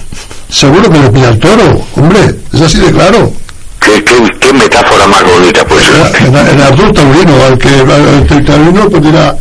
Seguro 0.50 0.90
que 0.90 1.00
le 1.00 1.10
pilla 1.10 1.30
el 1.30 1.40
toro, 1.40 1.82
hombre, 1.96 2.36
es 2.54 2.62
así 2.62 2.78
de 2.80 2.92
claro. 2.92 3.34
¿Qué, 3.80 4.04
qué, 4.04 4.14
qué 4.40 4.54
metáfora 4.54 5.08
más 5.08 5.24
bonita, 5.24 5.66
pues. 5.66 5.84
El, 6.22 6.36
el 6.36 6.62
Artur 6.62 6.94
Taurino, 6.94 7.44
al 7.48 7.58
que 7.58 8.36
el 8.36 8.46
taurino 8.46 8.90
pues 8.90 9.04
dirá, 9.04 9.36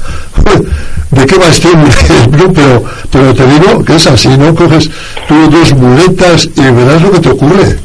¿de 1.11 1.27
qué 1.27 1.37
va 1.37 1.47
este 1.47 1.69
pero, 2.55 2.85
pero 3.11 3.35
te 3.35 3.47
digo 3.47 3.85
que 3.85 3.97
es 3.97 4.07
así, 4.07 4.29
¿no? 4.37 4.55
Coges 4.55 4.91
tú 5.29 5.35
dos 5.51 5.75
muletas 5.75 6.49
y 6.57 6.61
verás 6.61 7.03
lo 7.03 7.13
que 7.13 7.21
te 7.21 7.29
ocurre. 7.29 7.79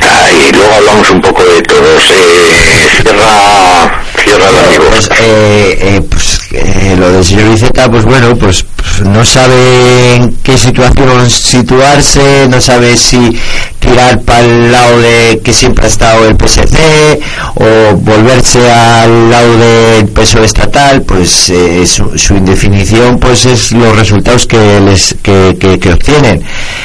Ah, 0.00 0.28
y 0.30 0.52
luego 0.52 0.74
hablamos 0.74 1.10
un 1.10 1.20
poco 1.20 1.42
de 1.44 1.62
todos. 1.62 2.02
Eh, 2.10 2.88
cierra, 3.02 4.02
cierra 4.22 4.48
el 4.48 4.58
amigo. 4.58 4.84
Pues, 4.90 5.10
eh, 5.20 5.78
eh, 5.80 6.00
pues 6.10 6.40
eh, 6.52 6.96
lo 6.98 7.10
del 7.10 7.24
señor 7.24 7.52
Iceta, 7.54 7.90
pues 7.90 8.04
bueno, 8.04 8.34
pues, 8.36 8.64
no 9.04 9.24
sabe 9.24 10.16
en 10.16 10.36
qué 10.42 10.56
situación 10.58 11.30
situarse, 11.30 12.46
no 12.48 12.60
sabe 12.60 12.96
si 12.96 13.38
tirar 13.78 14.20
para 14.22 14.40
el 14.40 14.72
lado 14.72 15.00
de 15.00 15.40
que 15.42 15.52
siempre 15.52 15.84
ha 15.84 15.88
estado 15.88 16.26
el 16.26 16.36
PSC 16.36 17.20
o 17.54 17.96
volverse 17.96 18.70
al 18.70 19.30
lado 19.30 19.56
del 19.56 20.08
PSOE 20.08 20.44
estatal, 20.44 21.02
pues 21.02 21.50
eh, 21.50 21.86
su, 21.86 22.34
indefinición 22.34 23.18
pues 23.18 23.46
es 23.46 23.72
los 23.72 23.96
resultados 23.96 24.46
que 24.46 24.80
les 24.80 25.14
que, 25.22 25.56
que, 25.58 25.78
que 25.78 25.92
obtienen. 25.92 26.42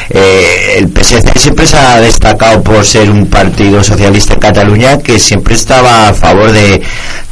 Eh, 0.09 0.77
el 0.77 0.89
PSC 0.89 1.37
siempre 1.37 1.65
se 1.65 1.77
ha 1.77 1.99
destacado 1.99 2.61
por 2.63 2.85
ser 2.85 3.09
un 3.09 3.27
partido 3.27 3.83
socialista 3.83 4.33
en 4.33 4.39
Cataluña 4.39 4.97
que 4.99 5.19
siempre 5.19 5.55
estaba 5.55 6.09
a 6.09 6.13
favor 6.13 6.51
de, 6.51 6.81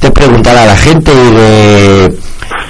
de 0.01 0.11
preguntar 0.11 0.57
a 0.57 0.65
la 0.65 0.77
gente 0.77 1.11
y 1.11 1.35
de 1.35 2.17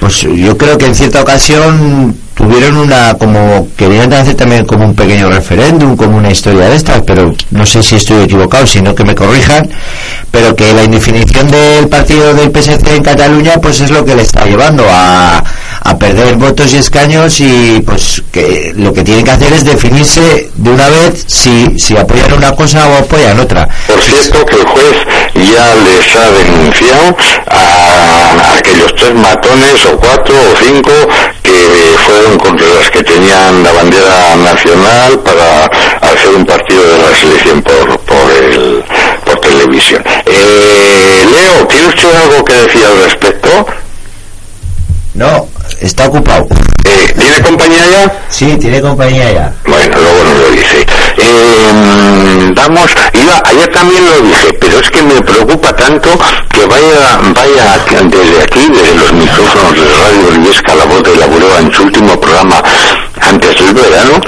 pues 0.02 0.22
yo 0.22 0.58
creo 0.58 0.80
que 0.80 0.88
en 0.88 0.96
cierta 0.96 1.22
ocasión 1.22 2.18
tuvieron 2.34 2.76
una 2.76 3.14
como 3.20 3.68
querían 3.78 4.12
hacer 4.12 4.34
también 4.34 4.66
como 4.66 4.84
un 4.84 4.96
pequeño 4.96 5.30
referéndum 5.30 5.96
como 5.96 6.18
una 6.18 6.32
historia 6.32 6.70
de 6.70 6.76
estas 6.76 7.04
pero 7.04 7.36
no 7.52 7.66
sé 7.68 7.84
si 7.84 7.98
estoy 7.98 8.24
equivocado 8.24 8.66
sino 8.66 8.96
que 8.96 9.04
me 9.04 9.14
corrijan 9.14 9.70
pero 10.32 10.56
que 10.56 10.74
la 10.74 10.86
indefinición 10.86 11.52
del 11.52 11.88
partido 11.88 12.34
del 12.34 12.50
PSC 12.50 12.96
en 12.96 13.04
Cataluña 13.04 13.54
pues 13.62 13.80
es 13.82 13.92
lo 13.92 14.04
que 14.04 14.16
le 14.16 14.24
está 14.24 14.44
llevando 14.46 14.84
a, 14.90 15.44
a 15.84 15.98
perder 15.98 16.36
votos 16.36 16.74
y 16.74 16.78
escaños 16.78 17.40
y 17.40 17.82
pues 17.86 18.22
que 18.32 18.72
lo 18.76 18.94
que 18.94 19.04
tienen 19.04 19.26
que 19.26 19.32
hacer 19.32 19.52
es 19.54 19.66
definirse 19.66 20.52
de 20.54 20.70
una 20.70 20.88
vez 20.90 21.24
si, 21.28 21.80
si 21.80 21.98
apoyan 21.98 22.34
una 22.34 22.56
cosa 22.56 22.88
o 22.88 22.98
apoyan 22.98 23.40
otra 23.40 23.68
Por 23.88 24.02
cierto, 24.02 24.46
que 24.46 24.56
el 24.56 24.68
juez 24.68 24.98
ya 25.34 25.76
les 25.76 26.16
ha 26.16 26.32
denunciado 26.32 27.18
a 27.48 28.56
aquellos 28.58 28.94
tres 28.96 29.16
matones 29.16 29.86
o 29.86 29.98
cuatro 29.98 30.36
o 30.36 30.64
cinco 30.64 30.92
que 31.42 31.96
fueron 32.06 32.38
contra 32.38 32.68
las 32.68 32.90
que 32.92 33.04
tenían 33.04 33.64
la 33.64 33.72
bandera 33.72 34.36
nacional 34.36 35.20
para 35.20 35.66
hacer 36.12 36.30
un 36.36 36.46
partido 36.46 36.84
de 36.84 36.98
la 37.00 37.16
selección 37.16 37.62
por, 37.64 38.00
por, 38.02 38.32
el, 38.32 38.84
por 39.26 39.40
televisión. 39.40 40.04
Eh, 40.26 41.26
Leo, 41.32 41.68
¿tiene 41.68 41.88
usted 41.88 42.16
algo 42.16 42.46
que 42.46 42.54
decir 42.54 42.86
al 42.86 43.04
respecto? 43.04 43.66
no 45.14 45.48
está 45.82 46.06
ocupado 46.08 46.48
Eh, 46.86 47.14
¿Tiene 47.18 47.42
compañía 47.42 47.86
ya? 47.90 48.20
sí 48.30 48.56
tiene 48.58 48.82
compañía 48.82 49.32
ya 49.32 49.54
Bueno, 49.66 49.96
luego 49.98 50.24
nos 50.24 50.40
lo 50.40 50.50
dice. 50.52 50.86
Eh, 51.18 52.52
vamos, 52.56 52.90
iba, 53.14 53.42
ayer 53.46 53.68
también 53.70 54.04
lo 54.06 54.22
dije, 54.22 54.50
pero 54.60 54.80
es 54.80 54.90
que 54.90 55.02
me 55.04 55.22
preocupa 55.22 55.74
tanto 55.74 56.10
que 56.50 56.66
vaya, 56.66 57.20
vaya 57.36 57.80
desde 58.10 58.42
aquí, 58.44 58.68
desde 58.70 58.96
los 58.96 59.14
micrófonos 59.14 59.74
de 59.74 59.86
Radio 59.86 60.42
Viesca, 60.42 60.76
la 60.76 60.86
voz 60.86 61.04
de 61.04 61.16
la 61.16 61.26
Bureba 61.28 61.60
en 61.60 61.72
su 61.74 61.84
último 61.84 62.20
programa 62.20 62.62
antes 63.22 63.56
del 63.60 63.74
verano, 63.74 64.20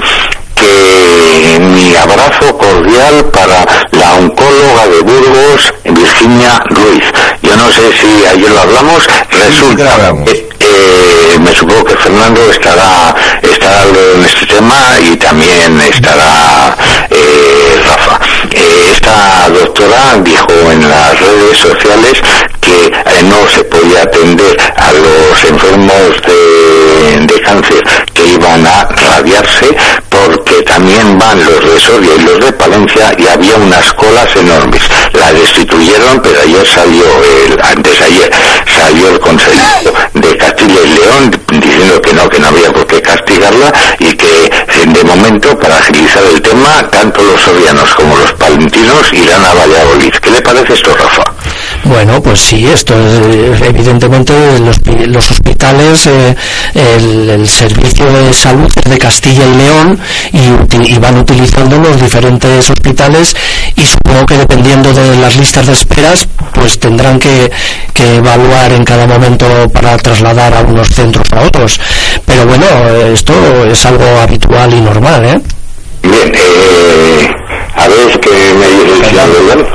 que 0.64 1.58
mi 1.58 1.94
abrazo 1.94 2.56
cordial 2.56 3.24
para 3.32 3.64
la 3.92 4.14
oncóloga 4.14 4.86
de 4.88 5.00
Burgos, 5.02 5.74
Virginia 5.84 6.62
Ruiz. 6.70 7.04
Yo 7.42 7.56
no 7.56 7.70
sé 7.70 7.82
si 8.00 8.26
ayer 8.26 8.50
lo 8.50 8.60
hablamos, 8.60 9.06
resulta 9.30 10.14
que 10.24 10.54
eh, 10.60 11.38
me 11.38 11.54
supongo 11.54 11.84
que 11.84 11.96
Fernando 11.96 12.40
estará 12.50 13.14
estará 13.42 13.82
en 14.14 14.24
este 14.24 14.46
tema 14.46 14.80
y 15.02 15.16
también 15.16 15.80
estará 15.80 16.76
eh, 17.10 17.82
Rafa. 17.86 18.18
Eh, 18.50 18.90
esta 18.92 19.48
doctora 19.50 20.16
dijo 20.22 20.72
en 20.72 20.88
las 20.88 21.20
redes 21.20 21.58
sociales 21.58 22.22
que 22.60 22.86
eh, 22.86 23.22
no 23.24 23.48
se 23.48 23.64
podía 23.64 24.02
atender 24.02 24.56
a 24.76 24.92
los 24.92 25.44
enfermos 25.44 26.22
de, 26.26 27.26
de 27.26 27.40
cáncer 27.42 27.82
que 28.14 28.26
iban 28.26 28.66
a 28.66 28.84
radiarse 28.84 29.76
porque 30.26 30.62
también 30.62 31.18
van 31.18 31.44
los 31.44 31.60
de 31.60 31.80
Soria 31.80 32.14
y 32.16 32.22
los 32.22 32.40
de 32.40 32.52
Palencia 32.52 33.14
y 33.18 33.26
había 33.26 33.56
unas 33.56 33.92
colas 33.94 34.34
enormes. 34.36 34.82
La 35.12 35.32
destituyeron, 35.32 36.20
pero 36.22 36.40
ayer 36.40 36.66
salió, 36.66 37.04
el, 37.46 37.60
antes 37.62 38.00
ayer, 38.00 38.30
salió 38.66 39.08
el 39.10 39.20
consejero 39.20 39.92
de 40.14 40.36
Castilla 40.36 40.80
y 40.84 40.98
León 40.98 41.42
diciendo 41.48 42.00
que 42.00 42.12
no, 42.12 42.28
que 42.28 42.38
no 42.38 42.48
había 42.48 42.72
por 42.72 42.86
qué 42.86 43.02
castigarla 43.02 43.72
y 43.98 44.16
que 44.16 44.50
de 44.92 45.04
momento, 45.04 45.58
para 45.58 45.78
agilizar 45.78 46.22
el 46.32 46.40
tema, 46.42 46.88
tanto 46.90 47.22
los 47.22 47.40
sorianos 47.40 47.94
como 47.94 48.16
los 48.18 48.32
palentinos 48.32 49.12
irán 49.12 49.44
a 49.44 49.54
Valladolid. 49.54 50.12
¿Qué 50.20 50.30
le 50.30 50.42
parece 50.42 50.74
esto, 50.74 50.94
Rafa? 50.96 51.22
Bueno, 51.84 52.22
pues 52.22 52.40
sí, 52.40 52.66
esto 52.66 52.94
es, 52.94 53.60
eh, 53.60 53.66
evidentemente 53.68 54.32
los, 54.58 54.78
pi- 54.80 55.04
los 55.06 55.30
hospitales, 55.30 56.06
eh, 56.06 56.34
el, 56.74 57.46
servicio 57.46 58.06
de 58.10 58.32
salud 58.32 58.70
es 58.82 58.90
de 58.90 58.98
Castilla 58.98 59.44
y 59.46 59.56
León 59.56 59.98
y, 60.32 60.98
van 60.98 61.18
utilizando 61.18 61.78
los 61.78 62.00
diferentes 62.00 62.70
hospitales 62.70 63.36
y 63.76 63.84
supongo 63.86 64.24
que 64.24 64.38
dependiendo 64.38 64.92
de 64.94 65.16
las 65.16 65.36
listas 65.36 65.66
de 65.66 65.72
esperas, 65.74 66.26
pues 66.54 66.78
tendrán 66.78 67.18
que, 67.18 67.50
que 67.92 68.16
evaluar 68.16 68.72
en 68.72 68.84
cada 68.84 69.06
momento 69.06 69.46
para 69.72 69.96
trasladar 69.98 70.54
a 70.54 70.60
unos 70.62 70.88
centros 70.88 71.26
a 71.32 71.42
otros. 71.42 71.78
Pero 72.24 72.46
bueno, 72.46 72.66
esto 73.12 73.34
es 73.66 73.84
algo 73.84 74.04
habitual 74.22 74.72
y 74.76 74.80
normal, 74.80 75.24
¿eh? 75.24 75.40
Bien, 76.02 76.32
eh, 76.34 77.28
a 77.76 77.88
ver 77.88 78.20
qué 78.20 78.30
me 78.30 78.66
dice 78.68 78.98
el 78.98 79.04
señor 79.06 79.66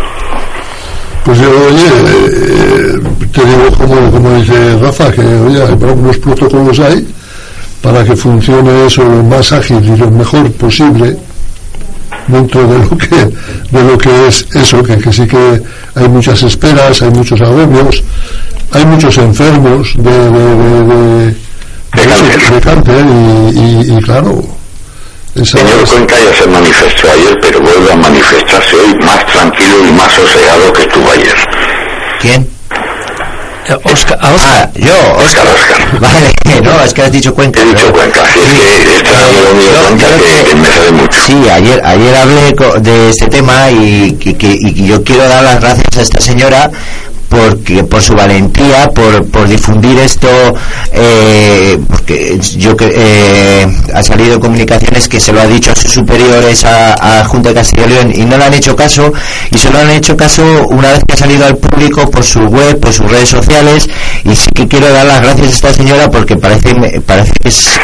Pues 1.26 1.40
yo, 1.40 1.50
oye, 1.50 1.88
eh, 2.08 3.00
te 3.34 3.46
digo 3.46 3.72
como, 3.78 4.12
como 4.12 4.34
dice 4.40 4.78
Rafa, 4.80 5.12
que 5.12 5.22
oye, 5.22 5.62
hay 5.64 5.74
unos 5.74 6.18
protocolos 6.18 6.80
hay 6.80 7.08
para 7.82 8.04
que 8.04 8.16
funcione 8.16 8.86
eso 8.86 9.04
lo 9.04 9.24
más 9.24 9.52
ágil 9.54 9.82
y 9.84 9.96
lo 9.98 10.12
mejor 10.12 10.52
posible 10.54 11.16
dentro 12.28 12.68
de 12.68 12.78
lo 12.80 12.98
que 12.98 13.16
de 13.72 13.84
lo 13.84 13.98
que 13.98 14.28
es 14.28 14.46
eso, 14.54 14.84
que, 14.84 14.98
que 14.98 15.14
sí 15.14 15.26
que 15.26 15.62
hay 15.96 16.08
muchas 16.10 16.44
esperas, 16.44 17.02
hay 17.02 17.10
muchos 17.12 17.40
agobios, 17.42 18.04
hay 18.74 18.86
muchos 18.86 19.18
enfermos 19.18 19.94
de, 19.98 20.12
de, 20.12 20.56
de, 20.56 20.84
de- 20.84 21.36
de 21.92 22.02
eso, 22.04 22.10
cáncer. 22.24 22.54
de 22.54 22.62
cáncer 22.62 23.06
y, 23.06 23.60
y- 23.60 23.98
y 23.98 24.02
claro, 24.02 24.44
esa 25.36 25.58
Señor 25.60 25.88
Cuenca 25.88 26.16
ya 26.18 26.34
se 26.42 26.48
manifestó 26.48 27.12
ayer, 27.12 27.38
pero 27.42 27.60
vuelve 27.62 27.92
a 27.92 27.96
manifestarse 27.96 28.76
hoy 28.76 28.94
más 29.06 29.26
tranquilo 29.28 29.76
y 29.88 29.92
más 29.92 30.12
sosegado 30.14 30.74
que 30.74 30.82
estuvo 30.84 31.12
ayer. 31.12 31.36
¿quién? 32.20 32.50
Eh, 33.68 33.78
Oscar, 33.84 34.18
a 34.22 34.34
Oscar. 34.34 34.68
Ah, 34.68 34.70
yo, 34.74 35.16
Oscar, 35.24 35.46
Oscar. 35.48 36.00
Vale, 36.00 36.32
no, 36.64 36.84
es 36.84 36.94
que 36.94 37.02
has 37.04 37.12
dicho 37.12 37.34
Cuenca. 37.36 37.62
He 37.62 37.66
dicho 37.66 37.86
¿no? 37.88 37.94
Cuenca, 37.94 38.22
sí, 38.34 38.40
es 38.42 38.84
que 38.88 38.98
está 38.98 39.12
Eh, 39.12 39.34
yo- 39.36 39.88
Cuenca 39.88 40.06
yo 40.10 40.24
que, 40.24 40.50
que 40.50 40.56
me 40.56 40.68
sabe 40.68 40.92
mucho. 40.92 41.20
Sí, 41.22 41.38
ayer, 41.52 41.80
ayer 41.86 42.16
hablé 42.16 42.56
de 42.82 43.10
este 43.12 43.28
tema 43.28 43.70
y, 43.70 44.14
que- 44.14 44.36
que- 44.36 44.58
y 44.60 44.88
yo 44.88 45.04
quiero 45.04 45.28
dar 45.28 45.44
las 45.44 45.60
gracias 45.62 45.98
a 45.98 46.02
esta 46.02 46.20
señora 46.20 46.72
porque 47.30 47.84
por 47.84 48.02
su 48.02 48.16
valentía, 48.16 48.90
por, 48.94 49.30
por 49.30 49.48
difundir 49.48 49.98
esto, 50.00 50.28
eh, 50.92 51.78
porque 51.88 52.40
yo 52.58 52.76
que 52.76 52.92
eh, 52.94 53.68
ha 53.94 54.04
salido 54.04 54.40
comunicaciones 54.40 55.08
que 55.08 55.20
se 55.20 55.32
lo 55.32 55.42
ha 55.42 55.48
dicho 55.48 55.72
a 55.72 55.76
sus 55.76 55.92
superiores 55.92 56.66
a, 56.66 57.24
Junta 57.26 57.50
de 57.50 57.56
Castilla 57.56 57.86
y 57.86 57.90
León 57.90 58.12
y 58.16 58.26
no 58.26 58.38
le 58.38 58.46
han 58.46 58.54
hecho 58.54 58.76
caso 58.76 59.12
y 59.52 59.58
solo 59.58 59.80
han 59.80 59.90
hecho 59.92 60.18
caso 60.18 60.44
una 60.70 60.92
vez 60.94 61.04
que 61.08 61.14
ha 61.14 61.18
salido 61.18 61.46
al 61.46 61.58
público 61.58 62.10
por 62.10 62.24
su 62.24 62.40
web, 62.40 62.80
por 62.80 62.94
sus 62.94 63.10
redes 63.12 63.30
sociales 63.30 63.88
y 64.24 64.36
sí 64.36 64.50
que 64.54 64.68
quiero 64.68 64.92
dar 64.92 65.06
las 65.06 65.22
gracias 65.22 65.48
a 65.48 65.52
esta 65.52 65.74
señora 65.74 66.10
porque 66.10 66.38
parece 66.38 66.74
parece 67.06 67.32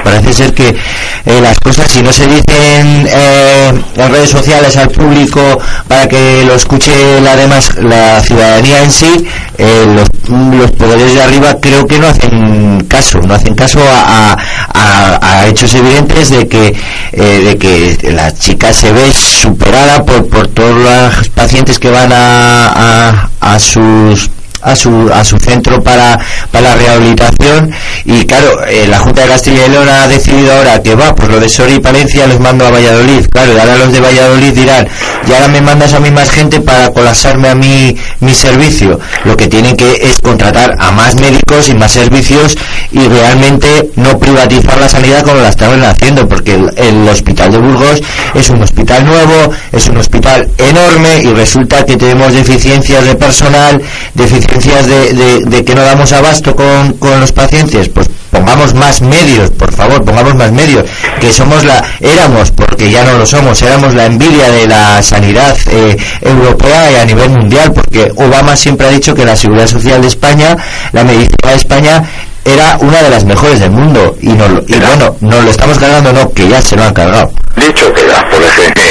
parece 0.04 0.34
ser 0.34 0.54
que 0.54 0.70
eh, 0.70 1.42
las 1.42 1.60
cosas 1.60 1.92
si 1.92 2.02
no 2.02 2.12
se 2.12 2.26
dicen 2.28 3.08
eh, 3.08 3.74
en 3.98 4.12
redes 4.12 4.30
sociales 4.30 4.76
al 4.78 4.90
público 4.90 5.42
para 5.88 6.08
que 6.08 6.44
lo 6.46 6.56
escuche 6.56 7.22
la 7.22 7.36
demás 7.36 7.76
la 7.78 8.22
ciudadanía 8.22 8.84
en 8.84 8.92
sí 8.92 9.26
eh, 9.58 9.86
los, 9.96 10.72
poderes 10.72 11.14
de 11.14 11.22
arriba 11.22 11.56
creo 11.62 11.86
que 11.86 12.00
no 12.00 12.08
hacen 12.08 12.84
caso 12.88 13.20
no 13.20 13.34
hacen 13.34 13.56
caso 13.56 13.80
a, 13.82 14.36
a, 14.74 15.48
hechos 15.48 15.74
evidentes 15.76 16.30
de 16.32 16.48
que 16.48 16.76
de 17.12 17.58
que 17.58 18.12
la 18.12 18.34
chica 18.34 18.74
se 18.74 18.92
ve 18.92 19.14
superada 19.14 20.04
por 20.04 20.28
por 20.28 20.48
todos 20.48 20.76
los 20.76 21.30
pacientes 21.30 21.80
que 21.80 21.90
van 21.90 22.12
a, 22.12 23.30
a 23.40 23.60
sus 23.60 24.30
a 24.62 24.76
su, 24.76 25.10
a 25.14 25.24
su 25.24 25.38
centro 25.38 25.82
para, 25.82 26.20
para 26.52 26.70
la 26.70 26.76
rehabilitación. 26.76 27.72
Y 28.06 28.26
claro, 28.26 28.66
eh, 28.66 28.88
la 28.88 29.00
Junta 29.00 29.24
de 29.24 29.30
Castilla 29.30 29.66
y 29.66 29.70
León 29.70 29.90
ha 29.90 30.08
decidido 30.08 30.54
ahora 30.54 30.82
que 30.82 30.96
va, 30.96 31.14
pues 31.16 31.30
lo 31.30 31.40
de 31.40 31.50
Soria 31.50 31.76
y 31.76 31.80
Palencia 31.80 32.28
les 32.28 32.40
mando 32.40 32.66
a 32.66 32.72
Valladolid, 32.72 33.26
claro, 33.32 33.54
y 33.54 33.60
ahora 33.60 33.76
los 33.78 33.92
de 33.92 34.00
Valladolid 34.00 34.54
dirán, 34.54 34.88
y 35.28 35.34
ahora 35.34 35.48
me 35.48 35.62
mandas 35.62 35.94
a 35.94 36.00
mí 36.00 36.12
más 36.12 36.30
gente 36.30 36.62
para 36.62 36.90
colapsarme 36.92 37.50
a 37.50 37.56
mí 37.56 37.96
mi 38.20 38.34
servicio, 38.34 39.00
lo 39.24 39.36
que 39.36 39.48
tienen 39.48 39.76
que 39.76 39.92
es 40.02 40.20
contratar 40.20 40.76
a 40.80 40.92
más 40.92 41.16
médicos 41.16 41.70
y 41.70 41.74
más 41.74 41.92
servicios 41.92 42.58
y 42.92 43.08
realmente 43.08 43.90
no 43.96 44.18
privatizar 44.20 44.78
la 44.80 44.90
sanidad 44.90 45.24
como 45.24 45.42
la 45.42 45.50
estaban 45.50 45.84
haciendo, 45.84 46.28
porque 46.28 46.54
el, 46.54 46.72
el 46.78 47.08
hospital 47.10 47.52
de 47.52 47.58
Burgos 47.58 48.02
es 48.34 48.50
un 48.50 48.62
hospital 48.62 49.06
nuevo, 49.06 49.52
es 49.72 49.88
un 49.88 49.98
hospital 49.98 50.50
enorme 50.58 51.22
y 51.24 51.34
resulta 51.34 51.86
que 51.86 51.98
tenemos 51.98 52.34
deficiencias 52.34 53.06
de 53.06 53.16
personal, 53.16 53.82
deficiencias 54.14 54.45
de, 54.48 55.64
que 55.66 55.76
no 55.76 55.82
damos 55.84 56.12
abasto 56.14 56.56
con, 56.56 56.94
con 56.94 57.20
los 57.20 57.32
pacientes, 57.32 57.90
pues 57.90 58.10
pongamos 58.32 58.74
más 58.74 59.02
medios, 59.02 59.50
por 59.52 59.72
favor, 59.74 60.04
pongamos 60.04 60.36
más 60.36 60.52
medios, 60.52 60.86
que 61.20 61.32
somos 61.32 61.64
la, 61.64 61.84
éramos, 62.00 62.52
porque 62.52 62.92
ya 62.92 63.04
no 63.04 63.18
lo 63.18 63.26
somos, 63.26 63.62
éramos 63.62 63.94
la 63.94 64.06
envidia 64.06 64.52
de 64.52 64.68
la 64.68 65.02
sanidad 65.02 65.56
eh, 65.72 65.98
europea 66.22 66.92
y 66.92 66.96
a 66.96 67.06
nivel 67.06 67.30
mundial, 67.30 67.72
porque 67.74 68.12
Obama 68.16 68.56
siempre 68.56 68.88
ha 68.88 68.92
dicho 68.92 69.16
que 69.16 69.26
la 69.26 69.36
seguridad 69.36 69.68
social 69.68 70.02
de 70.02 70.08
España, 70.08 70.56
la 70.92 71.04
medicina 71.04 71.50
de 71.50 71.56
España, 71.56 72.04
era 72.44 72.78
una 72.80 73.02
de 73.02 73.10
las 73.10 73.26
mejores 73.26 73.60
del 73.60 73.72
mundo 73.72 74.16
y, 74.22 74.28
no, 74.28 74.46
y 74.68 74.78
bueno, 74.78 75.16
no 75.22 75.42
lo 75.42 75.50
estamos 75.50 75.80
cargando, 75.80 76.14
no, 76.14 76.32
que 76.32 76.48
ya 76.48 76.62
se 76.62 76.76
lo 76.76 76.84
han 76.84 76.94
cargado. 76.94 77.32
Dicho 77.56 77.92
queda, 77.94 78.22
por 78.30 78.42
ejemplo, 78.44 78.84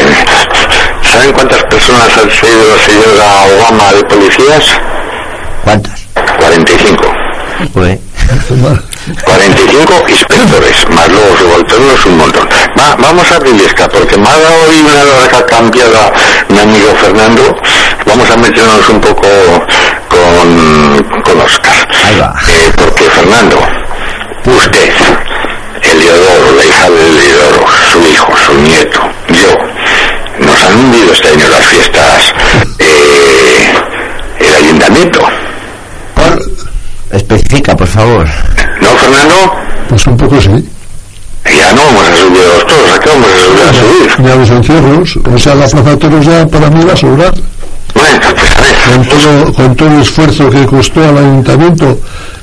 ¿saben 1.03 1.33
cuántas 1.33 1.63
personas 1.65 2.09
han 2.19 2.31
sido 2.31 2.69
la 2.69 2.83
señora 2.83 3.45
Obama 3.57 3.93
de 3.93 4.03
policías? 4.05 4.81
¿Cuántas? 5.65 6.07
45. 6.39 7.03
45 9.25 10.05
inspectores, 10.09 10.89
más 10.91 11.09
luego 11.09 11.37
subalternos 11.39 12.07
un 12.07 12.19
montón. 12.19 12.49
Va, 12.79 12.95
vamos 12.97 13.31
a 13.33 13.39
Briviesca, 13.39 13.89
porque 13.89 14.19
me 14.19 14.29
ha 14.29 14.39
dado 14.39 14.69
hoy 14.69 14.81
una 14.81 15.05
larga 15.05 15.47
cambiada 15.47 16.12
mi 16.49 16.59
amigo 16.59 16.95
Fernando. 17.01 17.43
Vamos 18.07 18.31
a 18.31 18.37
meternos 18.37 18.89
un 18.91 19.01
poco 19.01 19.27
con, 20.09 21.23
con 21.23 21.41
Oscar. 21.41 21.89
Eh, 22.49 22.71
porque 22.77 23.05
Fernando, 23.05 23.59
usted, 24.45 24.93
Eliodoro, 25.83 26.57
la 26.57 26.65
hija 26.65 26.91
de 26.91 27.09
Eliodoro, 27.09 27.67
su 27.91 28.07
hijo, 28.07 28.37
su 28.47 28.55
nieto, 28.61 29.01
yo, 29.29 30.47
nos 30.47 30.62
han 30.62 30.75
hundido 30.77 31.12
este 31.12 31.29
año 31.29 31.49
las 31.49 31.67
fiestas 31.67 32.35
eh, 32.79 33.73
el 34.41 34.55
ayuntamiento 34.55 35.21
Especifica, 37.15 37.77
por 37.77 37.87
favor. 37.87 38.27
¿No, 38.81 38.89
Fernando? 38.89 39.35
Pues 39.89 40.07
un 40.07 40.17
poco 40.17 40.41
sí. 40.41 40.69
Ya 41.45 41.73
no 41.73 41.83
vamos 41.85 42.09
a 42.09 42.17
subir 42.17 42.43
los 42.43 42.67
toros, 42.67 42.91
¿a 42.93 42.99
qué 42.99 43.09
vamos 43.09 43.29
a 43.29 43.73
subir? 43.73 44.27
Ya 44.27 44.35
los 44.35 44.51
encierros, 44.51 45.19
o 45.33 45.39
sea, 45.39 45.55
la 45.55 45.69
plaza 45.69 45.91
de 45.91 45.97
toros 45.97 46.27
ya 46.27 46.47
para 46.47 46.71
mí 46.71 46.85
va 46.85 46.93
a 46.93 46.97
sobrar. 46.97 47.35
Pues. 47.95 48.11
Con 48.90 49.05
todo, 49.07 49.53
con 49.53 49.76
todo 49.76 49.88
el 49.88 50.03
esfuerzo 50.03 50.51
que 50.51 50.66
costó 50.66 51.01
al 51.09 51.18
ayuntamiento 51.18 51.99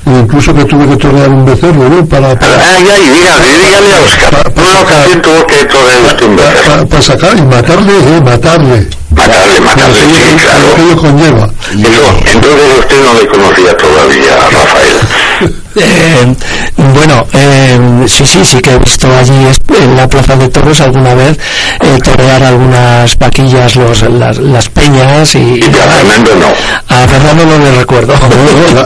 incluso 0.06 0.54
que 0.54 0.64
tuve 0.64 0.86
que 0.88 0.96
torear 0.96 1.28
un 1.28 1.44
becerro, 1.44 1.88
¿no? 1.88 2.04
Para, 2.06 2.38
para, 2.38 2.54
ay, 2.54 2.86
ay, 2.92 3.08
dígame, 3.08 3.58
dígame 3.58 3.94
a 3.94 4.00
Oscar. 4.02 4.52
Para, 4.52 5.04
que 5.06 5.16
tuvo 5.16 5.46
que 5.46 5.64
torear 5.66 6.24
un 6.24 6.36
becerro. 6.36 6.88
Para, 6.88 7.02
sacar 7.02 7.38
y 7.38 7.42
matarle, 7.42 7.92
¿eh? 7.92 8.20
Matarle. 8.24 8.88
Matarle, 9.10 9.60
matarle, 9.60 10.00
sí, 10.00 10.36
claro. 10.40 10.66
Aquello 10.72 10.96
conlleva. 10.96 11.50
Eso, 11.70 12.32
entonces 12.32 12.78
usted 12.78 13.04
no 13.04 13.14
le 13.20 13.26
conocía 13.26 13.76
todavía 13.76 14.34
a 14.34 14.50
Rafael. 14.50 15.52
Eh, 15.76 16.34
bueno, 16.76 17.26
eh, 17.32 18.04
sí, 18.06 18.26
sí, 18.26 18.44
sí 18.44 18.58
que 18.60 18.72
he 18.72 18.78
visto 18.78 19.08
allí 19.14 19.46
en 19.80 19.96
la 19.96 20.08
Plaza 20.08 20.36
de 20.36 20.48
Toros 20.48 20.80
alguna 20.80 21.14
vez 21.14 21.38
eh, 21.80 21.98
torear 22.02 22.42
algunas 22.42 23.18
vaquillas, 23.18 23.76
los, 23.76 24.02
las, 24.02 24.38
las 24.38 24.68
peñas 24.68 25.34
y... 25.34 25.38
y 25.38 25.62
a 25.62 25.88
Fernando 25.88 26.30
no. 26.36 26.94
A 26.94 27.08
Fernando 27.08 27.46
no 27.46 27.58
le 27.58 27.72
recuerdo. 27.78 28.14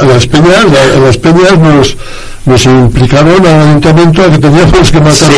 las 0.07 0.27
peñas, 0.27 0.65
las 1.03 1.17
peñas 1.17 1.59
nos 1.59 1.97
nos 2.47 2.65
implicaron 2.65 3.45
al 3.45 3.61
ayuntamiento 3.61 4.23
a 4.23 4.31
que 4.31 4.39
teníamos 4.39 4.93
que 4.93 5.01
matar 5.01 5.31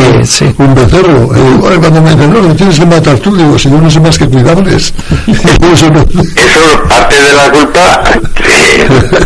un 0.59 0.75
becerro. 0.75 1.31
Y 1.35 1.79
cuando 1.79 2.03
me 2.03 2.11
dicen, 2.11 2.33
no, 2.35 2.41
lo 2.41 2.55
tienes 2.55 2.79
que 2.79 2.85
matar 2.85 3.19
tú, 3.19 3.35
digo, 3.35 3.59
si 3.59 3.71
yo 3.71 3.81
no 3.81 3.91
sé 3.91 3.99
más 3.99 4.19
que 4.19 4.29
cuidarles. 4.29 4.93
eso, 5.73 5.91
no... 5.91 6.03
eso 6.03 6.83
parte 6.87 7.15
de 7.15 7.33
la 7.33 7.51
culpa 7.51 8.03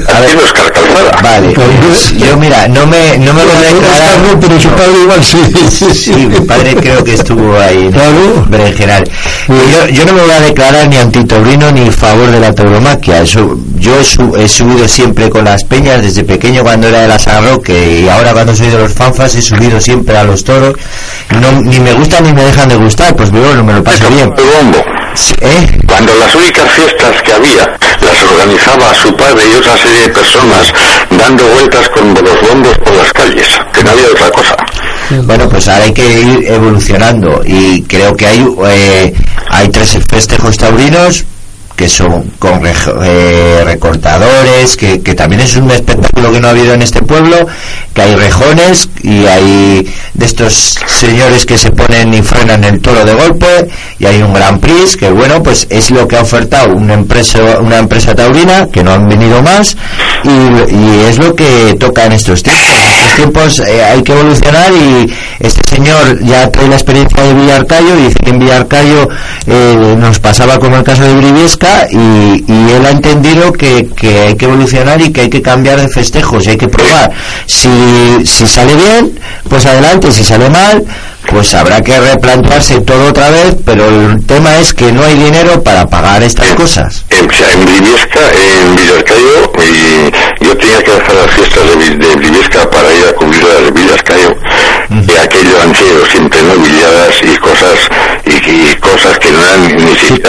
a 0.09 0.21
ver, 0.21 0.35
los 0.35 0.53
Calzada. 0.53 1.23
Vale, 1.23 1.53
pues, 1.55 2.12
yo 2.19 2.37
mira, 2.37 2.69
no 2.69 2.87
me, 2.87 3.19
no 3.19 3.33
me 3.33 3.45
voy 3.45 3.57
a 3.57 3.75
declarar... 3.75 4.19
No, 4.19 4.41
pero 4.41 4.61
su 4.61 4.69
padre 4.71 5.03
igual 5.03 5.25
sí. 5.25 5.39
Sí, 5.93 6.13
mi 6.15 6.41
padre 6.41 6.75
creo 6.77 7.03
que 7.05 7.15
estuvo 7.15 7.57
ahí, 7.59 7.91
claro. 7.91 8.47
pero 8.51 8.67
en 8.67 8.75
general. 8.75 9.05
Yo, 9.49 9.89
yo 9.89 10.05
no 10.05 10.13
me 10.15 10.23
voy 10.23 10.31
a 10.31 10.41
declarar 10.41 10.89
ni 10.89 10.97
antitobrino 10.97 11.71
ni 11.73 11.91
favor 11.91 12.31
de 12.31 12.41
la 12.41 12.55
tauromaquia. 12.55 13.23
Eso, 13.23 13.59
yo 13.83 13.99
he, 13.99 14.49
subido 14.49 14.87
siempre 14.87 15.29
con 15.29 15.45
las 15.45 15.65
peñas 15.65 16.03
desde 16.03 16.23
pequeño 16.23 16.63
cuando 16.63 16.87
era 16.87 17.01
de 17.01 17.09
la 17.09 17.19
San 17.19 17.45
Roque 17.45 18.01
y 18.01 18.09
ahora 18.09 18.33
cuando 18.33 18.55
soy 18.55 18.69
de 18.69 18.79
los 18.79 18.93
fanfas 18.93 19.35
he 19.35 19.43
subido 19.43 19.81
siempre 19.81 20.17
a 20.17 20.23
los 20.23 20.45
toros 20.45 20.77
no, 21.41 21.61
ni 21.63 21.81
me 21.81 21.93
gustan 21.95 22.23
ni 22.23 22.33
me 22.33 22.45
dejan 22.45 22.69
de 22.69 22.77
gustar 22.77 23.17
pues 23.17 23.33
no 23.33 23.65
me 23.65 23.73
lo 23.73 23.83
paso 23.83 24.09
bien 24.09 24.31
¿Eh? 25.41 25.79
cuando 25.87 26.15
las 26.15 26.35
únicas 26.35 26.71
fiestas 26.73 27.23
que 27.23 27.33
había 27.33 27.67
las 28.01 28.23
organizaba 28.31 28.95
su 28.95 29.15
padre 29.15 29.43
y 29.51 29.55
otra 29.57 29.77
serie 29.77 30.01
de 30.03 30.09
personas 30.09 30.73
dando 31.11 31.47
vueltas 31.49 31.89
con 31.91 32.15
los 32.15 32.49
bombos 32.49 32.79
por 32.79 32.95
las 32.95 33.13
calles 33.13 33.47
que 33.73 33.85
no 33.85 33.91
había 33.91 34.07
otra 34.07 34.31
cosa 34.31 34.57
bueno 35.25 35.49
pues 35.49 35.69
ahora 35.69 35.85
hay 35.85 35.93
que 35.93 36.21
ir 36.21 36.45
evolucionando 36.47 37.43
y 37.45 37.83
creo 37.83 38.17
que 38.17 38.27
hay 38.27 38.47
eh, 38.69 39.15
hay 39.51 39.69
tres 39.69 39.99
festejos 40.11 40.57
taurinos 40.57 41.25
que 41.77 41.89
son 41.89 42.33
con 42.39 42.63
eh, 42.67 43.63
recortadores, 43.65 44.77
que, 44.77 45.01
que, 45.03 45.15
también 45.15 45.41
es 45.43 45.57
un 45.57 45.71
espectáculo 45.71 46.33
que 46.33 46.41
no 46.41 46.49
ha 46.49 46.51
habido 46.51 46.75
en 46.75 46.83
este 46.83 47.03
pueblo, 47.03 47.47
que 47.95 48.03
hay 48.03 48.15
rejones 48.15 48.89
y 49.03 49.27
hay 49.27 49.93
de 50.15 50.27
estos 50.27 50.79
señores 50.87 51.47
que 51.47 51.59
se 51.59 51.71
ponen 51.71 52.13
y 52.15 52.23
frenan 52.23 52.65
el 52.65 52.81
toro 52.81 53.05
de 53.05 53.15
golpe 53.15 53.69
y 53.99 54.07
hay 54.07 54.23
un 54.23 54.33
Gran 54.33 54.61
Prix 54.61 54.97
que 54.97 55.11
bueno 55.11 55.43
pues 55.43 55.67
es 55.71 55.91
lo 55.91 56.07
que 56.07 56.17
ha 56.17 56.23
ofertado 56.23 56.75
una 56.75 56.95
empresa 56.95 57.59
una 57.61 57.79
empresa 57.79 58.15
taurina 58.15 58.69
que 58.71 58.83
no 58.83 58.93
han 58.93 59.09
venido 59.09 59.43
más 59.43 59.77
y, 60.25 60.75
y 60.75 61.01
es 61.09 61.19
lo 61.19 61.35
que 61.35 61.75
toca 61.79 62.07
en 62.07 62.13
estos 62.13 62.43
tiempos. 62.43 62.69
En 62.69 62.91
estos 62.91 63.17
tiempos 63.17 63.61
eh, 63.61 63.85
hay 63.85 64.03
que 64.03 64.13
evolucionar 64.13 64.73
y 64.73 65.13
este 65.41 65.63
señor 65.69 66.23
ya 66.25 66.51
trae 66.51 66.69
la 66.69 66.77
experiencia 66.77 67.23
de 67.23 67.35
Villarcayo 67.35 67.99
y 67.99 68.03
dice 68.03 68.19
que 68.25 68.31
en 68.31 68.39
Villarcayo 68.39 69.09
eh, 69.47 69.97
nos 69.99 70.19
pasaba 70.21 70.59
como 70.59 70.77
el 70.77 70.85
caso 70.85 71.03
de 71.03 71.15
Briviesca 71.63 71.89
y, 71.91 72.73
él 72.73 72.87
ha 72.87 72.91
entendido 72.91 73.53
que, 73.53 73.89
hay 74.27 74.37
que 74.37 74.45
evolucionar 74.45 75.01
y 75.01 75.13
que 75.13 75.23
hay 75.23 75.31
que 75.31 75.43
cambiar 75.43 75.81
de 75.81 75.89
festejos 75.89 76.47
y 76.47 76.51
hay 76.51 76.57
que 76.57 76.69
probar. 76.69 77.13
Si, 77.47 77.69
si 78.25 78.47
sale 78.47 78.75
bien, 78.75 79.19
pues 79.49 79.67
adelante, 79.67 80.11
si 80.13 80.25
sale 80.25 80.49
mal, 80.49 80.85
pues 81.29 81.55
habrá 81.55 81.81
que 81.83 81.99
replantearse 81.99 82.81
todo 82.81 83.09
otra 83.09 83.31
vez, 83.31 83.57
pero 83.65 83.89
el 83.89 84.27
tema 84.27 84.59
es 84.59 84.75
que 84.75 84.91
no 84.93 85.05
hay 85.05 85.15
dinero 85.15 85.63
para 85.63 85.87
pagar 85.87 86.23
estas 86.23 86.53
cosas. 86.55 87.05
En, 87.11 87.25
en 87.25 87.65
Briviesca, 87.65 88.21
en 88.35 88.77
Villascayo, 88.77 89.53
y 89.59 90.45
yo 90.45 90.57
tenía 90.57 90.83
que 90.83 90.91
hacer 90.91 91.15
las 91.15 91.31
fiestas 91.31 91.63
de, 91.65 91.97
de 91.97 92.67
para 92.67 92.95
ir 92.95 93.07
a 93.07 93.13
cubrir 93.13 93.43
las 93.45 93.65
de 93.65 93.71
Villascayo, 93.71 94.35
y 94.91 95.17
aquello 95.17 95.63
han 95.63 95.75
sido 95.75 96.07
siempre 96.07 96.43
novilladas 96.43 97.15
y 97.23 97.37
cosas, 97.37 97.79
y, 98.27 98.77
cosas 98.77 99.19
que 99.19 99.31
no 99.33 99.39
eran 99.43 99.77
ni 99.77 99.93
sí, 99.97 100.07
Sí. 100.09 100.23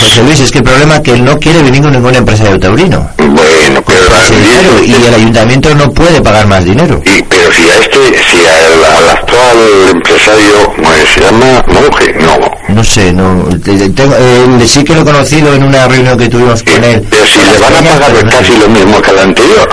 José 0.00 0.22
Luis, 0.22 0.40
es 0.40 0.50
que 0.50 0.58
el 0.58 0.64
problema 0.64 0.96
es 0.96 1.00
que 1.02 1.12
él 1.12 1.24
no 1.24 1.38
quiere 1.38 1.62
venir 1.62 1.82
con 1.82 1.92
ningún 1.92 2.14
empresario 2.14 2.58
taurino. 2.58 3.10
Bueno, 3.18 3.82
pero 3.86 4.00
dinero, 4.30 4.84
y 4.84 4.94
el 5.06 5.14
ayuntamiento 5.14 5.74
no 5.74 5.90
puede 5.90 6.20
pagar 6.20 6.46
más 6.46 6.64
dinero. 6.64 7.00
y- 7.04 7.22
pero 7.22 7.52
si 7.52 7.68
a 7.68 7.78
este, 7.78 7.98
si 8.30 8.46
al, 8.46 8.84
al 8.84 9.08
actual 9.10 9.58
empresario, 9.94 10.72
se 11.14 11.20
llama 11.20 11.62
Monje, 11.68 12.12
no. 12.20 12.38
No 12.74 12.84
sé, 12.84 13.12
no, 13.12 13.44
te- 13.64 13.76
te- 13.76 13.90
tengo- 13.90 14.14
eh, 14.18 14.64
sí 14.66 14.84
que 14.84 14.94
lo 14.94 15.02
he 15.02 15.04
conocido 15.04 15.52
en 15.54 15.64
una 15.64 15.86
reunión 15.88 16.16
que 16.18 16.28
tuvimos 16.28 16.62
con 16.62 16.82
él. 16.84 17.04
Pero 17.10 17.26
si 17.26 17.38
le 17.40 17.58
van 17.58 17.74
a 17.74 17.82
pagar 17.82 18.28
casi 18.30 18.56
lo 18.58 18.68
mismo 18.68 19.00
que 19.02 19.10
al 19.10 19.18
anterior. 19.18 19.68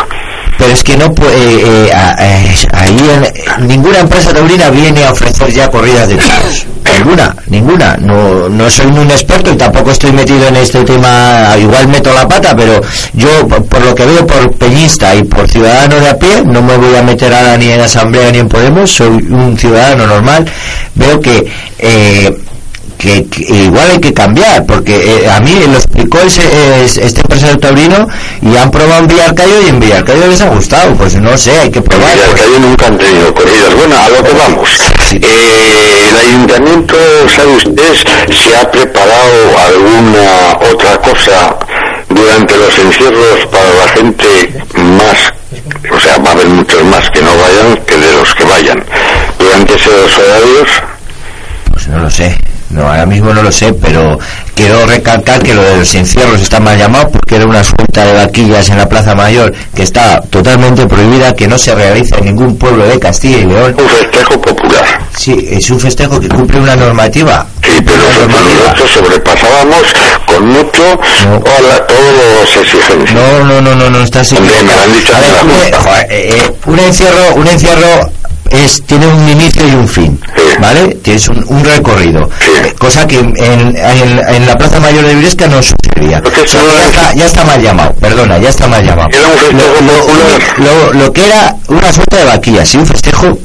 Pero 0.58 0.72
es 0.74 0.84
que 0.84 0.98
no 0.98 1.06
eh, 1.32 1.92
a- 1.94 2.16
eh, 2.20 2.56
ahí 2.74 2.98
en- 3.60 3.68
ninguna 3.68 4.00
empresa 4.00 4.34
taurina 4.34 4.70
viene 4.70 5.04
a 5.06 5.12
ofrecer 5.12 5.52
ya 5.54 5.70
corridas 5.70 6.10
de 6.10 6.16
toros. 6.16 6.66
Ninguna, 6.98 7.36
ninguna. 7.48 7.98
No, 7.98 8.50
no 8.50 8.70
soy 8.70 8.88
un 8.88 9.12
experto 9.12 9.52
y 9.52 9.56
tampoco 9.58 9.92
estoy 9.92 10.12
metido 10.14 10.48
en 10.48 10.56
este 10.56 10.84
tema. 10.84 11.56
Igual 11.60 11.88
meto 11.90 12.12
la 12.14 12.28
pata, 12.28 12.56
pero 12.56 12.82
yo, 13.14 13.48
por, 13.48 13.64
por 13.66 13.82
lo 13.86 13.94
que 13.94 14.06
veo 14.06 14.26
por 14.26 14.52
peñista 14.56 15.14
y 15.14 15.24
por 15.24 15.48
ciudadano 15.50 16.00
de 16.00 16.10
a 16.10 16.18
pie, 16.18 16.42
no 16.46 16.62
me 16.62 16.76
voy 16.78 16.96
a 16.96 17.04
meter 17.04 17.32
ahora 17.34 17.56
ni 17.58 17.68
en 17.70 17.82
Asamblea 17.82 18.32
ni 18.32 18.40
en 18.40 18.48
Podemos. 18.50 18.90
Soy 18.90 19.10
un 19.10 19.56
ciudadano 19.60 20.08
normal. 20.08 20.46
Veo 20.96 21.20
que 21.20 21.46
eh, 21.78 22.36
que, 22.98 23.26
que 23.28 23.42
igual 23.54 23.92
hay 23.92 24.00
que 24.00 24.14
cambiar, 24.14 24.66
porque 24.66 24.96
eh, 25.24 25.30
a 25.30 25.40
mí 25.40 25.54
lo 25.68 25.78
explicó 25.78 26.20
ese, 26.22 26.42
es- 26.84 26.98
este 26.98 27.22
empresario 27.22 27.58
taurino 27.60 28.08
y 28.42 28.56
han 28.58 28.72
probado 28.72 29.02
en 29.02 29.08
Villarcayo 29.08 29.62
y 29.66 29.70
en 29.70 29.80
Villarcayo 29.80 30.28
les 30.28 30.42
ha 30.42 30.50
gustado, 30.50 30.94
pues 30.96 31.16
no 31.16 31.38
sé, 31.38 31.52
hay 31.60 31.70
que 31.72 31.82
probar. 31.82 32.16
Pues. 32.18 32.34
que 32.36 32.42
ahí 32.42 32.60
nunca 32.60 32.88
han 32.88 32.98
tenido 32.98 33.34
corridas. 33.34 33.76
Bueno, 33.76 33.96
a 34.00 34.10
lo 34.10 34.24
que 34.24 34.34
vamos. 34.34 34.70
Eh, 35.12 36.10
el 36.10 36.18
ayuntamiento, 36.18 36.96
¿sabe 37.36 37.52
usted 37.56 37.94
si 38.32 38.54
ha 38.54 38.70
preparado 38.72 39.58
alguna 39.60 40.58
otra 40.74 40.98
cosa 41.00 41.56
durante 42.10 42.58
los 42.58 42.78
encierros 42.80 43.46
para 43.52 43.74
la 43.74 43.88
gente 43.90 44.54
más? 44.76 45.34
O 45.96 46.00
sea, 46.00 46.18
va 46.18 46.30
a 46.30 46.34
haber 46.34 46.48
muchos 46.48 46.84
más 46.86 47.10
que 47.12 47.22
no 47.22 47.32
vayan 47.38 47.78
que 47.86 47.96
de 47.98 48.12
los 48.14 48.34
que 48.36 48.44
vayan. 48.44 48.84
Durante 49.40 49.76
esos 49.76 50.18
horarios, 50.18 50.70
Pues 51.72 51.88
no 51.88 52.00
lo 52.00 52.10
sé, 52.10 52.36
no, 52.70 52.88
ahora 52.88 53.06
mismo 53.06 53.34
no 53.34 53.42
lo 53.44 53.52
sé, 53.52 53.74
pero 53.74 54.18
quiero 54.56 54.86
recalcar 54.86 55.42
que 55.42 55.54
lo 55.54 55.62
de 55.64 55.78
los 55.78 55.96
encierros 55.96 56.42
está 56.42 56.60
mal 56.60 56.78
llamado 56.78 57.10
porque 57.10 57.36
era 57.36 57.46
una 57.46 57.64
suelta 57.64 58.06
de 58.06 58.14
vaquillas 58.14 58.70
en 58.70 58.78
la 58.78 58.90
Plaza 58.90 59.16
Mayor 59.16 59.54
que 59.74 59.84
está 59.84 60.20
totalmente 60.30 60.86
prohibida, 60.88 61.34
que 61.34 61.48
no 61.48 61.58
se 61.58 61.74
realiza 61.76 62.18
en 62.18 62.26
ningún 62.26 62.58
pueblo 62.58 62.86
de 62.86 63.00
Castilla 63.00 63.38
y 63.38 63.46
León. 63.46 63.76
un 63.80 63.90
festejo 63.90 64.42
popular. 64.42 64.86
Sí, 65.18 65.48
es 65.50 65.70
un 65.70 65.80
festejo 65.80 66.20
que 66.20 66.28
cumple 66.30 66.60
una 66.60 66.76
normativa. 66.76 67.46
Sí, 67.64 67.72
pero 67.86 67.98
Una 68.26 68.28
nosotros, 68.42 68.92
sobrepasábamos 68.92 69.82
con 70.26 70.48
mucho 70.48 70.84
No. 71.26 71.40
todas 71.40 71.62
las 71.64 72.58
exigencias. 72.58 73.14
No, 73.14 73.44
no, 73.46 73.62
no, 73.62 73.76
no, 73.76 73.90
no 73.90 74.02
estás 74.04 74.32
Hombre, 74.34 74.52
me 74.64 74.74
han 74.74 74.94
dicho 74.94 75.12
ver, 75.20 75.34
la 75.34 75.44
un, 75.44 75.50
junta. 75.50 75.82
joder, 75.82 76.06
eh, 76.12 76.30
eh, 76.38 76.52
un 76.66 76.80
encierro, 76.80 77.36
un 77.36 77.48
encierro 77.48 78.12
es 78.52 78.82
tiene 78.84 79.08
un 79.08 79.28
inicio 79.30 79.68
y 79.68 79.72
un 79.76 79.88
fin. 79.88 80.20
¿vale? 80.60 80.96
Tienes 81.04 81.28
un, 81.30 81.44
un 81.48 81.64
recorrido. 81.64 82.30
Eh, 82.64 82.74
cosa 82.80 83.06
que 83.08 83.20
en, 83.20 83.34
en, 83.38 84.20
en 84.28 84.46
la 84.46 84.56
Plaza 84.56 84.80
Mayor 84.80 85.06
de 85.06 85.16
Viresca 85.16 85.48
no 85.48 85.62
sucedería. 85.62 86.22
Porque 86.22 86.42
O 86.42 86.48
sea, 86.48 86.62
ya, 86.64 86.80
es- 86.82 86.88
está, 86.90 87.14
ya 87.14 87.26
está 87.26 87.44
mal 87.44 87.62
llamado, 87.62 87.94
perdona, 87.94 88.38
ya 88.40 88.50
está 88.50 88.68
mal 88.68 88.84
llamado. 88.86 89.10
Lo- 89.52 89.82
lo- 89.82 90.92
lo, 90.94 90.94
lo 90.94 91.14
que 91.14 91.26
era 91.26 91.56
una 91.68 91.92
suelta 91.94 92.18
de 92.18 92.26
vaquillas, 92.26 92.68
sí, 92.70 92.78
un 92.78 92.86
festejo 92.86 93.38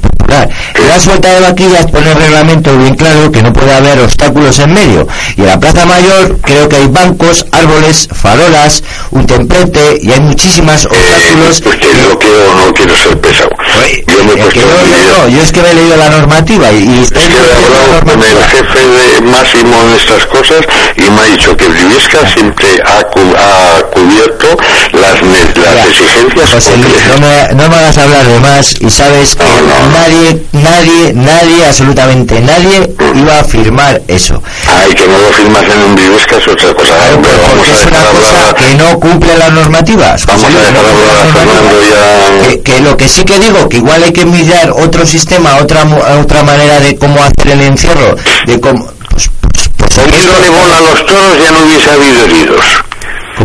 la 0.89 1.01
suelta 1.01 1.29
de 1.35 1.41
vaquillas 1.41 1.87
pone 1.91 2.11
el 2.13 2.17
reglamento 2.19 2.77
bien 2.77 2.95
claro 2.95 3.31
que 3.31 3.43
no 3.43 3.53
puede 3.53 3.73
haber 3.73 3.99
obstáculos 4.01 4.59
en 4.59 4.75
medio. 4.75 5.07
Y 5.37 5.41
en 5.43 5.47
la 5.49 5.61
Plaza 5.61 5.85
Mayor 5.87 6.39
creo 6.43 6.69
que 6.69 6.77
hay 6.77 6.87
bancos, 6.89 7.47
árboles, 7.53 8.09
farolas, 8.13 8.83
un 9.11 9.27
templete 9.27 9.99
y 10.03 10.13
hay 10.13 10.21
muchísimas 10.21 10.85
Eh, 10.85 10.89
obstáculos. 10.91 11.51
usted 11.51 11.71
no 12.09 12.19
quiero, 12.19 12.55
no 12.67 12.73
quiero 12.75 12.97
ser 12.97 13.21
pesado. 13.21 13.51
Oye, 13.81 14.05
Yo 14.07 14.25
me 14.25 14.33
he 14.33 14.35
es 14.47 14.53
que 14.55 14.61
puesto 14.61 14.61
no, 14.61 15.19
no, 15.23 15.29
yo 15.29 15.43
es 15.43 15.53
que 15.53 15.63
me 15.63 15.71
he 15.71 15.75
leído 15.75 15.97
la 15.97 16.09
normativa 16.11 16.71
y, 16.73 16.83
y 16.85 17.03
Es 17.03 17.11
que 17.11 17.19
he 17.21 17.25
hablado 17.65 18.01
con 18.05 18.23
el 18.23 18.45
jefe 18.45 18.79
de 18.87 19.21
máximo 19.23 19.77
en 19.83 19.95
estas 19.95 20.27
cosas 20.27 20.61
y 20.97 21.03
me 21.11 21.21
ha 21.21 21.25
dicho 21.25 21.57
que 21.57 21.69
Briviesca 21.69 22.19
siempre 22.35 22.67
ha, 22.85 23.03
cu- 23.05 23.35
ha 23.37 23.83
cubierto 23.95 24.47
las, 24.93 25.23
las 25.23 25.75
Ya. 25.75 25.85
exigencias 25.89 26.51
José 26.51 26.77
Luis, 26.77 26.87
completas. 26.87 27.21
no 27.21 27.27
me, 27.27 27.63
no 27.63 27.69
me 27.69 27.77
hagas 27.77 27.99
hablar 27.99 28.27
de 28.27 28.41
más 28.41 28.75
y 28.81 28.91
sabes 28.91 29.35
que 29.37 29.45
no. 29.45 29.89
Nadie, 30.23 30.47
nadie, 30.53 31.13
nadie, 31.15 31.67
absolutamente 31.67 32.41
nadie 32.41 32.95
iba 33.15 33.41
a 33.41 33.45
firmar 33.45 34.01
eso. 34.09 34.43
Ay, 34.67 34.95
que 34.95 35.07
no 35.07 35.19
lo 35.19 35.33
firmas 35.33 35.63
en 35.63 35.83
un 35.83 35.95
Briviesca 35.95 36.37
es 36.37 36.49
otra 36.49 36.75
cosa. 36.75 36.95
Claro, 36.95 37.21
pero 37.23 37.35
pero 37.35 37.43
vamos 37.43 37.57
porque 37.57 37.71
a 37.71 37.75
es 37.75 37.87
una 37.87 37.91
dejar 37.91 38.15
cosa 38.15 38.29
hablar 38.29 38.55
que 38.57 38.75
no 38.75 39.01
cumple 39.01 39.39
las 39.39 39.53
normativas. 39.53 40.27
Vamos 40.27 40.45
José 40.45 40.57
a 40.57 40.61
dejar 40.61 40.85
no. 40.85 42.49
Que, 42.49 42.63
que 42.63 42.81
lo 42.81 42.97
que 42.97 43.09
sí 43.09 43.25
que 43.25 43.39
digo, 43.39 43.69
que 43.69 43.79
igual 43.79 44.03
hay 44.03 44.13
que 44.13 44.27
mirar 44.27 44.71
otro 44.71 45.07
sistema, 45.07 45.57
otra 45.57 45.85
otra 46.21 46.43
manera 46.43 46.81
de 46.81 46.97
cómo 46.97 47.23
hacer 47.23 47.53
el 47.53 47.63
encierro, 47.63 48.17
de 48.47 48.61
cómo... 48.61 48.87
Pues, 49.11 49.31
pues, 49.53 49.69
pues, 49.77 49.95
Poniéndole 49.95 50.49
bola 50.49 50.79
a 50.79 50.81
los 50.81 51.07
toros 51.07 51.39
ya 51.39 51.53
no 51.53 51.61
hubiese 51.61 51.91
habido 51.91 52.25
heridos. 52.25 52.65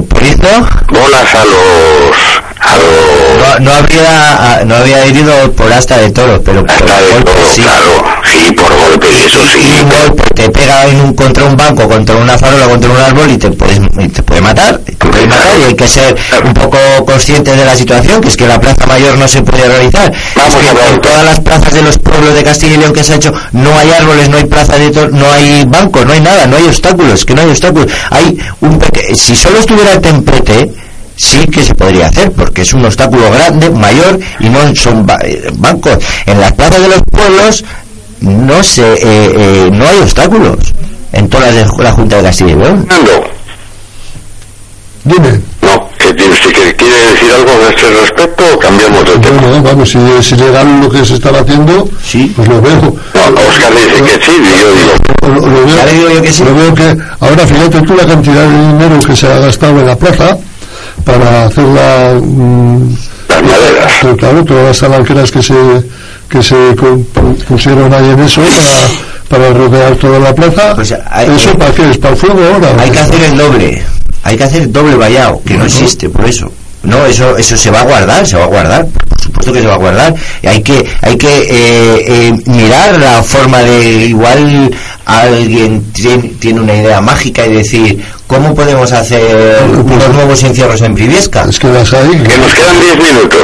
por 0.07 0.23
eso 0.23 0.67
Bolas 0.89 1.36
a 1.36 1.43
los... 1.43 2.47
no, 2.64 3.60
no 3.60 3.72
habría 3.74 4.64
no 4.66 4.76
había 4.76 5.05
herido 5.05 5.51
por 5.53 5.72
asta 5.72 5.97
de 5.97 6.12
toros, 6.12 6.41
pero 6.43 6.66
por 6.66 6.76
de 6.76 7.53
sí. 7.53 7.62
claro. 7.62 8.03
Sí, 8.26 8.51
por 8.53 8.74
golpes, 8.76 9.10
eso 9.26 9.39
sí. 9.53 9.60
y 9.68 9.82
un 9.84 9.89
golpe 9.89 10.24
te 10.36 10.49
pega 10.49 10.86
en 10.86 10.99
un, 11.01 11.14
contra 11.14 11.45
un 11.45 11.55
banco, 11.55 11.88
contra 11.88 12.16
una 12.16 12.38
farola, 12.38 12.68
contra 12.68 12.89
un 12.91 12.97
árbol 12.97 13.32
y 13.32 13.38
te 13.38 13.49
puedes 13.51 13.80
y 13.99 14.08
te 14.10 14.22
puede 14.24 14.41
matar, 14.41 14.80
te 14.80 14.93
puede 14.93 15.26
matar 15.28 15.58
y 15.60 15.64
hay 15.64 15.74
que 15.76 15.88
ser 15.88 16.16
un 16.43 16.53
poco 16.53 16.78
consciente 17.05 17.55
de 17.55 17.64
la 17.66 17.76
situación, 17.76 18.22
que 18.22 18.28
es 18.30 18.38
que 18.38 18.47
la 18.47 18.60
plaza 18.60 18.86
mayor 18.86 19.18
no 19.18 19.28
se 19.28 19.41
puede 19.41 19.68
realizar. 19.68 20.12
Vamos 20.36 20.55
es 20.55 20.62
que 20.62 20.70
a 20.70 20.74
ver. 20.74 20.93
en 20.93 21.01
todas 21.01 21.24
las 21.24 21.39
plazas 21.39 21.74
de 21.74 21.82
los 21.82 21.97
pueblos 21.99 22.34
de 22.36 22.43
Castilla 22.43 22.74
y 22.74 22.78
León 22.78 22.93
que 22.93 23.03
se 23.03 23.14
ha 23.14 23.16
hecho 23.16 23.34
no 23.53 23.78
hay 23.78 23.91
árboles, 23.91 24.30
no 24.30 24.38
hay 24.38 24.45
plaza 24.45 24.78
de 24.78 24.91
toros, 24.91 25.12
no 25.14 25.32
hay 25.32 25.64
bancos, 25.68 26.05
no 26.05 26.14
hay 26.14 26.22
nada, 26.22 26.45
no 26.47 26.58
hay 26.58 26.66
obstáculos, 26.66 27.26
que 27.26 27.34
no 27.34 27.41
hay 27.41 27.49
obstáculos. 27.49 27.91
Hay 28.12 28.38
un 28.62 28.78
peque- 28.80 29.16
si 29.16 29.36
solo 29.36 29.60
estuviera 29.60 29.93
el 29.93 30.01
templete 30.01 30.72
sí 31.18 31.45
que 31.47 31.63
se 31.63 31.76
podría 31.76 32.07
hacer 32.07 32.32
porque 32.32 32.61
es 32.61 32.74
un 32.74 32.86
obstáculo 32.86 33.30
grande, 33.32 33.70
mayor 33.70 34.20
y 34.39 34.49
no 34.49 34.76
son 34.76 35.05
ba- 35.05 35.20
eh, 35.24 35.49
bancos. 35.55 35.97
En 36.26 36.39
las 36.39 36.53
plazas 36.53 36.82
de 36.82 36.88
los 36.88 37.01
pueblos 37.11 37.65
no 38.22 38.63
se 38.63 38.93
eh, 38.93 38.97
eh, 39.03 39.70
no 39.72 39.86
hay 39.88 39.99
obstáculos 39.99 40.57
en 41.13 41.30
todas 41.30 41.53
las 41.53 41.78
de 41.78 41.84
la 41.84 41.91
Junta 41.91 42.18
de 42.18 42.24
Castilla 42.24 42.51
y 42.51 42.55
León. 42.55 42.86
Fernando, 42.88 43.28
Dime. 45.03 45.39
no, 45.61 45.89
que 45.97 46.13
tiene 46.13 46.34
usted 46.34 46.51
que 46.51 46.76
quiere 46.76 46.97
decir 47.11 47.32
algo 47.32 47.49
a 47.65 47.70
este 47.70 47.89
respecto 48.01 48.43
o 48.53 48.59
cambiamos 48.59 49.05
de 49.05 49.18
tema. 49.20 49.41
Bueno, 49.41 49.63
vamos, 49.63 49.89
si 49.89 49.97
es 50.20 50.32
ilegal 50.34 50.82
lo 50.82 50.89
que 50.89 51.05
se 51.05 51.13
estaba 51.15 51.39
haciendo, 51.39 51.88
Sí. 52.03 52.34
pues 52.36 52.47
lo 52.49 52.61
veo. 52.61 52.82
No, 52.82 53.41
Oscar 53.47 53.74
dice 53.74 54.03
que 54.03 54.26
sí, 54.26 54.32
y 54.38 54.59
yo 54.59 54.74
digo, 54.74 54.93
Lo, 55.22 55.47
lo 55.47 55.65
veo, 55.65 55.76
Ya 55.78 55.86
le 55.86 55.93
digo 55.93 56.09
yo 56.09 56.22
que 56.22 56.34
sí. 56.34 56.43
lo 56.43 56.55
veo 56.55 56.74
que 56.74 56.97
ahora 57.22 57.47
fíjate 57.47 57.82
tú 57.84 57.95
la 57.95 58.05
cantidad 58.05 58.47
de 58.49 58.68
dinero 58.74 58.99
que 58.99 59.15
se 59.15 59.28
ha 59.28 59.39
gastado 59.39 59.80
en 59.80 59.86
la 59.88 59.95
plaza 59.95 60.38
para 61.08 61.45
hacer 61.45 61.64
la 61.64 62.20
mm, 62.22 62.95
las 63.30 63.41
maderas. 63.43 63.91
pues 64.01 64.16
claro 64.18 64.43
todas 64.45 64.66
las 64.68 64.80
talanqueras 64.80 65.32
que 65.32 65.41
se 65.41 65.53
que 66.30 66.43
se 66.43 66.55
pusieron 67.47 67.93
ahí 67.93 68.10
en 68.10 68.20
eso 68.20 68.41
para, 69.30 69.43
para 69.43 69.53
rodear 69.58 69.95
toda 69.95 70.20
la 70.20 70.36
plaza 70.36 70.76
Pues 70.76 70.93
hay- 71.10 71.30
eso 71.36 71.58
para 71.58 71.72
qué 71.74 71.89
es 71.89 71.97
para 71.97 72.14
el 72.14 72.20
fuego 72.20 72.39
ahora 72.53 72.76
Hay 72.84 72.91
que 72.91 72.99
hacer 72.99 73.24
el 73.24 73.38
doble, 73.38 73.84
hay 74.24 74.38
que 74.38 74.43
hacer 74.43 74.62
el 74.64 74.72
doble 74.74 74.95
vallado, 74.95 75.41
que 75.45 75.53
no 75.58 75.64
existe, 75.66 76.10
por 76.10 76.26
eso. 76.26 76.51
No, 76.84 77.05
eso 77.05 77.36
eso 77.38 77.57
se 77.57 77.71
va 77.71 77.82
a 77.82 77.84
guardar, 77.84 78.25
se 78.25 78.38
va 78.38 78.43
a 78.45 78.47
guardar, 78.47 78.86
por 78.86 79.21
supuesto 79.21 79.53
que 79.53 79.61
se 79.61 79.67
va 79.67 79.73
a 79.73 79.78
guardar. 79.78 80.15
Y 80.41 80.47
hay 80.47 80.61
que 80.61 80.86
hay 81.01 81.17
que 81.17 81.28
eh, 81.28 82.05
eh, 82.07 82.34
mirar 82.45 82.97
la 82.99 83.23
forma 83.23 83.59
de 83.63 84.05
igual 84.05 84.71
alguien 85.05 85.91
tiene, 85.91 86.30
tiene 86.39 86.61
una 86.61 86.75
idea 86.75 87.01
mágica 87.01 87.45
y 87.45 87.53
decir 87.53 88.03
cómo 88.28 88.53
podemos 88.53 88.91
hacer 88.91 89.63
unos 89.63 90.13
nuevos 90.13 90.43
encierros 90.43 90.82
en 90.82 90.93
Briviesca. 90.93 91.45
es 91.49 91.59
que 91.59 91.67
las 91.67 91.93
hay 91.93 92.09
Que 92.09 92.38
nos 92.38 92.53
quedan 92.53 92.80
10 92.80 92.97
minutos. 92.97 93.39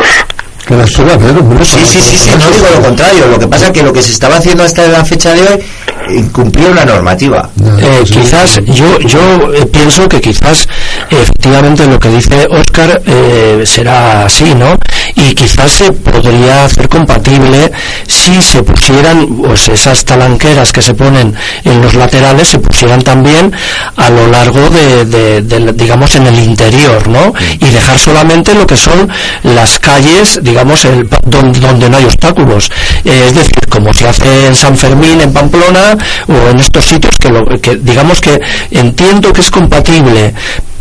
que 0.66 0.76
puede 0.76 0.84
hacer 0.84 1.06
hombre, 1.12 1.66
Sí, 1.66 1.80
sí, 1.86 2.00
sí, 2.02 2.18
sí, 2.18 2.30
no 2.38 2.50
digo 2.52 2.68
lo 2.76 2.82
contrario. 2.82 3.28
Lo 3.28 3.40
que 3.40 3.48
pasa 3.48 3.68
es 3.68 3.72
que 3.72 3.84
lo 3.84 3.94
que 3.94 4.02
se 4.02 4.12
estaba 4.12 4.38
haciendo 4.38 4.64
hasta 4.64 4.88
la 4.88 5.04
fecha 5.04 5.34
de 5.34 5.42
hoy 5.42 5.64
incumplía 6.10 6.70
una 6.72 6.86
normativa. 6.86 7.50
Eh, 7.80 8.04
quizás 8.06 8.60
yo 8.66 9.00
yo 9.00 9.54
eh, 9.54 9.66
pienso 9.66 10.08
que 10.08 10.20
quizás 10.22 10.68
efectivamente 11.10 11.86
lo 11.88 12.00
que 12.00 12.10
dice 12.10 12.48
Oscar 12.50 13.02
eh, 13.06 13.64
será 13.66 14.26
así 14.26 14.54
no 14.56 14.78
y 15.16 15.34
quizás 15.36 15.72
se 15.72 15.92
podría 15.92 16.66
hacer 16.66 16.90
compatible 16.90 17.72
si 18.08 18.42
se 18.42 18.64
pusieran 18.64 19.28
pues 19.28 19.68
esas 19.68 20.04
talanqueras 20.06 20.72
que 20.72 20.82
se 20.82 20.94
ponen 20.94 21.36
en 21.64 21.82
los 21.82 21.94
laterales 21.94 22.48
se 22.48 22.60
pusieran 22.60 23.02
también 23.02 23.52
a 23.96 24.10
lo 24.10 24.28
largo 24.28 24.70
de, 24.70 25.74
digamos 25.76 26.16
en 26.16 26.28
el 26.28 26.40
interior 26.40 27.08
¿no? 27.08 27.34
y 27.60 27.66
dejar 27.70 27.98
solamente 27.98 28.54
lo 28.54 28.66
que 28.66 28.78
son 28.78 29.10
las 29.44 29.80
calles 29.80 30.40
digamos 30.42 30.86
el, 30.86 31.08
donde, 31.26 31.90
no 31.90 31.98
hay 31.98 32.06
obstáculos 32.06 32.72
eh, 33.06 33.26
es 33.28 33.36
decir 33.36 33.68
como 33.70 33.94
se 33.94 34.08
hace 34.08 34.48
en 34.48 34.56
San 34.56 34.78
Fermín 34.78 35.22
en 35.22 35.34
Pamplona 35.34 35.98
o 36.28 36.50
en 36.50 36.60
estos 36.60 36.86
sitios 36.86 37.16
que, 37.20 37.30
lo, 37.30 37.46
que 37.60 37.76
digamos 37.76 38.22
que 38.22 38.40
entiendo 38.72 39.32
que 39.32 39.42
es 39.42 39.52
compatible 39.52 40.34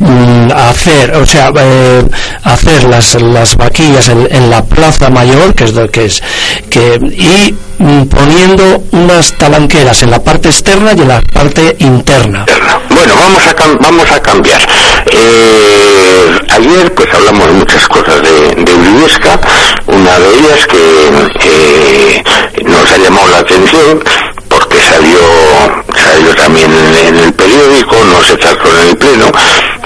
Mm, 0.03 0.51
hacer, 0.51 1.15
o 1.15 1.25
sea, 1.25 1.53
eh, 1.55 2.03
hacer 2.43 2.85
las, 2.85 3.15
las 3.23 3.57
vaquillas 3.57 4.09
en, 4.09 4.22
la 4.51 4.65
plaza 4.65 5.11
mayor, 5.11 5.55
que 5.55 5.65
es 5.65 5.75
lo 5.75 5.89
que 5.89 6.07
es, 6.07 6.23
que, 6.71 6.99
y 7.13 7.55
mm, 7.79 8.05
poniendo 8.05 8.83
unas 8.93 9.33
talanqueras 9.39 10.03
en 10.03 10.11
la 10.11 10.23
parte 10.23 10.49
externa 10.49 10.93
y 10.97 11.01
en 11.01 11.09
la 11.09 11.21
parte 11.21 11.77
interna. 11.79 12.47
Bueno, 12.89 13.15
vamos 13.19 13.43
a, 13.47 13.55
vamos 13.81 14.11
a 14.11 14.21
cambiar. 14.21 14.61
Eh, 15.11 16.39
ayer 16.51 16.95
pues 16.95 17.09
hablamos 17.15 17.53
muchas 17.53 17.89
cosas 17.89 18.23
de, 18.23 18.55
de 18.55 18.73
una 19.87 20.19
de 20.19 20.35
ellas 20.35 20.67
que 20.67 22.23
nos 22.65 22.93
ha 22.93 22.99
llamado 22.99 23.29
la 23.29 23.39
atención 23.39 24.03
porque 24.49 24.81
salió, 24.81 25.21
salió 25.95 26.35
también 26.35 26.71
en, 27.07 27.17
el 27.19 27.33
periódico, 27.33 27.97
no 28.05 28.23
se 28.23 28.37
trató 28.37 28.69
en 28.71 28.89
el 28.89 28.97
pleno, 28.97 29.31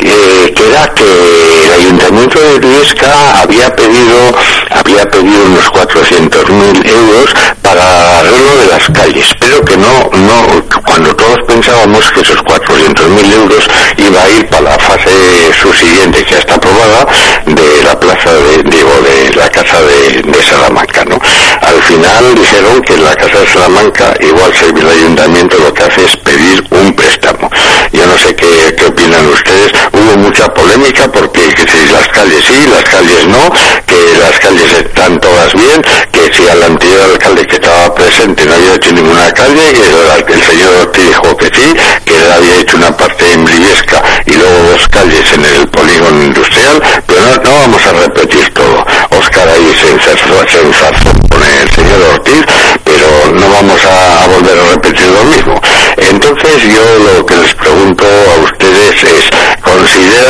que 0.06 0.68
era 0.68 0.86
que 0.94 1.64
el 1.64 1.72
ayuntamiento 1.72 2.40
de 2.40 2.58
Viesca 2.58 3.40
había 3.40 3.74
pedido, 3.74 4.34
había 4.70 5.04
pedido 5.06 5.44
unos 5.44 5.70
400.000 5.72 6.88
euros 6.88 7.34
para 7.62 8.20
arreglo 8.20 8.56
de 8.56 8.66
las 8.66 8.88
calles, 8.90 9.26
pero 9.40 9.64
que 9.64 9.76
no, 9.76 10.10
no, 10.12 10.64
cuando 10.86 11.14
todos 11.16 11.38
pensábamos 11.46 12.10
que 12.12 12.20
esos 12.20 12.38
400.000 12.38 13.32
euros 13.32 13.68
iba 13.96 14.22
a 14.22 14.30
ir 14.30 14.48
para 14.48 14.70
la 14.70 14.78
fase 14.78 15.52
subsiguiente 15.60 16.24
que 16.24 16.32
ya 16.32 16.38
está 16.38 16.54
aprobada 16.54 17.06
de 17.46 17.82
la 17.82 17.98
plaza 17.98 18.32
de, 18.32 18.62
digo, 18.64 18.92
de 19.02 19.34
la 19.34 19.48
casa 19.48 19.80
de, 19.82 20.36
Salamanca, 20.46 21.04
¿no? 21.04 21.18
Al 21.60 21.82
final 21.82 22.34
dijeron 22.34 22.80
que 22.82 22.96
la 22.98 23.14
casa 23.16 23.40
de 23.40 23.46
Salamanca 23.46 24.14
igual 24.20 24.52
el 24.76 24.88
ayuntamiento 24.88 25.58
lo 25.58 25.72
que 25.72 25.82
hace 25.82 26.04
es 26.04 26.16
pedir 26.18 26.64
un 26.70 26.92
préstamo. 26.94 27.50
Yo 27.92 28.06
no 28.06 28.16
sé 28.18 28.34
qué, 28.34 28.74
qué 28.76 28.86
opinan 28.86 29.26
ustedes. 29.28 29.72
Mucha 30.16 30.46
polémica 30.48 31.06
porque 31.12 31.48
que 31.50 31.68
si 31.68 31.92
las 31.92 32.08
calles 32.08 32.42
sí, 32.46 32.66
las 32.70 32.82
calles 32.84 33.26
no, 33.28 33.52
que 33.86 34.18
las 34.18 34.38
calles 34.40 34.72
están 34.72 35.20
todas 35.20 35.52
bien, 35.52 35.82
que 36.10 36.32
si 36.32 36.48
al 36.48 36.62
anterior 36.62 37.02
alcalde 37.12 37.46
que 37.46 37.56
estaba 37.56 37.94
presente 37.94 38.46
no 38.46 38.54
había 38.54 38.74
hecho 38.74 38.92
ninguna 38.92 39.30
calle, 39.32 39.72
que 39.72 40.32
el, 40.32 40.42
señor 40.42 40.74
Ortiz 40.82 41.04
dijo 41.04 41.36
que 41.36 41.46
sí, 41.46 41.74
que 42.04 42.32
había 42.32 42.60
hecho 42.60 42.76
una 42.78 42.96
parte 42.96 43.30
en 43.30 43.44
Briviesca 43.44 44.02
y 44.24 44.32
luego 44.32 44.62
dos 44.72 44.88
calles 44.88 45.32
en 45.34 45.44
el 45.44 45.68
polígono 45.68 46.22
industrial, 46.24 46.82
pero 47.06 47.22
no, 47.44 47.50
vamos 47.50 47.86
a 47.86 47.92
repetir 47.92 48.54
todo. 48.54 48.84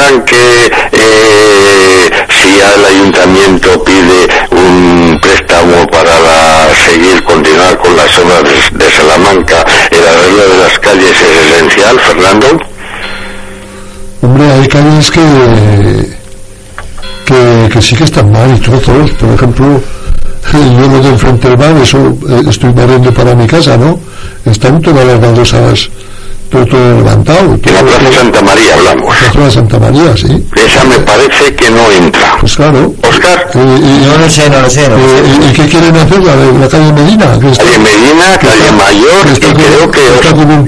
¿Consideran 0.07 0.25
que 0.25 0.67
eh, 0.93 2.11
si 2.31 2.61
el 2.61 2.85
ayuntamiento 2.85 3.85
pide 3.85 4.29
un 4.51 5.19
préstamo 5.21 5.87
para 5.87 6.75
seguir, 6.75 7.23
continuar 7.25 7.79
con 7.79 7.97
las 7.97 8.19
obras 8.19 8.43
de, 8.73 8.91
Salamanca, 8.91 9.65
el 9.91 10.07
arreglo 10.07 10.49
de 10.49 10.63
las 10.63 10.79
calles 10.79 11.11
es 11.11 11.53
esencial, 11.53 11.99
Fernando? 12.01 12.47
Hombre, 14.23 14.51
hay 14.51 14.69
calles 14.69 15.11
que, 15.11 16.17
que, 17.73 17.83
sí 17.83 17.97
que 17.97 18.05
están 18.05 18.31
mal 18.31 18.55
y 18.57 18.61
todos, 18.61 18.83
por 18.83 19.35
ejemplo, 19.35 19.81
yo 20.53 20.89
lo 20.89 21.03
de 21.03 21.09
enfrente 21.09 21.49
del 21.49 21.57
bar, 21.57 21.77
eso 21.83 21.99
eh, 22.29 22.43
estoy 22.49 22.73
barriendo 22.73 23.13
para 23.13 23.35
mi 23.35 23.47
casa, 23.47 23.77
¿no? 23.77 23.99
Están 24.45 24.81
todas 24.81 25.05
las 25.05 25.21
baldosas 25.21 25.91
todo, 26.51 26.66
todo 26.66 26.97
levantado. 26.97 27.59
Todo, 27.59 27.74
la 27.74 27.82
Plaza 27.82 28.12
Santa 28.12 28.42
María 28.42 28.74
hablamos. 28.74 29.22
La 29.22 29.32
Plaza 29.32 29.51
Santa 29.51 29.78
María, 29.78 30.16
sí. 30.16 30.47
Esa 30.57 30.84
me 30.84 30.99
parece 31.01 31.55
que 31.55 31.70
no 31.70 31.90
entra. 31.90 32.36
Pues 32.40 32.57
claro. 32.57 32.94
Oscar. 33.09 33.51
no 33.55 34.18
lo 34.18 34.30
sé, 34.30 34.51
no 34.51 34.61
lo 34.61 34.70
sé. 34.70 34.88
¿Y 35.49 35.53
qué 35.53 35.66
quieren 35.66 35.97
hacer? 35.97 36.22
La, 36.22 36.34
la 36.34 36.68
calle 36.68 36.92
Medina. 36.92 37.38
calle 37.38 37.78
Medina, 37.78 38.38
calle 38.38 38.72
Mayor, 38.72 39.26
y 39.36 39.40
creo 39.40 39.90
que... 39.90 40.07
Está 40.07 40.34
como 40.34 40.55
un 40.55 40.66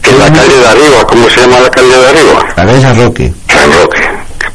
que 0.00 0.12
la 0.12 0.32
calle 0.32 0.56
de 0.56 0.66
arriba, 0.66 1.06
¿cómo 1.06 1.28
se 1.28 1.40
llama 1.40 1.60
la 1.60 1.70
calle 1.70 1.88
de 1.88 2.06
arriba? 2.08 2.44
La 2.56 2.66
calle 2.66 2.80
San 2.80 2.96
Roque. 2.96 3.32
San 3.48 3.72
Roque. 3.72 4.00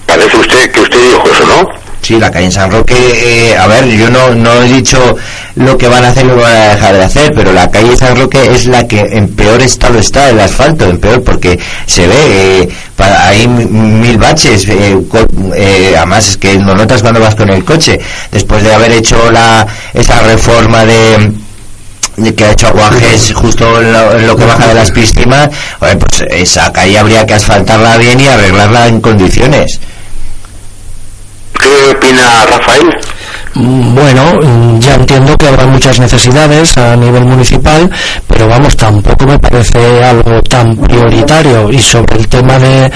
Parece 0.05 0.37
usted 0.37 0.71
que 0.71 0.79
usted 0.81 1.01
dijo 1.01 1.23
eso, 1.31 1.45
¿no? 1.45 1.69
Sí, 2.01 2.19
la 2.19 2.31
calle 2.31 2.45
en 2.45 2.51
San 2.51 2.71
Roque, 2.71 2.95
eh, 2.95 3.57
a 3.57 3.67
ver, 3.67 3.85
yo 3.87 4.09
no, 4.09 4.33
no 4.35 4.61
he 4.61 4.67
dicho 4.67 5.15
lo 5.55 5.77
que 5.77 5.87
van 5.87 6.03
a 6.03 6.09
hacer 6.09 6.25
lo 6.25 6.35
van 6.35 6.55
a 6.55 6.69
dejar 6.75 6.95
de 6.95 7.03
hacer, 7.03 7.31
pero 7.33 7.53
la 7.53 7.69
calle 7.71 7.95
San 7.95 8.17
Roque 8.17 8.53
es 8.53 8.67
la 8.67 8.87
que 8.87 8.99
en 8.99 9.29
peor 9.35 9.61
estado 9.61 9.97
está, 9.99 10.29
el 10.29 10.39
asfalto, 10.39 10.85
en 10.85 10.99
peor, 10.99 11.23
porque 11.23 11.57
se 11.85 12.07
ve, 12.07 12.15
eh, 12.61 12.69
hay 12.97 13.47
mil 13.47 14.17
baches, 14.17 14.67
eh, 14.67 14.97
eh, 15.55 15.93
además 15.95 16.29
es 16.29 16.37
que 16.37 16.57
no 16.57 16.75
notas 16.75 17.01
cuando 17.01 17.21
vas 17.21 17.35
con 17.35 17.49
el 17.49 17.63
coche, 17.63 17.99
después 18.31 18.63
de 18.63 18.73
haber 18.73 18.91
hecho 18.91 19.31
la, 19.31 19.65
esa 19.93 20.21
reforma 20.21 20.83
de 20.83 21.33
que 22.35 22.45
ha 22.45 22.51
hecho 22.51 22.67
aguajes 22.67 23.33
justo 23.33 23.81
en 23.81 23.91
lo, 24.27 24.35
que 24.35 24.45
baja 24.45 24.67
de 24.67 24.73
las 24.73 24.91
piscinas, 24.91 25.49
pues 25.79 26.21
esa 26.29 26.71
calle 26.71 26.97
habría 26.97 27.25
que 27.25 27.33
asfaltarla 27.33 27.97
bien 27.97 28.19
y 28.19 28.27
arreglarla 28.27 28.87
en 28.87 29.01
condiciones. 29.01 29.79
¿Qué 31.59 31.91
opina 31.95 32.45
Rafael? 32.45 33.14
Mm, 33.55 33.95
bueno, 33.95 34.33
mm, 34.41 34.79
ya 34.79 34.95
entiendo 34.95 35.37
que 35.37 35.47
habrá 35.47 35.65
muchas 35.65 35.97
necesidades 35.97 36.77
a 36.77 36.93
nivel 36.97 37.23
municipal, 37.23 37.89
pero 38.27 38.49
vamos, 38.49 38.75
tampoco 38.75 39.25
me 39.25 39.39
parece 39.39 40.03
algo 40.03 40.41
tan 40.41 40.75
prioritario. 40.75 41.71
Y 41.71 41.79
sobre 41.79 42.17
el 42.17 42.27
tema 42.27 42.59
de, 42.59 42.91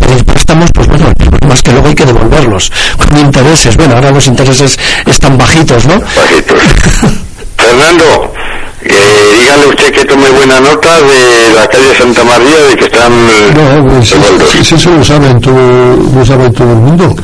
pedir 0.00 0.24
préstamos, 0.24 0.68
pues 0.74 0.88
bueno, 0.88 1.06
el 1.08 1.14
problema 1.14 1.54
es 1.54 1.62
que 1.62 1.72
luego 1.72 1.88
hay 1.88 1.94
que 1.94 2.06
devolverlos 2.06 2.72
con 2.98 3.18
intereses. 3.18 3.76
Bueno, 3.76 3.94
ahora 3.94 4.10
los 4.10 4.26
intereses 4.26 4.76
están 5.06 5.38
bajitos, 5.38 5.86
¿no? 5.86 6.00
Bajitos. 6.00 6.60
Fernando, 7.56 8.32
eh, 8.82 9.36
dígale 9.38 9.66
usted 9.68 9.92
que 9.92 10.04
tome 10.06 10.28
buena 10.30 10.58
nota 10.58 11.00
de 11.02 11.52
la 11.54 11.68
calle 11.68 11.94
Santa 11.96 12.24
María, 12.24 12.56
de 12.68 12.76
que 12.76 12.84
están... 12.86 13.12
No, 13.54 13.88
pues, 13.88 14.08
sí, 14.08 14.64
sí, 14.64 14.74
eso 14.74 14.90
lo 14.90 15.04
saben, 15.04 15.40
todo, 15.40 15.96
lo 16.16 16.26
saben 16.26 16.52
todo 16.52 16.72
el 16.72 16.78
mundo 16.78 17.14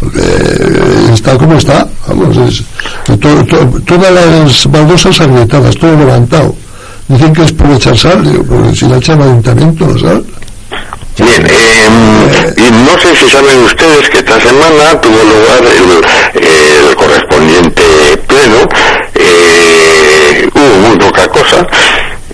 porque 0.00 1.12
está 1.12 1.36
como 1.36 1.54
está, 1.54 1.86
vamos, 2.08 2.64
todas 3.86 4.12
las 4.12 4.66
baldosas 4.66 5.20
agrietadas, 5.20 5.76
todo 5.76 5.96
levantado. 5.96 6.54
Dicen 7.06 7.32
que 7.34 7.42
es 7.42 7.52
por 7.52 7.70
echar 7.72 7.96
sal, 7.98 8.24
digo, 8.24 8.42
porque 8.44 8.74
si 8.74 8.86
la 8.88 8.96
echan 8.96 9.20
ayuntamiento, 9.20 9.86
la 9.86 9.98
sal. 10.00 10.24
Bien, 11.18 11.46
eh, 11.46 12.54
y 12.56 12.70
no 12.70 12.98
sé 12.98 13.14
si 13.14 13.28
saben 13.30 13.62
ustedes 13.64 14.08
que 14.08 14.18
esta 14.18 14.40
semana 14.40 14.98
tuvo 15.02 15.18
lugar 15.18 15.62
el, 15.64 16.46
el 16.46 16.96
correspondiente 16.96 17.82
pleno, 18.26 18.68
eh, 19.14 20.48
hubo 20.54 20.88
muy 20.88 20.96
poca 20.96 21.28
cosa, 21.28 21.66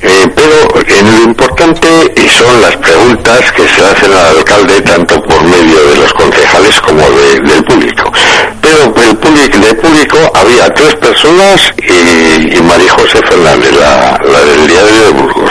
eh, 0.03 0.27
pero 0.35 0.85
en 0.87 1.11
lo 1.11 1.23
importante 1.23 1.89
son 2.29 2.61
las 2.61 2.77
preguntas 2.77 3.53
que 3.53 3.67
se 3.69 3.85
hacen 3.85 4.13
al 4.13 4.37
alcalde 4.37 4.81
tanto 4.83 5.21
por 5.23 5.43
medio 5.45 5.87
de 5.89 5.97
los 5.97 6.13
concejales 6.13 6.81
como 6.81 7.01
del 7.01 7.65
público. 7.65 8.13
Pero 8.61 8.85
el 8.85 9.17
público, 9.17 9.59
del 9.59 9.77
público 9.77 10.19
había 10.35 10.69
tres 10.71 10.95
personas 10.97 11.73
y, 11.79 12.61
María 12.63 12.93
José 12.93 13.21
Fernández, 13.29 13.73
la, 13.73 14.19
del 14.45 14.67
diario 14.67 15.03
de 15.05 15.11
Burgos. 15.11 15.51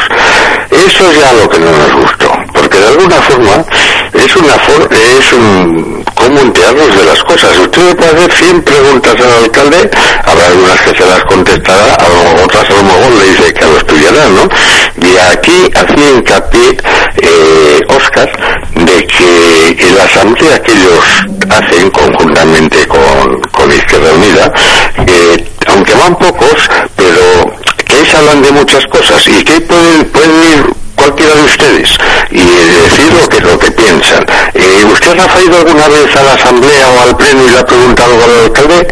Eso 0.70 1.12
es 1.12 1.20
ya 1.20 1.34
lo 1.34 1.50
que 1.50 1.60
no 1.60 1.72
nos 1.72 1.94
gustó, 1.94 2.32
porque 2.54 2.80
de 2.80 2.88
alguna 2.88 3.22
forma 3.22 3.66
es 4.18 4.36
una 4.36 4.56
es 4.92 5.34
un 5.34 6.04
cómo 6.16 6.40
enterarnos 6.40 6.96
de 6.96 7.04
las 7.06 7.24
cosas. 7.24 7.58
Usted 7.60 7.96
puede 7.96 8.12
hacer 8.12 8.32
100 8.32 8.62
preguntas 8.64 9.16
al 9.16 9.44
alcalde, 9.44 9.90
habrá 10.24 10.48
algunas 10.48 10.82
que 10.82 10.98
se 10.98 11.06
las 11.06 11.24
contestará, 11.26 11.98
otras 12.44 12.70
a 12.70 12.74
lo 12.74 12.84
mejor 12.84 13.12
le 13.20 13.32
dice 13.32 13.54
que 13.54 13.66
lo 13.66 13.78
estudiará, 13.78 14.30
¿no? 14.30 14.50
Y 15.08 15.18
aquí 15.18 15.70
hacía 15.76 16.10
hincapié 16.12 16.78
eh, 17.18 17.80
Oscar 17.90 18.30
de 18.74 19.08
que 19.08 19.78
en 19.80 19.98
la 19.98 20.04
asamblea 20.04 20.60
que 20.62 20.72
ellos 20.72 21.06
hacen 21.50 21.90
conjuntamente 21.92 22.88
con, 22.88 23.42
con 23.52 23.72
Izquierda 23.72 24.14
Unida, 24.14 24.54
eh, 25.06 25.46
aunque 25.68 25.94
van 25.94 26.16
pocos, 26.16 26.70
pero 26.96 27.56
que 27.86 27.96
ellos 27.96 28.16
hablan 28.16 28.42
de 28.42 28.52
muchas 28.52 28.86
cosas 28.88 29.28
y 29.28 29.44
que 29.44 29.62
pueden, 29.62 30.06
pueden 30.06 30.44
ir 30.44 30.75
cualquiera 30.96 31.36
de 31.36 31.44
ustedes 31.44 31.90
y 32.32 32.40
decir 32.40 33.14
lo 33.14 33.30
que, 33.30 33.42
lo 33.42 33.60
que 33.60 33.72
piensan. 33.72 34.26
Eh, 34.54 34.86
¿Usted 34.92 35.20
ha 35.20 35.44
ido 35.44 35.58
alguna 35.58 35.88
vez 35.88 36.16
a 36.16 36.24
la 36.24 36.34
asamblea 36.34 36.90
o 36.90 37.02
al 37.02 37.18
pleno 37.18 37.44
y 37.46 37.50
le 37.52 37.60
ha 37.60 37.66
preguntado 37.66 38.24
al 38.24 38.46
alcalde? 38.46 38.88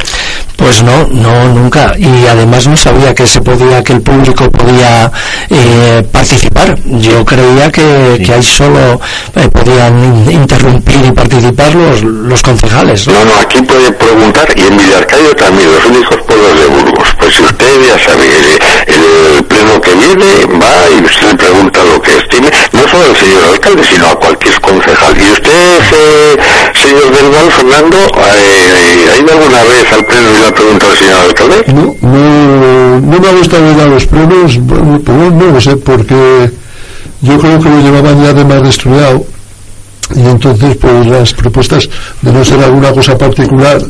Pues 0.64 0.82
no, 0.82 1.06
no, 1.12 1.50
nunca. 1.50 1.94
Y 1.98 2.26
además 2.26 2.66
no 2.68 2.78
sabía 2.78 3.14
que 3.14 3.28
se 3.28 3.42
podía, 3.42 3.84
que 3.84 3.92
el 3.92 4.02
público 4.02 4.50
podía 4.50 5.12
eh, 5.50 6.08
participar. 6.10 6.80
Yo 6.86 7.26
creía 7.26 7.70
que, 7.70 8.24
que 8.26 8.34
ahí 8.34 8.42
solo 8.42 8.98
eh, 9.36 9.50
podían 9.50 10.32
interrumpir 10.32 11.04
y 11.06 11.12
participar 11.12 11.76
los, 11.76 12.02
los 12.02 12.42
concejales. 12.42 13.08
¿no? 13.10 13.26
no, 13.26 13.36
aquí 13.42 13.62
puede 13.62 13.92
preguntar 13.92 14.48
y 14.56 14.62
en 14.62 14.78
Villarcayo 14.78 15.36
también, 15.36 15.70
los 15.70 15.86
únicos 15.86 16.16
pueblos 16.26 16.58
de 16.58 16.66
Burgos. 16.68 17.08
Pues 17.20 17.36
si 17.36 17.44
usted 17.44 17.82
ya 17.86 18.00
sabe, 18.00 18.26
el, 18.88 19.36
el 19.36 19.44
pleno 19.44 19.82
que 19.82 19.94
viene 19.96 20.46
va 20.64 20.90
y 20.90 21.04
usted 21.04 21.28
le 21.28 21.36
pregunta 21.36 21.80
lo 21.84 22.02
que 22.02 22.16
estime, 22.16 22.50
no 22.72 22.88
solo 22.88 23.04
al 23.04 23.18
señor 23.18 23.44
alcalde, 23.52 23.84
sino 23.84 24.08
a 24.08 24.16
cualquier 24.16 24.62
concejal. 24.62 25.14
¿Y 25.22 25.30
usted, 25.30 25.82
eh, 25.92 26.38
señor 26.74 27.12
Del 27.12 27.52
Fernando, 27.52 27.98
eh, 27.98 29.10
ha 29.12 29.18
ido 29.18 29.34
alguna 29.34 29.64
vez 29.64 29.92
al 29.92 30.06
pleno 30.06 30.53
ha 30.54 30.56
preguntado 30.56 30.92
al 30.92 30.98
señor 30.98 31.20
alcalde? 31.20 31.64
No, 31.74 31.96
no, 32.02 33.00
no 33.02 33.20
me 33.20 33.28
ha 33.28 33.32
gustado 33.34 33.82
a 33.82 33.86
los 33.86 34.06
plenos, 34.06 34.58
bueno, 34.60 35.32
no 35.32 35.52
lo 35.52 35.62
sé, 35.62 35.76
porque 35.78 36.52
yo 37.22 37.40
creo 37.40 37.60
que 37.60 37.70
lo 37.70 37.82
llevaban 37.82 38.24
ya 38.24 38.34
de 38.34 38.46
más 38.46 38.68
estudiado 38.68 39.26
y 40.16 40.20
entonces 40.20 40.76
pues 40.78 41.08
las 41.08 41.34
propuestas 41.34 41.90
de 42.22 42.32
no 42.32 42.44
ser 42.44 42.60
alguna 42.60 42.92
cosa 42.92 43.18
particular 43.18 43.82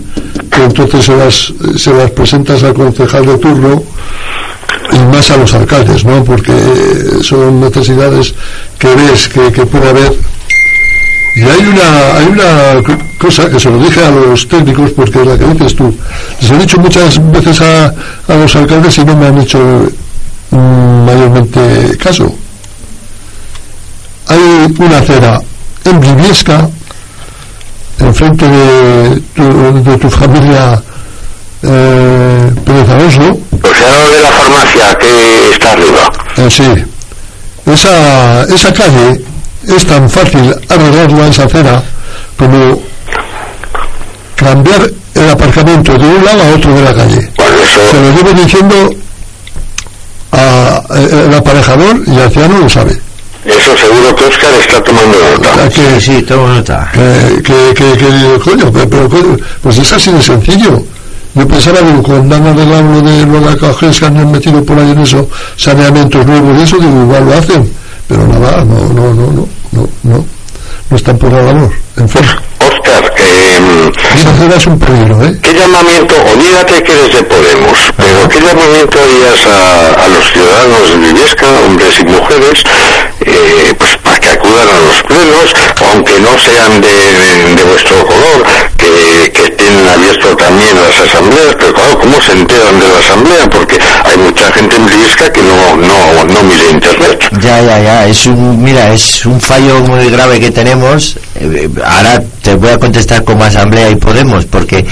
que 0.52 0.64
entonces 0.64 1.06
se 1.06 1.16
las, 1.18 1.54
se 1.76 1.94
las 1.94 2.12
presentas 2.12 2.64
al 2.64 2.74
concejal 2.74 3.26
de 3.26 3.38
turno 3.40 3.84
y 4.92 4.98
más 5.16 5.32
a 5.32 5.38
los 5.38 5.54
alcaldes, 5.54 6.06
¿no? 6.06 6.24
Porque 6.24 6.54
son 7.22 7.60
necesidades 7.60 8.34
que 8.78 8.94
ves 8.96 9.28
que, 9.28 9.52
que 9.52 9.66
puede 9.66 9.90
haber 9.90 10.14
y 11.36 11.42
hay 11.42 11.66
una, 11.66 12.18
hay 12.18 12.26
una 12.28 12.84
co- 12.84 13.04
cosa 13.20 13.50
que 13.50 13.60
se 13.60 13.70
lo 13.70 13.80
dije 13.80 14.04
a 14.06 14.12
los 14.12 14.48
técnicos 14.48 14.92
porque 14.92 15.22
es 15.22 15.28
la 15.28 15.38
que 15.38 15.46
dices 15.46 15.76
tú. 15.76 15.96
Les 16.42 16.52
he 16.52 16.58
dicho 16.58 16.80
muchas 16.80 17.32
veces 17.32 17.62
a, 17.62 17.86
a 18.28 18.36
los 18.36 18.56
alcaldes 18.56 18.98
y 19.00 19.06
no 19.06 19.16
me 19.18 19.28
han 19.28 19.38
hecho 19.40 19.60
mm, 20.52 21.06
mayormente 21.06 21.98
caso. 21.98 22.34
Hay 24.28 24.74
una 24.78 24.98
acera 25.00 25.40
en 25.86 26.00
Briviesca, 26.00 26.70
enfrente 28.00 28.48
de 28.48 29.22
tu, 29.36 29.84
de 29.84 29.98
tu 29.98 30.10
familia 30.10 30.82
eh, 31.64 32.52
Pérez 32.66 32.90
Alonso, 32.90 33.40
O 33.62 33.74
sea, 33.76 34.00
lo 34.00 34.10
de 34.12 34.22
la 34.22 34.32
farmacia 34.32 34.96
que 34.96 35.52
está 35.52 35.72
arriba. 35.72 36.12
eh, 36.38 36.50
sí. 36.50 36.74
Esa, 37.72 38.44
esa 38.44 38.74
calle 38.74 39.24
es 39.68 39.86
tan 39.88 40.10
fácil 40.10 40.54
arreglarla, 40.70 41.28
esa 41.28 41.44
acera, 41.46 41.84
como 42.38 42.82
cambiar 44.36 44.90
el 45.16 45.30
aparcamiento 45.30 45.94
de 45.98 46.06
un 46.06 46.26
lado 46.26 46.42
a 46.44 46.56
otro 46.56 46.74
de 46.74 46.82
la 46.82 46.94
calle. 46.94 47.30
Bueno, 47.38 47.58
Se 47.92 48.02
lo 48.02 48.12
llevo 48.16 48.42
diciendo 48.42 48.76
a, 50.32 50.82
eh, 50.96 51.26
el 51.28 51.34
aparejador 51.34 52.02
y 52.08 52.20
Aciano 52.20 52.60
lo 52.60 52.70
sabe. 52.70 53.00
eso 53.46 53.78
seguro 53.78 54.16
que 54.16 54.26
Oscar 54.26 54.54
está 54.60 54.84
tomando 54.84 55.18
nota. 55.38 55.64
A 55.66 55.70
que, 55.70 56.00
Sí, 56.02 56.12
sí, 56.18 56.22
tomo 56.24 56.48
nota. 56.48 56.90
que, 56.94 57.42
que, 57.44 57.74
que, 57.76 57.98
que- 57.98 58.40
coño, 58.44 58.72
pero, 58.72 58.90
pero, 58.90 59.10
coño, 59.10 59.38
pues 59.62 59.78
es 59.78 59.94
así 59.94 60.12
de 60.12 60.22
sencillo. 60.22 60.84
Yo 61.36 61.48
pensaba 61.48 61.80
que 61.80 61.94
cuando 62.04 62.36
han 62.36 62.46
arreglado 62.48 62.84
lo 62.84 63.02
de 63.02 63.26
lo 63.26 63.40
de 63.40 63.46
la 63.52 63.58
cajes 63.58 64.00
que 64.00 64.06
han 64.06 64.32
metido 64.32 64.64
por 64.64 64.78
ahí 64.80 64.92
en 64.92 65.00
eso, 65.00 65.28
saneamientos 65.58 66.26
nuevos 66.28 66.60
y 66.60 66.64
eso, 66.64 66.78
digo, 66.78 67.02
igual 67.04 67.26
lo 67.26 67.34
hacen. 67.38 67.72
Pero 68.08 68.28
nada, 68.28 68.64
no, 68.64 68.80
no, 68.90 69.14
no, 69.14 69.32
no, 69.32 69.48
no, 69.72 69.90
no, 70.04 70.26
no 70.90 70.96
están 70.96 71.18
por 71.18 71.32
la 71.32 71.42
labor. 71.42 71.72
En 71.98 72.10
fin, 72.10 72.22
Oscar, 72.60 73.14
eh, 73.18 73.92
esa 74.16 74.30
acera 74.32 74.56
es 74.56 74.68
un 74.68 74.80
peligro, 74.80 75.24
¿eh? 75.24 75.38
¿qué 75.42 75.54
llamamiento, 75.54 76.16
olvídate 76.34 76.82
que 76.84 76.92
eres 76.92 77.16
de 77.16 77.24
Podemos, 77.24 77.78
pero 77.98 78.30
qué 78.30 78.40
llamamiento 78.42 79.00
harías 79.00 79.46
a, 79.48 80.06
a 80.06 80.08
los 80.10 80.32
ciudadanos 80.32 80.90
de 80.90 80.98
Villesca, 80.98 81.46
hombres 81.66 82.00
y 82.00 82.06
mujeres, 82.06 82.64
eh, 83.22 83.74
pues 83.78 83.98
que 84.20 84.30
acudan 84.30 84.68
a 84.70 84.80
los 84.80 85.04
plenos, 85.04 85.54
aunque 85.92 86.20
no 86.20 86.38
sean 86.40 86.82
de, 86.82 87.64
vuestro 87.64 88.06
color, 88.06 88.44
que, 88.78 89.32
que 89.32 89.50
tienen 89.52 89.88
abierto 89.88 90.36
también 90.36 90.76
las 90.82 91.00
asambleas, 91.00 91.56
pero 91.60 91.74
claro, 91.74 92.00
¿cómo 92.00 92.22
se 92.22 92.32
enteran 92.34 92.80
de 92.80 92.88
la 92.90 93.00
asamblea? 93.00 93.50
Porque 93.50 93.78
hay 94.04 94.18
mucha 94.18 94.52
gente 94.52 94.76
en 94.76 94.86
Villesca 94.86 95.32
que 95.32 95.42
no, 95.42 95.78
no, 95.78 96.24
no 96.26 96.44
mira 96.44 96.70
internet. 96.70 97.30
Ya, 97.42 97.62
ya, 97.62 97.80
ya. 97.82 98.08
Es 98.08 98.26
un, 98.28 98.62
mira, 98.64 98.94
es 98.94 99.26
un 99.26 99.40
fallo 99.40 99.80
muy 99.82 100.10
grave 100.10 100.40
que 100.40 100.52
tenemos. 100.52 101.18
Eh, 101.36 101.70
ahora 101.86 102.22
te 102.42 102.56
voy 102.56 102.70
a 102.70 102.78
contestar 102.80 103.24
como 103.24 103.44
Asamblea 103.44 103.90
y 103.90 103.96
Podemos, 103.96 104.46
porque 104.46 104.86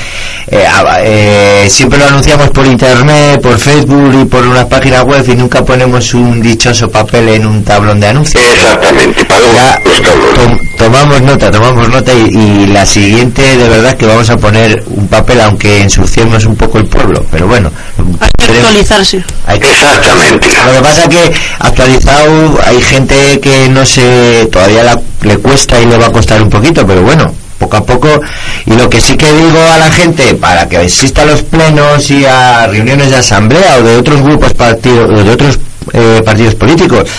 eh, 0.47 0.65
a- 0.65 0.97
eh, 1.01 1.67
siempre 1.69 1.99
lo 1.99 2.05
anunciamos 2.07 2.49
por 2.49 2.65
Internet, 2.65 3.41
por 3.41 3.57
Facebook 3.59 4.13
y 4.21 4.25
por 4.25 4.45
una 4.47 4.67
página 4.67 5.03
web 5.03 5.23
y 5.27 5.35
nunca 5.35 5.63
ponemos 5.63 6.13
un 6.13 6.41
dichoso 6.41 6.89
papel 6.89 7.29
en 7.29 7.45
un 7.45 7.63
tablón 7.63 7.99
de 7.99 8.07
anuncios. 8.07 8.43
Exactamente, 8.43 9.10
para 9.27 9.53
Ya, 9.53 9.79
los 9.85 10.01
tablones. 10.01 10.35
tom- 10.35 10.59
tomamos 10.77 11.21
nota, 11.21 11.51
tomamos 11.51 11.89
nota 11.89 12.11
y, 12.13 12.29
y 12.35 12.65
la 12.67 12.85
siguiente 12.85 13.41
de 13.57 13.69
verdad 13.69 13.95
que 13.95 14.05
vamos 14.05 14.29
a 14.29 14.37
poner 14.37 14.83
un 14.87 15.07
papel 15.07 15.41
aunque 15.41 15.81
ensuciemos 15.81 16.45
un 16.45 16.55
poco 16.55 16.77
el 16.79 16.85
pueblo, 16.85 17.23
pero 17.31 17.47
bueno. 17.47 17.71
Hay 18.19 18.29
que 18.37 18.51
actualizarse. 18.57 19.23
hay 19.45 19.59
que- 19.59 19.69
Exactamente. 19.71 20.47
lo 20.65 20.71
que 20.73 20.81
pasa 20.81 21.07
que 21.09 21.31
actualizado 21.59 22.59
hay 22.65 22.81
gente 22.81 23.39
que 23.39 23.69
no 23.69 23.85
se 23.85 24.47
todavía 24.51 24.83
la- 24.83 24.99
le 25.23 25.37
cuesta 25.37 25.79
y 25.79 25.85
le 25.85 25.97
va 25.97 26.07
a 26.07 26.11
costar 26.11 26.41
un 26.41 26.49
poquito, 26.49 26.85
pero 26.85 27.01
bueno, 27.03 27.31
poco 27.59 27.77
a 27.77 27.85
poco. 27.85 28.19
Y 28.65 28.73
lo 28.73 28.89
que 28.89 28.99
sí 29.01 29.15
que 29.15 29.31
digo 29.33 29.59
a 29.71 29.77
la 29.77 29.91
gente 29.91 30.33
para 30.35 30.67
que 30.67 30.77
asista 30.77 31.21
a 31.21 31.25
los 31.25 31.43
plenos 31.43 32.09
y 32.09 32.25
a 32.25 32.65
reuniones 32.67 33.09
de 33.11 33.17
asamblea 33.17 33.77
o 33.77 33.83
de 33.83 33.97
otros 33.97 34.21
grupos 34.21 34.53
partidos, 34.53 35.09
o 35.11 35.23
de 35.23 35.29
otros 35.31 35.59
eh, 35.93 36.21
partidos 36.23 36.55
políticos, 36.55 37.09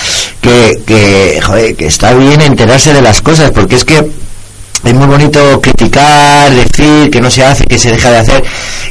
que, 0.41 0.81
que, 0.87 1.41
joder, 1.43 1.75
que 1.77 1.87
está 1.87 2.13
bien 2.15 2.41
enterarse 2.41 2.93
de 2.93 3.03
las 3.03 3.21
cosas, 3.21 3.51
porque 3.51 3.77
es 3.77 3.85
que 3.85 4.03
es 4.85 4.95
muy 4.95 5.07
bonito 5.07 5.61
criticar, 5.61 6.51
decir 6.51 7.09
que 7.09 7.21
no 7.21 7.31
se 7.31 7.45
hace, 7.45 7.65
que 7.65 7.79
se 7.79 7.93
deja 7.93 8.11
de 8.11 8.19
hacer 8.19 8.43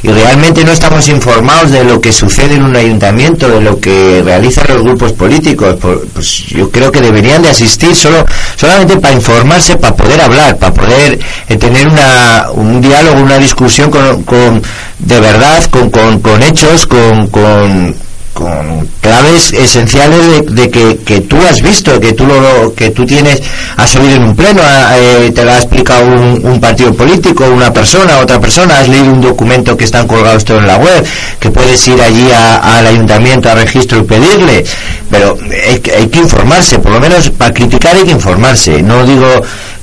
y 0.02 0.08
realmente 0.08 0.64
no 0.64 0.72
estamos 0.72 1.06
informados 1.08 1.70
de 1.70 1.84
lo 1.84 2.00
que 2.00 2.12
sucede 2.14 2.54
en 2.54 2.64
un 2.64 2.74
ayuntamiento, 2.74 3.46
de 3.48 3.60
lo 3.60 3.78
que 3.78 4.22
realizan 4.24 4.64
los 4.68 4.82
grupos 4.82 5.12
políticos. 5.12 5.76
Pues 6.14 6.46
yo 6.46 6.70
creo 6.70 6.90
que 6.90 7.02
deberían 7.02 7.42
de 7.42 7.50
asistir 7.50 7.94
solo 7.94 8.24
solamente 8.56 8.96
para 8.96 9.12
informarse, 9.14 9.76
para 9.76 9.94
poder 9.94 10.20
hablar, 10.22 10.56
para 10.56 10.72
poder 10.72 11.18
eh, 11.48 11.56
tener 11.56 11.86
una, 11.86 12.46
un 12.52 12.80
diálogo, 12.80 13.20
una 13.20 13.38
discusión 13.38 13.90
con, 13.90 14.22
con- 14.22 14.62
de 14.98 15.20
verdad, 15.20 15.62
con, 15.66 15.90
con, 15.90 16.20
con 16.20 16.42
hechos, 16.42 16.86
con, 16.86 17.26
con 17.28 17.94
con 18.32 18.88
claves 19.00 19.52
esenciales 19.52 20.46
de, 20.54 20.70
que, 20.70 20.98
que 21.04 21.20
tú 21.20 21.36
has 21.48 21.60
visto, 21.60 22.00
que 22.00 22.12
tú 22.14 22.26
lo 22.26 22.74
que 22.74 22.90
tú 22.90 23.04
tienes, 23.04 23.42
has 23.76 23.94
oído 23.96 24.16
en 24.16 24.22
un 24.24 24.34
pleno, 24.36 24.62
ha- 24.62 24.96
eh, 24.98 25.30
te 25.34 25.44
lo 25.44 25.52
ha 25.52 25.58
explicado 25.58 26.06
un, 26.06 26.58
partido 26.60 26.94
político, 26.94 27.44
una 27.44 27.72
persona, 27.72 28.18
otra 28.18 28.40
persona, 28.40 28.78
has 28.78 28.88
leído 28.88 29.12
un 29.12 29.20
documento 29.20 29.76
que 29.76 29.84
están 29.84 30.06
colgados 30.06 30.44
todo 30.44 30.58
en 30.58 30.66
la 30.66 30.76
web, 30.76 31.04
que 31.40 31.50
puedes 31.50 31.86
ir 31.88 32.00
allí 32.00 32.28
al 32.32 32.86
ayuntamiento 32.86 33.50
a 33.50 33.54
registro 33.54 33.98
y 33.98 34.02
pedirle, 34.04 34.64
pero 35.10 35.36
hay, 35.68 35.78
que- 35.80 36.18
informarse, 36.22 36.78
por 36.78 36.92
lo 36.92 37.00
menos 37.00 37.30
para 37.30 37.52
criticar 37.52 37.96
hay 37.96 38.04
que 38.04 38.12
informarse, 38.12 38.80
no 38.82 39.04
digo 39.04 39.26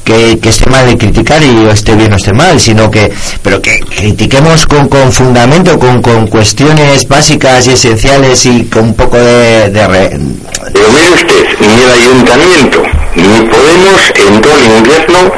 que, 0.05 0.39
que 0.39 0.49
esté 0.49 0.69
mal 0.69 0.87
de 0.87 0.97
criticar 0.97 1.43
y 1.43 1.67
esté 1.67 1.93
bien 1.95 2.11
o 2.13 2.15
esté 2.15 2.33
mal, 2.33 2.59
sino 2.59 2.89
que, 2.89 3.11
pero 3.43 3.61
que 3.61 3.79
critiquemos 3.81 4.65
con, 4.65 4.87
con 4.87 5.11
fundamento, 5.11 5.77
con, 5.77 6.01
con 6.01 6.25
cuestiones 6.27 7.07
básicas 7.07 7.67
y 7.67 7.71
esenciales 7.71 8.38
y 8.45 8.63
con 8.65 8.83
un 8.85 8.93
poco 8.93 9.17
de... 9.17 9.69
de 9.69 9.87
re- 9.87 10.19
Pero 10.73 10.87
mire 10.89 11.09
usted, 11.13 11.45
ni 11.59 11.83
el 11.83 11.91
ayuntamiento 11.91 12.83
ni 13.15 13.23
Podemos 13.49 14.01
en 14.15 14.41
todo 14.41 14.53
el 14.55 14.77
invierno 14.77 15.31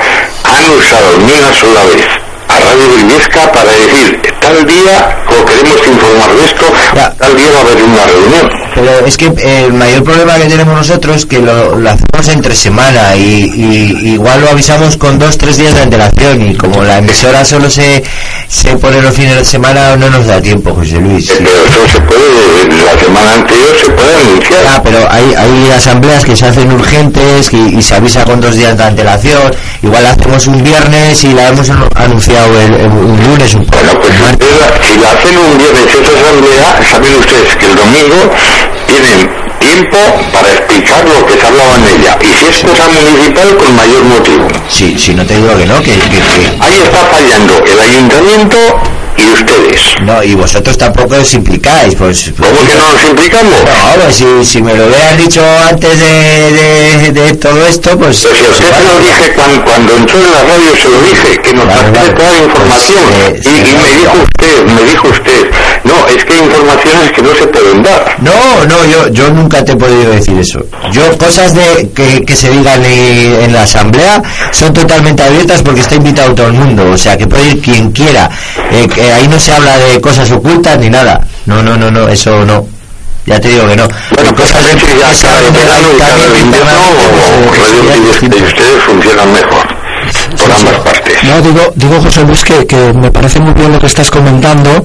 han 0.44 0.70
usado 0.78 1.18
ni 1.26 1.34
una 1.34 1.54
sola 1.54 1.84
vez 1.86 2.06
a 2.48 2.60
Radio 2.60 2.88
Briviesca 2.96 3.52
para 3.52 3.72
decir 3.72 4.22
tal 4.40 4.66
día 4.68 5.18
o 5.28 5.46
queremos 5.46 5.78
informar 5.88 6.36
de 6.36 6.46
esto, 6.46 6.66
Ya. 6.96 7.12
tal 7.14 7.36
día 7.38 7.50
va 7.52 7.58
a 7.58 7.62
haber 7.62 7.84
una 7.84 8.06
reunión. 8.06 8.50
Pero 8.74 9.06
es 9.06 9.18
que 9.18 9.26
eh, 9.26 9.66
el 9.66 9.74
mayor 9.74 10.04
problema 10.04 10.36
que 10.38 10.46
tenemos 10.46 10.74
nosotros 10.76 11.18
es 11.18 11.26
que 11.26 11.40
lo, 11.40 11.76
lo 11.78 11.90
hacemos 11.90 12.28
entre 12.30 12.56
semana 12.56 13.16
y, 13.16 13.52
y 13.54 14.14
igual 14.14 14.42
lo 14.42 14.50
avisamos 14.50 14.96
con 14.98 15.20
dos, 15.20 15.38
tres 15.38 15.58
días 15.58 15.74
de 15.76 15.82
antelación 15.82 16.42
y 16.52 16.56
como 16.56 16.82
la 16.84 17.00
emisora 17.00 17.44
solo 17.44 17.70
se, 17.70 18.02
se 18.48 18.78
pone 18.78 19.02
los 19.02 19.14
fines 19.14 19.36
de 19.38 19.46
semana 19.46 19.96
no 19.98 20.10
nos 20.10 20.26
da 20.26 20.42
tiempo, 20.42 20.74
José 20.74 21.00
Luis. 21.00 21.30
Eh, 21.30 21.34
sí. 21.38 21.44
Pero 21.44 21.66
eso 21.66 21.92
se 21.92 22.02
puede, 22.02 22.84
la 22.86 23.00
semana 23.00 23.34
anterior 23.36 23.76
se 23.78 23.90
puede 23.92 24.16
anunciar. 24.16 24.64
Ya, 24.64 24.84
pero 24.84 25.00
hay, 25.12 25.34
hay 25.38 25.72
asambleas 25.76 26.24
que 26.24 26.36
se 26.36 26.46
hacen 26.48 26.72
urgentes 26.72 27.52
y, 27.52 27.78
y 27.78 27.82
se 27.82 27.96
avisa 27.96 28.24
con 28.24 28.40
dos 28.40 28.56
días 28.56 28.78
de 28.78 28.84
antelación. 28.86 29.54
Igual 29.84 30.04
la 30.04 30.12
hacemos 30.12 30.48
un 30.48 30.64
viernes 30.64 31.24
y 31.24 31.34
la 31.34 31.50
hemos 31.50 31.70
anu- 31.70 31.90
anunciado 31.96 32.62
el, 32.62 32.74
el- 32.76 32.88
un 32.92 33.22
lunes, 33.24 33.54
un 33.54 33.66
Bueno, 33.68 34.00
pues 34.00 34.14
si 34.88 34.98
la 34.98 35.12
hacen 35.12 35.38
un 35.38 35.58
viernes 35.58 35.84
esa 35.88 36.14
asamblea, 36.22 36.80
saben 36.90 37.16
ustedes 37.16 37.56
que 37.56 37.66
el 37.66 37.76
domingo 37.76 38.32
tienen 38.88 39.30
tiempo 39.60 39.98
para 40.34 40.50
explicar 40.52 41.04
lo 41.08 41.26
que 41.26 41.40
se 41.40 41.48
hablaba 41.48 41.76
en 41.76 41.86
ella. 42.00 42.18
Y 42.22 42.28
si 42.28 42.46
es 42.48 42.60
cosa 42.62 42.88
municipal, 42.90 43.58
con 43.58 43.76
mayor 43.76 44.04
motivo. 44.04 44.48
Sí, 44.70 44.96
sí, 44.98 45.14
no 45.14 45.26
te 45.26 45.36
digo 45.36 45.56
que 45.58 45.66
no, 45.66 45.82
que... 45.82 45.92
que, 45.92 46.10
que... 46.10 46.58
Ahí 46.60 46.82
está 46.84 47.06
fallando 47.06 47.64
el 47.66 47.80
ayuntamiento 47.80 48.58
y 49.18 49.24
ustedes. 49.34 49.82
No, 50.04 50.24
y 50.24 50.36
vosotros 50.36 50.78
tampoco 50.78 51.16
os 51.16 51.34
implicáis, 51.34 51.96
pues... 51.96 52.32
¿Cómo 52.38 52.68
que 52.68 52.76
no 52.76 52.92
nos 52.92 53.04
implicamos? 53.04 53.54
No, 53.64 54.04
pues 54.04 54.16
si, 54.16 54.26
si 54.46 54.62
me 54.62 54.76
lo 54.76 54.88
hubieran 54.88 55.18
dicho 55.18 55.44
antes 55.70 56.00
de, 56.00 57.12
de, 57.12 57.12
de 57.12 57.34
todo 57.36 57.66
esto, 57.68 57.98
pues... 57.98 58.22
Pues 58.24 58.38
si 58.38 58.44
pues 58.44 58.60
usted 58.60 58.88
lo 58.88 59.00
dije 59.00 59.34
cuando, 59.34 59.64
cuando 59.64 59.96
entró 59.96 60.18
en 60.18 60.32
la 60.32 60.44
radio, 60.44 60.76
se 60.76 60.90
lo 60.90 61.02
dije, 61.02 61.42
que 61.42 61.54
nos 61.54 61.66
Claro, 61.66 62.14
toda 62.14 62.32
la 62.32 62.44
información. 62.44 63.04
Pues, 63.10 63.46
eh, 63.46 63.64
y, 63.70 63.76
me 63.76 63.96
dijo 63.96 64.14
usted, 64.24 64.66
me 64.66 64.84
dijo 64.84 65.08
usted, 65.08 65.52
no, 65.84 66.08
es 66.08 66.26
que 66.26 66.34
hay 66.34 66.40
informaciones 66.40 67.12
que 67.12 67.22
no 67.22 67.36
se 67.36 67.48
pueden 67.48 67.84
dar. 67.84 68.18
No, 68.22 68.66
no, 68.66 68.86
yo, 68.86 69.08
yo 69.10 69.30
nunca 69.30 69.64
te 69.64 69.74
he 69.74 69.76
podido 69.76 70.12
decir 70.12 70.38
eso. 70.38 70.60
Yo, 70.92 71.18
cosas 71.18 71.54
de 71.54 71.90
que, 71.96 72.24
que 72.26 72.36
se 72.36 72.50
digan 72.50 72.84
en 72.86 73.54
la 73.54 73.64
asamblea 73.64 74.22
son 74.52 74.74
totalmente 74.74 75.24
abiertas 75.24 75.62
porque 75.62 75.82
está 75.82 75.96
invitado 75.96 76.36
todo 76.36 76.48
el 76.48 76.54
mundo. 76.54 76.90
O 76.92 76.98
sea, 76.98 77.18
que 77.18 77.28
puede 77.28 77.50
ir 77.50 77.62
quien 77.62 77.92
quiera. 77.92 78.30
Eh, 78.72 78.88
que 78.94 79.01
ahí 79.12 79.28
no 79.28 79.40
se 79.40 79.54
habla 79.54 79.78
de 79.78 80.02
cosas 80.02 80.30
ocultas 80.32 80.78
ni 80.80 80.90
nada. 80.90 81.22
No, 81.46 81.62
no, 81.64 81.78
no, 81.78 81.92
no, 81.92 82.08
eso 82.10 82.44
no. 82.46 82.68
Ya 83.26 83.40
te 83.40 83.50
digo 83.50 83.68
que 83.68 83.76
no. 83.76 83.88
Bueno, 84.16 84.34
pues 84.36 84.50
si 84.50 85.00
ya 85.00 85.14
se 85.14 85.28
eso 85.28 85.54
ya 87.86 87.94
es 87.94 88.00
Ustedes- 88.00 88.08
distinto. 88.08 88.38
ustedes 88.38 88.84
funcionan 88.84 89.32
mejor. 89.32 89.81
Por 90.32 90.40
Sí, 90.40 90.52
sí. 90.58 90.68
ambas 90.68 90.82
partes. 90.84 91.24
No, 91.24 91.42
digo, 91.42 91.62
digo 91.76 92.02
José 92.02 92.24
Luis 92.24 92.44
que, 92.44 92.66
que 92.66 92.94
me 92.94 93.12
parece 93.12 93.40
muy 93.40 93.54
bien 93.54 93.72
lo 93.72 93.80
que 93.80 93.86
estás 93.88 94.10
comentando 94.10 94.84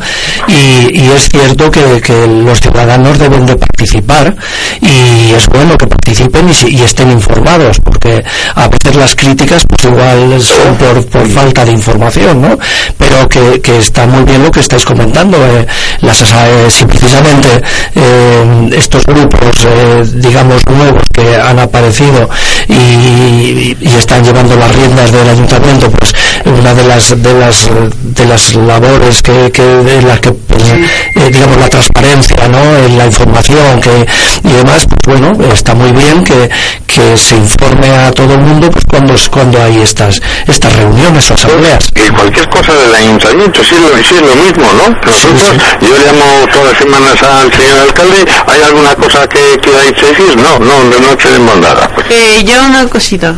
y, 0.48 0.98
y 1.00 1.10
es 1.14 1.28
cierto 1.28 1.70
que, 1.70 2.00
que 2.00 2.26
los 2.26 2.60
ciudadanos 2.60 3.18
deben 3.18 3.46
de 3.46 3.56
participar 3.56 4.34
y 4.82 5.32
es 5.32 5.46
bueno 5.46 5.76
que 5.78 5.86
participen 5.86 6.48
y, 6.50 6.76
y 6.76 6.82
estén 6.82 7.10
informados 7.10 7.80
porque 7.80 8.22
a 8.54 8.68
veces 8.68 8.96
las 8.96 9.14
críticas 9.14 9.64
pues 9.68 9.84
igual 9.84 10.40
son 10.42 10.76
por, 10.76 11.06
por 11.06 11.28
falta 11.28 11.64
de 11.64 11.72
información, 11.72 12.42
¿no? 12.42 12.58
Pero 12.98 13.28
que, 13.28 13.60
que 13.60 13.78
está 13.78 14.06
muy 14.06 14.24
bien 14.24 14.42
lo 14.42 14.50
que 14.50 14.60
estáis 14.60 14.84
comentando. 14.84 15.36
eh, 15.38 15.66
las, 16.02 16.20
eh, 16.22 16.66
si 16.68 16.84
precisamente 16.84 17.48
eh, 17.94 18.70
estos 18.76 19.04
grupos, 19.06 19.50
eh, 19.66 20.02
digamos, 20.16 20.62
nuevos 20.66 21.02
que 21.12 21.36
han 21.36 21.58
aparecido 21.58 22.28
y, 22.68 23.76
y 23.80 23.94
están 23.98 24.22
llevando 24.24 24.56
las 24.56 24.74
riendas 24.74 25.12
del 25.12 25.28
ayuntamiento, 25.36 25.90
pues 25.90 26.12
una 26.44 26.74
de 26.74 26.84
las 26.84 27.22
de 27.22 27.32
las 27.34 27.68
de 28.02 28.24
las 28.26 28.54
labores 28.54 29.22
que, 29.22 29.50
que 29.52 29.62
de 29.62 30.02
las 30.02 30.20
que 30.20 30.32
pues, 30.32 30.62
eh, 30.64 31.30
digamos 31.30 31.56
la 31.58 31.68
transparencia, 31.68 32.48
¿no? 32.48 32.62
En 32.78 32.98
la 32.98 33.06
información 33.06 33.80
que 33.80 34.06
y 34.44 34.52
demás, 34.52 34.86
pues 35.04 35.20
bueno, 35.20 35.32
está 35.52 35.74
muy 35.74 35.92
bien 35.92 36.24
que, 36.24 36.48
que 36.86 37.16
se 37.16 37.36
informe 37.36 37.90
a 37.90 38.10
todo 38.12 38.34
el 38.34 38.40
mundo 38.40 38.70
pues 38.70 38.84
cuando 38.86 39.14
cuando 39.30 39.62
hay 39.62 39.78
estas 39.82 40.20
estas 40.46 40.74
reuniones 40.76 41.30
o 41.30 41.34
asambleas. 41.34 41.88
Y 41.94 42.08
cualquier 42.10 42.48
cosa 42.48 42.72
del 42.74 42.94
ayuntamiento, 42.94 43.60
sí, 43.64 43.74
lo- 43.80 43.96
sí 43.98 44.14
es 44.14 44.22
lo 44.22 44.34
mismo, 44.36 44.66
¿no? 44.72 44.88
Nosotros, 45.06 45.52
yo 45.80 45.88
llamo 46.04 46.46
todas 46.52 46.72
las 46.72 46.78
semanas 46.78 47.22
al 47.22 47.52
señor 47.52 47.78
alcalde, 47.80 48.24
¿hay 48.46 48.62
alguna 48.62 48.94
cosa 48.94 49.26
que 49.28 49.56
queráis 49.62 49.92
decir? 49.94 50.36
No, 50.36 50.58
no, 50.58 50.84
no, 50.84 51.00
no 51.00 51.16
tenemos 51.16 51.56
nada. 51.60 51.88
Pues 51.94 52.06
Eh, 52.10 52.44
yo 52.44 52.64
una 52.64 52.86
cosita. 52.88 53.34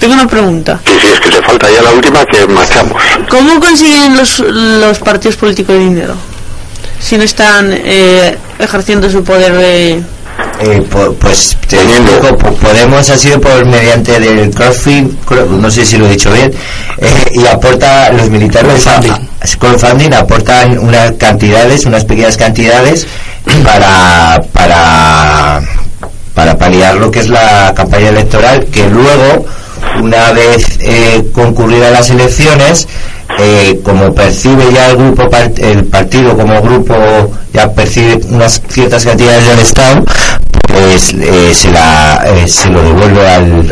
Tengo 0.00 0.14
una 0.14 0.26
pregunta. 0.26 0.80
que 0.84 0.98
si 0.98 1.06
es 1.12 1.20
que 1.20 1.28
te 1.30 1.42
falta 1.42 1.68
ya 1.70 1.82
la 1.82 1.92
última, 1.92 2.24
que 2.24 2.46
marchamos. 2.46 3.00
¿Cómo 3.28 3.60
consiguen 3.60 4.16
los, 4.16 4.38
los 4.40 4.98
partidos 4.98 5.36
políticos 5.36 5.76
dinero? 5.78 6.14
Si 6.98 7.16
no 7.16 7.22
están 7.24 7.70
eh, 7.72 8.36
ejerciendo 8.58 9.08
su 9.10 9.22
poder 9.22 9.52
de... 9.52 10.02
Eh, 10.60 10.82
po- 10.90 11.12
pues 11.14 11.56
te 11.68 11.76
Podemos 12.62 13.10
ha 13.10 13.16
sido 13.18 13.40
por 13.40 13.64
mediante 13.66 14.18
del 14.18 14.50
crowdfunding, 14.54 15.16
no 15.60 15.70
sé 15.70 15.84
si 15.84 15.98
lo 15.98 16.06
he 16.06 16.10
dicho 16.10 16.32
bien, 16.32 16.50
eh, 16.98 17.24
y 17.32 17.46
aporta 17.46 18.10
los 18.12 18.28
militares 18.30 18.86
crowdfunding 19.58 20.12
aportan 20.14 20.78
unas 20.78 21.12
cantidades, 21.12 21.84
unas 21.84 22.04
pequeñas 22.04 22.36
cantidades 22.38 23.06
para 23.64 24.38
para 24.52 25.60
para 26.34 26.56
paliar 26.56 26.96
lo 26.96 27.10
que 27.10 27.20
es 27.20 27.28
la 27.28 27.72
campaña 27.74 28.08
electoral 28.08 28.66
que 28.66 28.86
luego 28.88 29.46
una 30.00 30.32
vez 30.32 30.78
eh, 30.80 31.24
concurridas 31.32 31.92
las 31.92 32.10
elecciones 32.10 32.88
eh, 33.38 33.80
como 33.84 34.12
percibe 34.14 34.64
ya 34.72 34.90
el 34.90 34.96
grupo 34.96 35.28
par- 35.30 35.52
el 35.58 35.84
partido 35.84 36.36
como 36.36 36.60
grupo 36.62 36.94
ya 37.52 37.72
percibe 37.72 38.20
unas 38.30 38.60
ciertas 38.68 39.04
cantidades 39.04 39.46
del 39.46 39.58
Estado 39.60 40.04
pues 40.66 41.12
eh, 41.14 41.52
se 41.54 41.70
la 41.72 42.22
eh, 42.26 42.48
se 42.48 42.68
lo 42.70 42.82
devuelve 42.82 43.28
al 43.28 43.68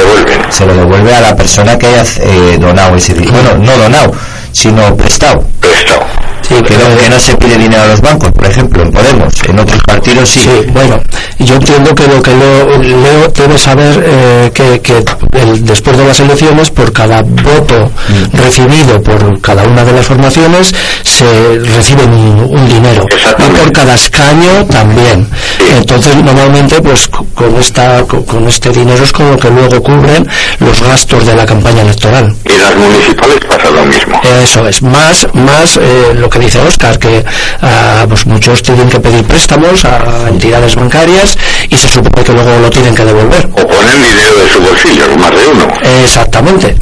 se 0.51 0.67
lo 0.67 0.75
devuelve 0.75 1.15
a 1.15 1.21
la 1.21 1.37
persona 1.37 1.77
que 1.79 1.87
haya 1.87 2.05
eh, 2.21 2.59
donado 2.61 2.97
ese 2.97 3.15
dinero 3.15 3.55
bueno 3.57 3.65
no 3.65 3.77
donado 3.83 4.13
sino 4.53 4.97
prestado 4.97 5.45
Prestado. 5.61 6.01
Que 6.49 6.77
no, 6.77 6.97
que 6.97 7.11
no 7.11 7.21
se 7.21 7.35
pide 7.37 7.59
dinero 7.59 7.83
a 7.83 7.87
los 7.89 8.01
bancos 8.01 8.33
por 8.33 8.47
ejemplo 8.47 8.83
en 8.83 8.93
Podemos 8.93 9.35
en 9.49 9.59
otros 9.59 9.83
partidos 9.85 10.29
sí, 10.29 10.41
Sí, 10.41 10.51
bueno, 10.73 11.01
yo 11.39 11.55
entiendo 11.57 11.95
que 11.95 12.07
lo 12.07 12.23
que 12.23 12.31
Leo, 12.35 12.83
Leo 12.83 13.29
debe 13.35 13.59
saber 13.59 14.03
eh, 14.07 14.51
que, 14.55 14.81
que 14.81 15.05
el- 15.39 15.65
después 15.65 15.97
de 15.97 16.05
las 16.07 16.19
elecciones, 16.21 16.71
por 16.71 16.93
cada 16.93 17.23
voto 17.23 17.91
recibido 18.33 19.01
por 19.03 19.41
cada 19.41 19.65
una 19.65 19.85
de 19.85 19.93
las 19.93 20.07
formaciones, 20.07 20.75
se 21.03 21.59
recibe 21.77 22.05
un, 22.05 22.49
un 22.51 22.69
dinero. 22.69 23.05
Y 23.39 23.57
por 23.59 23.73
cada 23.73 23.95
escaño 23.95 24.65
también. 24.71 25.29
Entonces, 25.77 26.17
normalmente, 26.17 26.81
pues 26.81 27.09
co- 27.09 27.27
con, 27.35 27.57
esta, 27.57 28.03
co- 28.05 28.25
con 28.25 28.49
este 28.49 28.71
dinero 28.71 29.03
es 29.05 29.13
con 29.13 29.31
lo 29.31 29.37
que 29.37 29.51
luego 29.51 29.83
cubren 29.83 30.27
los 30.61 30.83
gastos 30.83 31.27
de 31.27 31.35
la 31.35 31.45
campaña 31.47 31.83
electoral. 31.83 32.35
Y 32.45 32.57
las 32.59 32.75
municipales 32.77 33.39
pasa 33.49 33.71
lo 33.71 33.85
mismo. 33.85 34.21
Eso 34.43 34.67
es, 34.69 34.83
más, 34.83 35.27
más 35.35 35.77
eh, 35.77 36.15
lo 36.15 36.29
que 36.31 36.38
dice 36.39 36.61
Oscar, 36.61 36.99
que 36.99 37.25
ah, 37.63 38.05
pues 38.09 38.27
muchos 38.27 38.63
tienen 38.63 38.89
que 38.89 39.01
pedir 39.01 39.25
préstamos 39.25 39.85
a 39.85 40.29
entidades 40.29 40.75
bancarias 40.75 41.37
y 41.69 41.77
se 41.77 41.89
supone 41.89 42.25
que 42.25 42.33
luego 42.33 42.59
lo 42.61 42.71
tienen 42.71 42.95
que 42.95 43.05
devolver. 43.05 43.47
O 43.53 43.67
ponen 43.67 44.03
dinero 44.03 44.35
de 44.35 44.49
su 44.53 44.61
bolsillo, 44.61 45.05
más 45.19 45.31
de 45.31 45.47
uno. 45.49 45.69
Exactamente. 46.05 46.77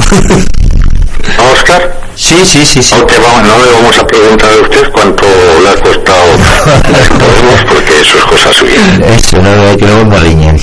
¿No, 1.38 1.50
Oscar? 1.52 1.96
sí 2.16 2.46
sí 2.46 2.64
sí 2.64 2.82
sí 2.82 2.94
te 3.06 3.18
vamos- 3.18 3.42
no 3.42 3.58
le 3.62 3.72
vamos 3.72 3.98
a 3.98 4.06
preguntar 4.06 4.50
a 4.50 4.62
usted 4.62 4.90
cuánto 4.90 5.26
le 5.62 5.68
ha 5.68 5.74
costado 5.74 6.24
las 6.90 7.64
porque 7.64 8.00
eso 8.00 8.16
es 8.16 8.24
cosa 8.24 8.52
suya. 8.54 8.80
eso 9.14 9.36
no 9.42 9.54
lo 9.54 10.18
riñen 10.18 10.58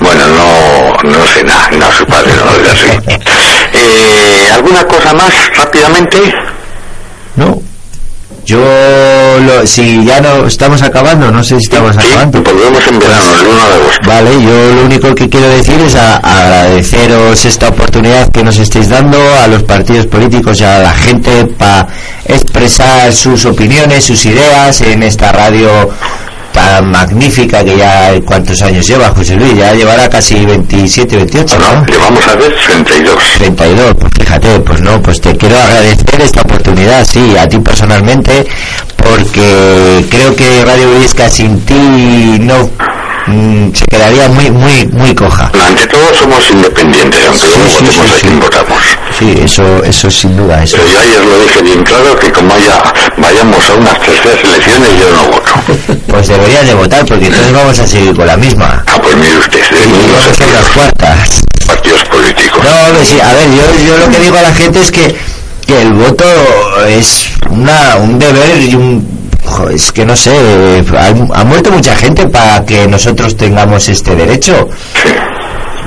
Bueno, 0.00 0.26
no, 0.26 1.10
no 1.10 1.26
sé 1.28 1.42
nada, 1.44 1.70
no, 1.78 1.90
su 1.92 2.04
padre 2.04 2.32
no 2.36 2.44
lo 2.44 2.70
así. 2.70 3.16
Eh, 3.72 4.48
¿Alguna 4.52 4.84
cosa 4.84 5.14
más 5.14 5.32
rápidamente? 5.56 6.18
no 7.36 7.62
yo 8.44 8.58
lo, 9.46 9.66
si 9.66 10.04
ya 10.04 10.20
no 10.20 10.46
estamos 10.46 10.82
acabando 10.82 11.30
no 11.30 11.42
sé 11.42 11.58
si 11.58 11.64
estamos 11.64 11.94
Sí, 11.96 12.06
acabando 12.08 12.42
volvemos 12.42 12.86
en 12.88 12.98
verano, 12.98 13.24
el 13.40 13.46
1 13.46 13.56
de 13.56 13.74
agosto. 13.74 14.00
Vale, 14.08 14.30
yo 14.42 14.74
lo 14.76 14.84
único 14.86 15.14
que 15.14 15.28
quiero 15.28 15.48
decir 15.48 15.74
es 15.86 15.94
a- 15.94 16.16
agradeceros 16.16 17.44
esta 17.44 17.68
oportunidad 17.68 18.28
que 18.30 18.42
nos 18.42 18.58
estáis 18.58 18.88
dando 18.88 19.18
a 19.42 19.46
los 19.46 19.62
partidos 19.64 20.06
políticos 20.06 20.60
y 20.60 20.64
a 20.64 20.78
la 20.78 20.92
gente 20.92 21.44
para 21.58 21.86
expresar 22.26 23.12
sus 23.12 23.44
opiniones, 23.44 24.04
sus 24.04 24.24
ideas 24.24 24.80
en 24.82 25.02
esta 25.02 25.32
radio 25.32 25.90
tan 26.52 26.90
magnífica 26.90 27.64
que 27.64 27.76
ya 27.76 28.12
cuántos 28.24 28.60
años 28.62 28.86
lleva 28.86 29.08
José 29.10 29.36
Luis, 29.36 29.56
ya 29.56 29.72
llevará 29.74 30.08
casi 30.08 30.44
27, 30.44 31.16
28, 31.16 31.58
No, 31.58 31.86
llevamos 31.86 32.26
a 32.28 32.34
ver 32.36 32.54
32. 32.66 33.14
32, 33.38 33.94
pues 34.00 34.12
fíjate, 34.18 34.60
pues 34.60 34.80
no, 34.80 35.00
pues 35.02 35.20
te 35.20 35.36
quiero 35.36 35.56
agradecer 35.58 36.20
esta 36.20 36.40
oportunidad, 36.42 37.04
sí, 37.04 37.36
a 37.38 37.48
ti 37.48 37.58
personalmente, 37.58 38.46
porque 38.96 40.04
creo 40.10 40.34
que 40.34 40.64
Radio 40.64 40.98
Visca 40.98 41.28
sin 41.30 41.60
ti 41.64 41.74
no 42.40 42.68
mm, 43.26 43.72
se 43.74 43.84
quedaría 43.86 44.28
muy, 44.28 44.50
muy, 44.50 44.86
muy 44.88 45.14
coja. 45.14 45.50
Ante 45.66 45.86
todo 45.86 46.02
somos 46.14 46.50
independientes, 46.50 47.20
aunque 47.26 47.40
Sí, 47.46 47.52
luego 47.58 47.68
sí, 47.70 47.84
votemos 47.84 47.94
sí, 47.94 48.00
a 48.12 48.16
sí. 48.16 48.20
quien 48.22 48.40
votamos. 48.40 48.78
Sí, 49.20 49.34
eso, 49.36 49.84
eso 49.84 50.10
sin 50.10 50.34
duda, 50.34 50.64
eso. 50.64 50.78
Pero 50.78 50.88
yo 50.88 50.98
ayer 50.98 51.22
lo 51.26 51.38
dije 51.40 51.60
bien 51.60 51.82
claro 51.82 52.18
que 52.18 52.32
como 52.32 52.54
haya, 52.54 52.82
vayamos 53.18 53.68
a 53.68 53.74
unas 53.74 54.00
terceras 54.00 54.42
elecciones 54.42 54.88
yo 54.98 55.10
no 55.10 55.24
voto. 55.24 55.52
Pues 56.06 56.28
deberías 56.28 56.66
de 56.66 56.72
votar, 56.72 57.04
porque 57.04 57.26
entonces 57.26 57.52
vamos 57.52 57.78
a 57.78 57.86
seguir 57.86 58.16
con 58.16 58.26
la 58.26 58.38
misma. 58.38 58.82
Ah, 58.86 58.98
pues 59.02 59.14
mire 59.16 59.36
usted, 59.36 59.60
de 59.60 60.30
hacer 60.30 60.48
las 60.48 60.68
cuartas. 60.68 61.42
partidos 61.66 62.02
políticos. 62.04 62.64
No, 62.64 62.70
hombre, 62.86 63.04
sí, 63.04 63.20
a 63.20 63.34
ver, 63.34 63.50
yo, 63.50 63.84
yo 63.86 63.98
lo 63.98 64.10
que 64.10 64.18
digo 64.20 64.38
a 64.38 64.42
la 64.42 64.54
gente 64.54 64.80
es 64.80 64.90
que, 64.90 65.14
que 65.66 65.82
el 65.82 65.92
voto 65.92 66.24
es 66.88 67.26
una, 67.50 67.96
un 67.96 68.18
deber 68.18 68.58
y 68.58 68.74
un... 68.74 69.20
Es 69.70 69.92
que 69.92 70.06
no 70.06 70.16
sé, 70.16 70.32
ha, 70.96 71.08
ha 71.08 71.44
muerto 71.44 71.70
mucha 71.70 71.94
gente 71.94 72.26
para 72.26 72.64
que 72.64 72.86
nosotros 72.88 73.36
tengamos 73.36 73.86
este 73.90 74.16
derecho. 74.16 74.66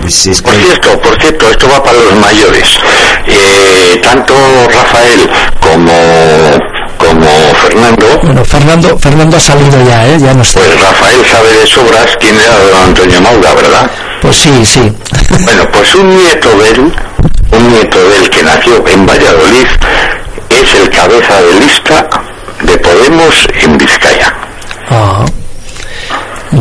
Pues 0.03 0.27
es 0.27 0.41
Por 0.41 0.53
cierto, 0.53 0.99
por 0.99 1.17
cierto, 1.17 1.49
esto 1.49 1.65
va 1.69 1.81
para 1.81 1.97
los 1.97 2.13
mayores. 2.19 2.77
Eh, 3.25 4.01
tanto 4.03 4.33
Rafael 4.69 5.29
como, 5.61 5.93
como 6.97 7.23
como 7.23 7.55
Fernando. 7.55 8.19
Bueno, 8.21 8.43
Fernando, 8.43 8.99
Fernando 8.99 9.37
ha 9.37 9.39
salido 9.39 9.81
ya, 9.87 10.05
¿eh? 10.07 10.17
Ya 10.19 10.33
no 10.33 10.41
está. 10.41 10.59
Pues 10.59 10.81
Rafael 10.81 11.25
sabe 11.25 11.51
de 11.53 11.67
sobras 11.67 12.17
quién 12.19 12.37
era 12.37 12.59
don 12.59 12.89
Antonio 12.89 13.21
Maura, 13.21 13.53
¿verdad? 13.53 13.91
Pues 14.21 14.35
sí, 14.35 14.65
sí. 14.65 14.91
Bueno, 15.45 15.71
pues 15.71 15.95
un 15.95 16.17
nieto 16.17 16.49
de 16.57 16.69
él, 16.71 16.93
un 17.51 17.69
nieto 17.69 18.09
de 18.09 18.17
él 18.17 18.29
que 18.29 18.43
nació 18.43 18.85
en 18.85 19.05
Valladolid, 19.05 19.67
es 20.49 20.73
el 20.75 20.89
cabeza 20.89 21.41
de 21.41 21.59
lista 21.61 22.09
de 22.61 22.77
Podemos 22.77 23.47
en 23.61 23.77
Vizcaya. 23.77 24.33
Ah. 24.89 25.25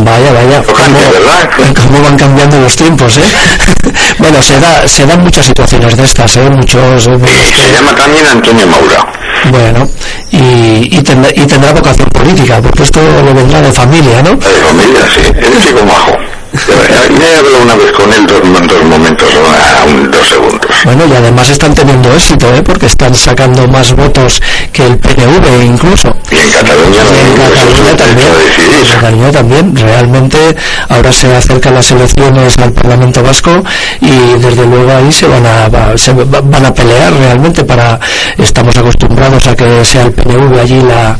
Vaya, 0.04 0.32
vaya. 0.32 0.62
Cómo 1.74 2.02
van 2.02 2.16
cambiando 2.16 2.58
los 2.60 2.74
tiempos, 2.76 3.16
¿eh? 3.18 3.22
bueno, 4.18 4.42
se, 4.42 4.58
da, 4.58 4.86
se 4.88 5.06
dan 5.06 5.22
muchas 5.22 5.46
situaciones 5.46 5.96
de 5.96 6.04
estas, 6.04 6.36
¿eh? 6.36 6.50
Muchos... 6.50 7.06
eh, 7.06 7.18
Eh, 7.24 7.52
se 7.56 7.72
llama 7.72 7.94
también 7.94 8.26
Antonio 8.26 8.66
Maura. 8.66 9.06
Bueno, 9.50 9.88
y, 10.30 10.96
y, 10.96 11.02
tendrá, 11.02 11.30
y 11.34 11.46
tendrá 11.46 11.72
vocación 11.72 12.08
política, 12.10 12.60
porque 12.62 12.82
esto 12.84 13.00
le 13.24 13.32
vendrá 13.32 13.60
de 13.60 13.72
familia, 13.72 14.22
¿no? 14.22 14.30
De 14.30 14.36
familia, 14.38 15.00
sí. 15.14 15.20
Es 15.36 15.48
un 15.48 15.60
chico 15.62 15.84
majo. 15.84 16.16
He 16.54 17.36
hablado 17.38 17.62
una 17.62 17.74
vez 17.76 17.92
con 17.92 18.12
él 18.12 18.26
dos, 18.26 18.40
dos 18.68 18.84
momentos, 18.84 19.28
una- 19.34 20.08
dos 20.10 20.28
segundos. 20.28 20.70
Bueno, 20.84 21.04
y 21.06 21.12
además 21.14 21.48
están 21.48 21.74
teniendo 21.74 22.12
éxito, 22.12 22.46
¿eh? 22.54 22.62
Porque 22.62 22.86
están 22.86 23.14
sacando 23.14 23.66
más 23.68 23.94
votos 23.94 24.40
que 24.72 24.86
el 24.86 24.98
PNV 24.98 25.64
incluso. 25.64 26.14
Y 26.30 26.36
en 26.40 26.50
Cataluña, 26.50 27.00
Y 27.02 27.90
en 27.90 27.96
también, 27.96 28.28
decidir. 28.38 28.80
en 28.80 28.86
Cataluña 29.00 29.32
también, 29.32 29.76
realmente 29.76 30.56
ahora 30.90 31.12
se 31.12 31.34
acercan 31.34 31.74
las 31.74 31.90
elecciones 31.90 32.58
al 32.58 32.72
Parlamento 32.72 33.22
Vasco 33.22 33.62
y 34.02 34.10
desde 34.38 34.66
luego 34.66 34.90
ahí 34.92 35.10
se 35.12 35.26
van 35.26 35.46
a 35.46 35.96
se 35.96 36.12
va- 36.12 36.40
van 36.42 36.66
a 36.66 36.74
pelear 36.74 37.12
realmente 37.14 37.64
para 37.64 37.98
estamos 38.36 38.76
acostumbrados 38.76 39.46
a 39.46 39.54
que 39.56 39.84
sea 39.84 40.02
el 40.02 40.12
PNV 40.12 40.60
allí 40.60 40.80
la, 40.82 41.16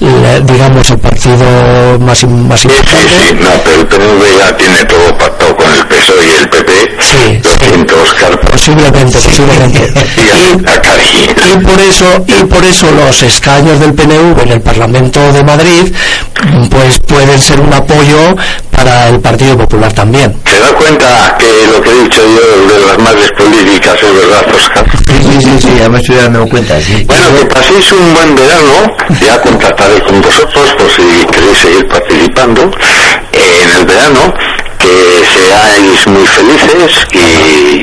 la- 0.00 0.40
digamos 0.40 0.90
el 0.90 0.98
partido 0.98 1.98
más 2.00 2.24
más 2.26 2.60
Sí, 2.60 2.68
sí, 2.68 2.76
importante. 2.76 3.08
sí, 3.28 3.34
no, 3.40 3.48
pero 3.64 3.80
el 3.80 3.86
PNV 3.86 4.38
ya 4.38 4.56
tiene 4.56 4.73
todo 4.84 5.16
pactado 5.18 5.56
con 5.56 5.66
el 5.72 5.86
PSOE 5.86 6.26
y 6.26 6.34
el 6.34 6.48
PP. 6.48 6.72
Sí, 7.00 7.40
Lo 7.42 7.50
sí. 7.50 7.56
siento, 7.60 7.94
Oscar. 8.02 8.40
Posiblemente, 8.50 9.18
posiblemente. 9.18 9.92
Y 10.24 11.54
y 11.54 11.58
por 11.64 11.80
eso 11.80 12.24
y 12.26 12.44
por 12.44 12.64
eso 12.64 12.90
los 12.92 13.22
escaños 13.22 13.78
del 13.80 13.94
PNV 13.94 14.40
en 14.42 14.52
el 14.52 14.60
Parlamento 14.60 15.20
de 15.32 15.42
Madrid 15.44 15.92
pues 16.70 16.98
pueden 17.00 17.38
ser 17.40 17.60
un 17.60 17.72
apoyo 17.72 18.34
para 18.70 19.08
el 19.08 19.20
Partido 19.20 19.56
Popular 19.56 19.92
también. 19.92 20.34
¿Se 20.46 20.58
da 20.60 20.72
cuenta 20.74 21.36
que 21.38 21.46
lo 21.72 21.80
que 21.82 21.90
he 21.90 22.02
dicho 22.04 22.20
yo 22.22 22.74
de 22.74 22.86
las 22.86 22.98
madres 22.98 23.30
políticas 23.32 23.94
es 24.02 24.14
verdad, 24.14 24.44
Oscar? 24.54 24.84
Sí, 25.06 25.40
sí, 25.40 25.50
sí, 25.60 25.68
ya 25.78 25.88
me 25.88 25.98
estoy 26.00 26.16
dando 26.16 26.46
cuenta, 26.48 26.80
sí. 26.80 27.04
Bueno, 27.06 27.26
que 27.38 27.44
paséis 27.46 27.92
un 27.92 28.14
buen 28.14 28.34
verano. 28.34 28.96
Ya 29.24 29.40
contactaré 29.40 30.00
con 30.02 30.20
vosotros 30.20 30.74
por 30.78 30.90
si 30.90 31.26
queréis 31.26 31.58
seguir 31.58 31.86
participando 31.88 32.70
en 33.32 33.70
el 33.70 33.84
verano. 33.86 34.34
Que 34.84 35.24
seáis 35.32 36.06
muy 36.08 36.26
felices 36.26 36.92
y, 37.12 37.16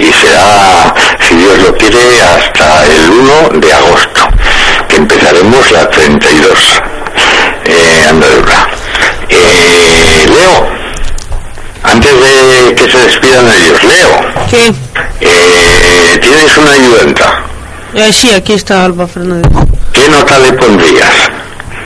y 0.05 0.13
será, 0.13 0.93
si 1.27 1.35
Dios 1.35 1.57
lo 1.65 1.75
quiere, 1.75 2.21
hasta 2.21 2.85
el 2.85 3.09
1 3.09 3.59
de 3.59 3.73
agosto, 3.73 4.21
que 4.87 4.95
empezaremos 4.97 5.71
la 5.71 5.89
32 5.89 6.49
eh, 7.65 8.05
andadura. 8.07 8.67
Eh, 9.29 10.27
Leo, 10.29 10.67
antes 11.83 12.11
de 12.21 12.75
que 12.75 12.91
se 12.91 12.97
despidan 12.99 13.51
ellos, 13.51 13.83
Leo, 13.83 14.21
¿Qué? 14.49 14.73
eh, 15.21 16.19
tienes 16.21 16.55
una 16.57 16.71
ayudanta. 16.71 17.43
Eh, 17.95 18.13
sí, 18.13 18.29
aquí 18.29 18.53
está 18.53 18.85
Alba 18.85 19.07
Fernández. 19.07 19.51
¿Qué 19.91 20.07
nota 20.07 20.37
le 20.37 20.53
pondrías? 20.53 21.13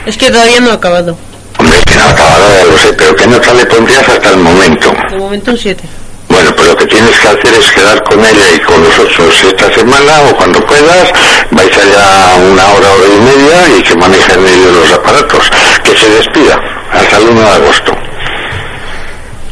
Es 0.04 0.18
que 0.18 0.30
todavía 0.30 0.60
no 0.60 0.70
ha 0.72 0.74
acabado. 0.74 1.16
Hombre, 1.58 1.78
que 1.86 1.96
no 1.96 2.02
ha 2.04 2.10
acabado, 2.10 2.44
ya 2.54 2.64
lo 2.70 2.78
sé, 2.78 2.92
pero 2.92 3.16
¿qué 3.16 3.26
nota 3.26 3.54
le 3.54 3.64
pondrías 3.64 4.06
hasta 4.06 4.28
el 4.28 4.36
momento? 4.36 4.92
De 5.16 5.22
momento 5.22 5.50
un 5.50 5.56
7. 5.56 5.82
Bueno, 6.28 6.54
pues 6.54 6.68
lo 6.68 6.76
que 6.76 6.84
tienes 6.84 7.18
que 7.18 7.28
hacer 7.28 7.54
es 7.58 7.72
quedar 7.72 8.04
con 8.04 8.22
ella 8.22 8.54
y 8.54 8.60
con 8.60 8.82
nosotros 8.82 9.44
esta 9.44 9.72
semana 9.72 10.20
o 10.28 10.36
cuando 10.36 10.60
puedas, 10.66 11.10
vais 11.52 11.78
allá 11.78 12.34
una 12.34 12.66
hora, 12.66 12.90
hora 12.92 13.06
y 13.08 13.20
media 13.20 13.78
y 13.78 13.82
que 13.82 13.96
manejen 13.96 14.46
ellos 14.46 14.76
los 14.76 14.92
aparatos. 14.92 15.50
Que 15.82 15.96
se 15.96 16.10
despida 16.10 16.60
hasta 16.92 17.16
el 17.16 17.28
1 17.30 17.40
de 17.40 17.48
agosto. 17.48 17.96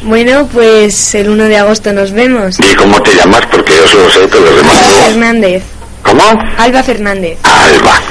Bueno, 0.03 0.47
pues 0.53 1.15
el 1.15 1.31
1 1.31 1.45
de 1.45 1.57
agosto 1.57 1.95
nos 1.95 2.13
vemos. 2.13 2.61
¿Y 2.61 2.75
cómo 2.75 3.01
te 3.01 3.15
llamas? 3.15 3.47
Porque 3.51 3.75
yo 3.75 3.87
solo 3.87 4.11
sé, 4.11 4.29
pero 4.31 4.45
los 4.45 4.57
demás 4.57 4.77
Alba. 4.77 5.07
Fernández. 5.07 5.63
¿Cómo? 6.03 6.43
Alba 6.59 6.83
Fernández. 6.83 7.39
Alba. 7.43 8.03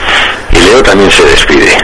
Y 0.52 0.56
Leo 0.56 0.82
también 0.82 1.12
se 1.12 1.24
despide. 1.24 1.78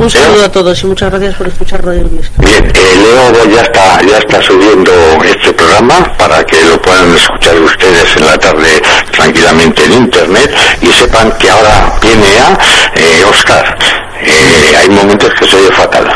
Un 0.00 0.08
saludo 0.08 0.46
a 0.46 0.48
todos 0.50 0.82
y 0.82 0.86
muchas 0.86 1.10
gracias 1.10 1.34
por 1.34 1.46
escuchar 1.46 1.84
Radio 1.84 2.08
Viesca. 2.08 2.32
Bien, 2.38 2.64
eh, 2.74 3.32
Leo 3.34 3.54
ya 3.54 3.60
está, 3.60 4.00
ya 4.00 4.16
está 4.16 4.40
subiendo 4.40 4.90
este 5.22 5.52
programa 5.52 6.16
para 6.16 6.42
que 6.42 6.56
lo 6.64 6.80
puedan 6.80 7.14
escuchar 7.14 7.54
ustedes 7.60 8.16
en 8.16 8.24
la 8.24 8.38
tarde 8.38 8.80
tranquilamente 9.12 9.84
en 9.84 9.92
internet 9.92 10.54
y 10.80 10.86
sepan 10.86 11.30
que 11.32 11.50
ahora 11.50 11.92
viene 12.00 12.38
a 12.38 12.58
eh, 12.94 13.24
Oscar. 13.28 13.76
Eh, 14.22 14.74
hay 14.78 14.88
momentos 14.88 15.34
que 15.38 15.46
se 15.46 15.56
oye 15.56 15.70
fatal, 15.72 16.10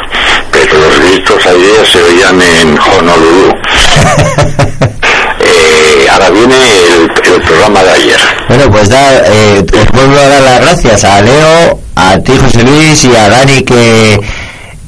pero 0.51 0.78
los 0.78 1.01
gritos 1.01 1.44
ayer 1.44 1.86
se 1.86 2.02
oían 2.02 2.40
en 2.40 2.78
Honolulu. 2.78 3.52
Eh, 5.56 6.06
ahora 6.10 6.31
viene 6.31 6.55
el, 6.56 7.02
el 7.35 7.43
programa 7.43 7.82
de 7.85 7.90
ayer. 7.90 8.18
Bueno, 8.48 8.70
pues 8.70 8.89
da, 8.89 9.18
eh, 9.26 9.64
os 9.72 9.93
vuelvo 9.93 10.18
a 10.18 10.28
dar 10.28 10.43
las 10.43 10.60
gracias 10.60 11.05
a 11.05 11.20
Leo, 11.22 11.78
a 11.97 12.18
ti 12.18 12.32
José 12.40 12.62
Luis 12.64 13.05
y 13.05 13.14
a 13.14 13.28
Dani 13.28 13.62
que, 13.62 14.18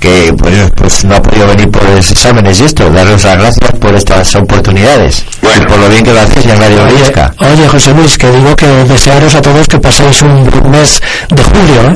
que 0.01 0.34
pues, 0.36 0.70
pues 0.74 1.05
no 1.05 1.16
ha 1.16 1.22
podido 1.22 1.47
venir 1.47 1.70
por 1.70 1.84
los 1.88 2.10
exámenes 2.10 2.60
y 2.60 2.64
esto. 2.64 2.90
Daros 2.90 3.22
las 3.24 3.38
gracias 3.38 3.70
por 3.80 3.94
estas 3.94 4.34
oportunidades 4.34 5.24
Bueno. 5.40 5.62
y 5.62 5.66
por 5.66 5.78
lo 5.78 5.88
bien 5.88 6.02
que 6.05 6.12
lo 6.12 6.20
hacéis 6.20 6.47
en 6.47 6.59
Radio 6.60 6.84
Viesca. 6.86 7.32
Oye, 7.40 7.68
José 7.68 7.93
Luis, 7.94 8.18
que 8.18 8.30
digo 8.30 8.56
que 8.56 8.66
desearos 8.66 9.34
a 9.36 9.43
todos 9.43 9.66
que 9.68 9.78
paséis 9.78 10.20
un 10.22 10.44
buen 10.51 10.70
mes 10.70 11.01
de 11.28 11.43
julio, 11.44 11.80
¿eh? 11.90 11.94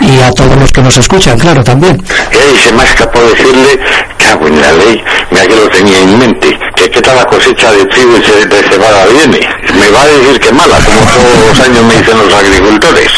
Sí. 0.00 0.06
Y 0.06 0.20
a 0.22 0.30
todos 0.32 0.56
los 0.56 0.72
que 0.72 0.82
nos 0.82 0.96
escuchan, 0.96 1.38
claro, 1.38 1.62
también. 1.62 2.02
Eh, 2.32 2.52
y 2.54 2.58
se 2.58 2.72
me 2.72 2.82
ha 2.82 2.86
escapado 2.86 3.28
decirle, 3.30 3.78
cago 4.18 4.46
en 4.48 4.60
la 4.60 4.72
ley, 4.72 5.02
mira 5.30 5.46
que 5.46 5.54
lo 5.56 5.68
tenía 5.68 5.98
en 6.00 6.18
mente, 6.18 6.58
que 6.78 6.90
qué 6.90 7.02
tal 7.02 7.16
la 7.16 7.24
cosecha 7.24 7.72
de 7.72 7.84
trigo 7.86 8.16
y 8.16 8.22
ce- 8.22 8.46
de 8.46 8.62
cebada 8.68 9.04
viene. 9.06 9.40
Me 9.74 9.90
va 9.90 10.02
a 10.02 10.06
decir 10.06 10.40
que 10.40 10.52
mala, 10.52 10.76
como 10.84 11.00
todos 11.00 11.48
los 11.48 11.60
años 11.60 11.84
me 11.84 11.94
dicen 11.96 12.18
los 12.18 12.32
agricultores. 12.34 13.12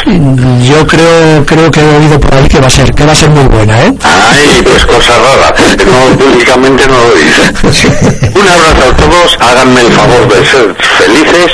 Yo 0.67 0.87
creo 0.87 1.45
creo 1.47 1.71
que 1.71 1.81
he 1.81 1.97
oído 1.99 2.19
por 2.21 2.35
ahí 2.35 2.49
que 2.49 2.61
va 2.61 2.67
a 2.67 2.71
ser 2.71 2.93
que 2.95 3.05
va 3.05 3.13
a 3.13 3.15
ser 3.15 3.31
muy 3.31 3.45
buena, 3.45 3.79
¿eh? 3.87 3.95
Ay, 4.03 4.63
pues 4.65 4.85
cosa 4.87 5.13
rara, 5.19 5.55
no, 5.87 6.17
públicamente 6.19 6.87
no 6.87 6.95
lo 6.99 7.15
dice. 7.15 8.31
Un 8.35 8.49
abrazo 8.49 8.91
a 8.91 8.97
todos, 8.97 9.37
háganme 9.41 9.81
el 9.83 9.93
favor 9.93 10.29
de 10.29 10.45
ser 10.47 10.75
felices 10.99 11.53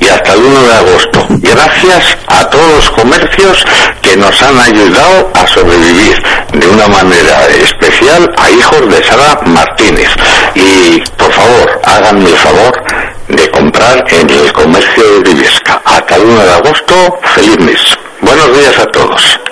y 0.00 0.08
hasta 0.08 0.32
el 0.34 0.40
1 0.40 0.62
de 0.62 0.72
agosto. 0.74 1.26
Gracias 1.30 2.04
a 2.28 2.44
todos 2.50 2.66
los 2.76 2.90
comercios 2.90 3.64
que 4.02 4.16
nos 4.16 4.40
han 4.42 4.58
ayudado 4.60 5.30
a 5.34 5.46
sobrevivir 5.46 6.22
de 6.52 6.68
una 6.68 6.86
manera 6.88 7.46
especial 7.62 8.30
a 8.38 8.50
hijos 8.50 8.88
de 8.88 9.02
Sara 9.04 9.40
Martínez. 9.46 10.08
Y 10.56 11.02
por 11.18 11.30
favor, 11.32 11.80
háganme 11.84 12.30
el 12.30 12.36
favor 12.36 12.82
de 13.28 13.50
comprar 13.50 14.02
en 14.08 14.30
el 14.30 14.52
comercio 14.54 15.04
de 15.04 15.34
Viviesca. 15.34 15.82
Hasta 15.84 16.16
el 16.16 16.22
1 16.22 16.44
de 16.44 16.50
agosto, 16.50 17.18
feliz 17.34 17.58
mes. 17.58 17.98
Buenos 18.22 18.58
días 18.58 18.78
a 18.78 18.86
todos. 18.86 19.45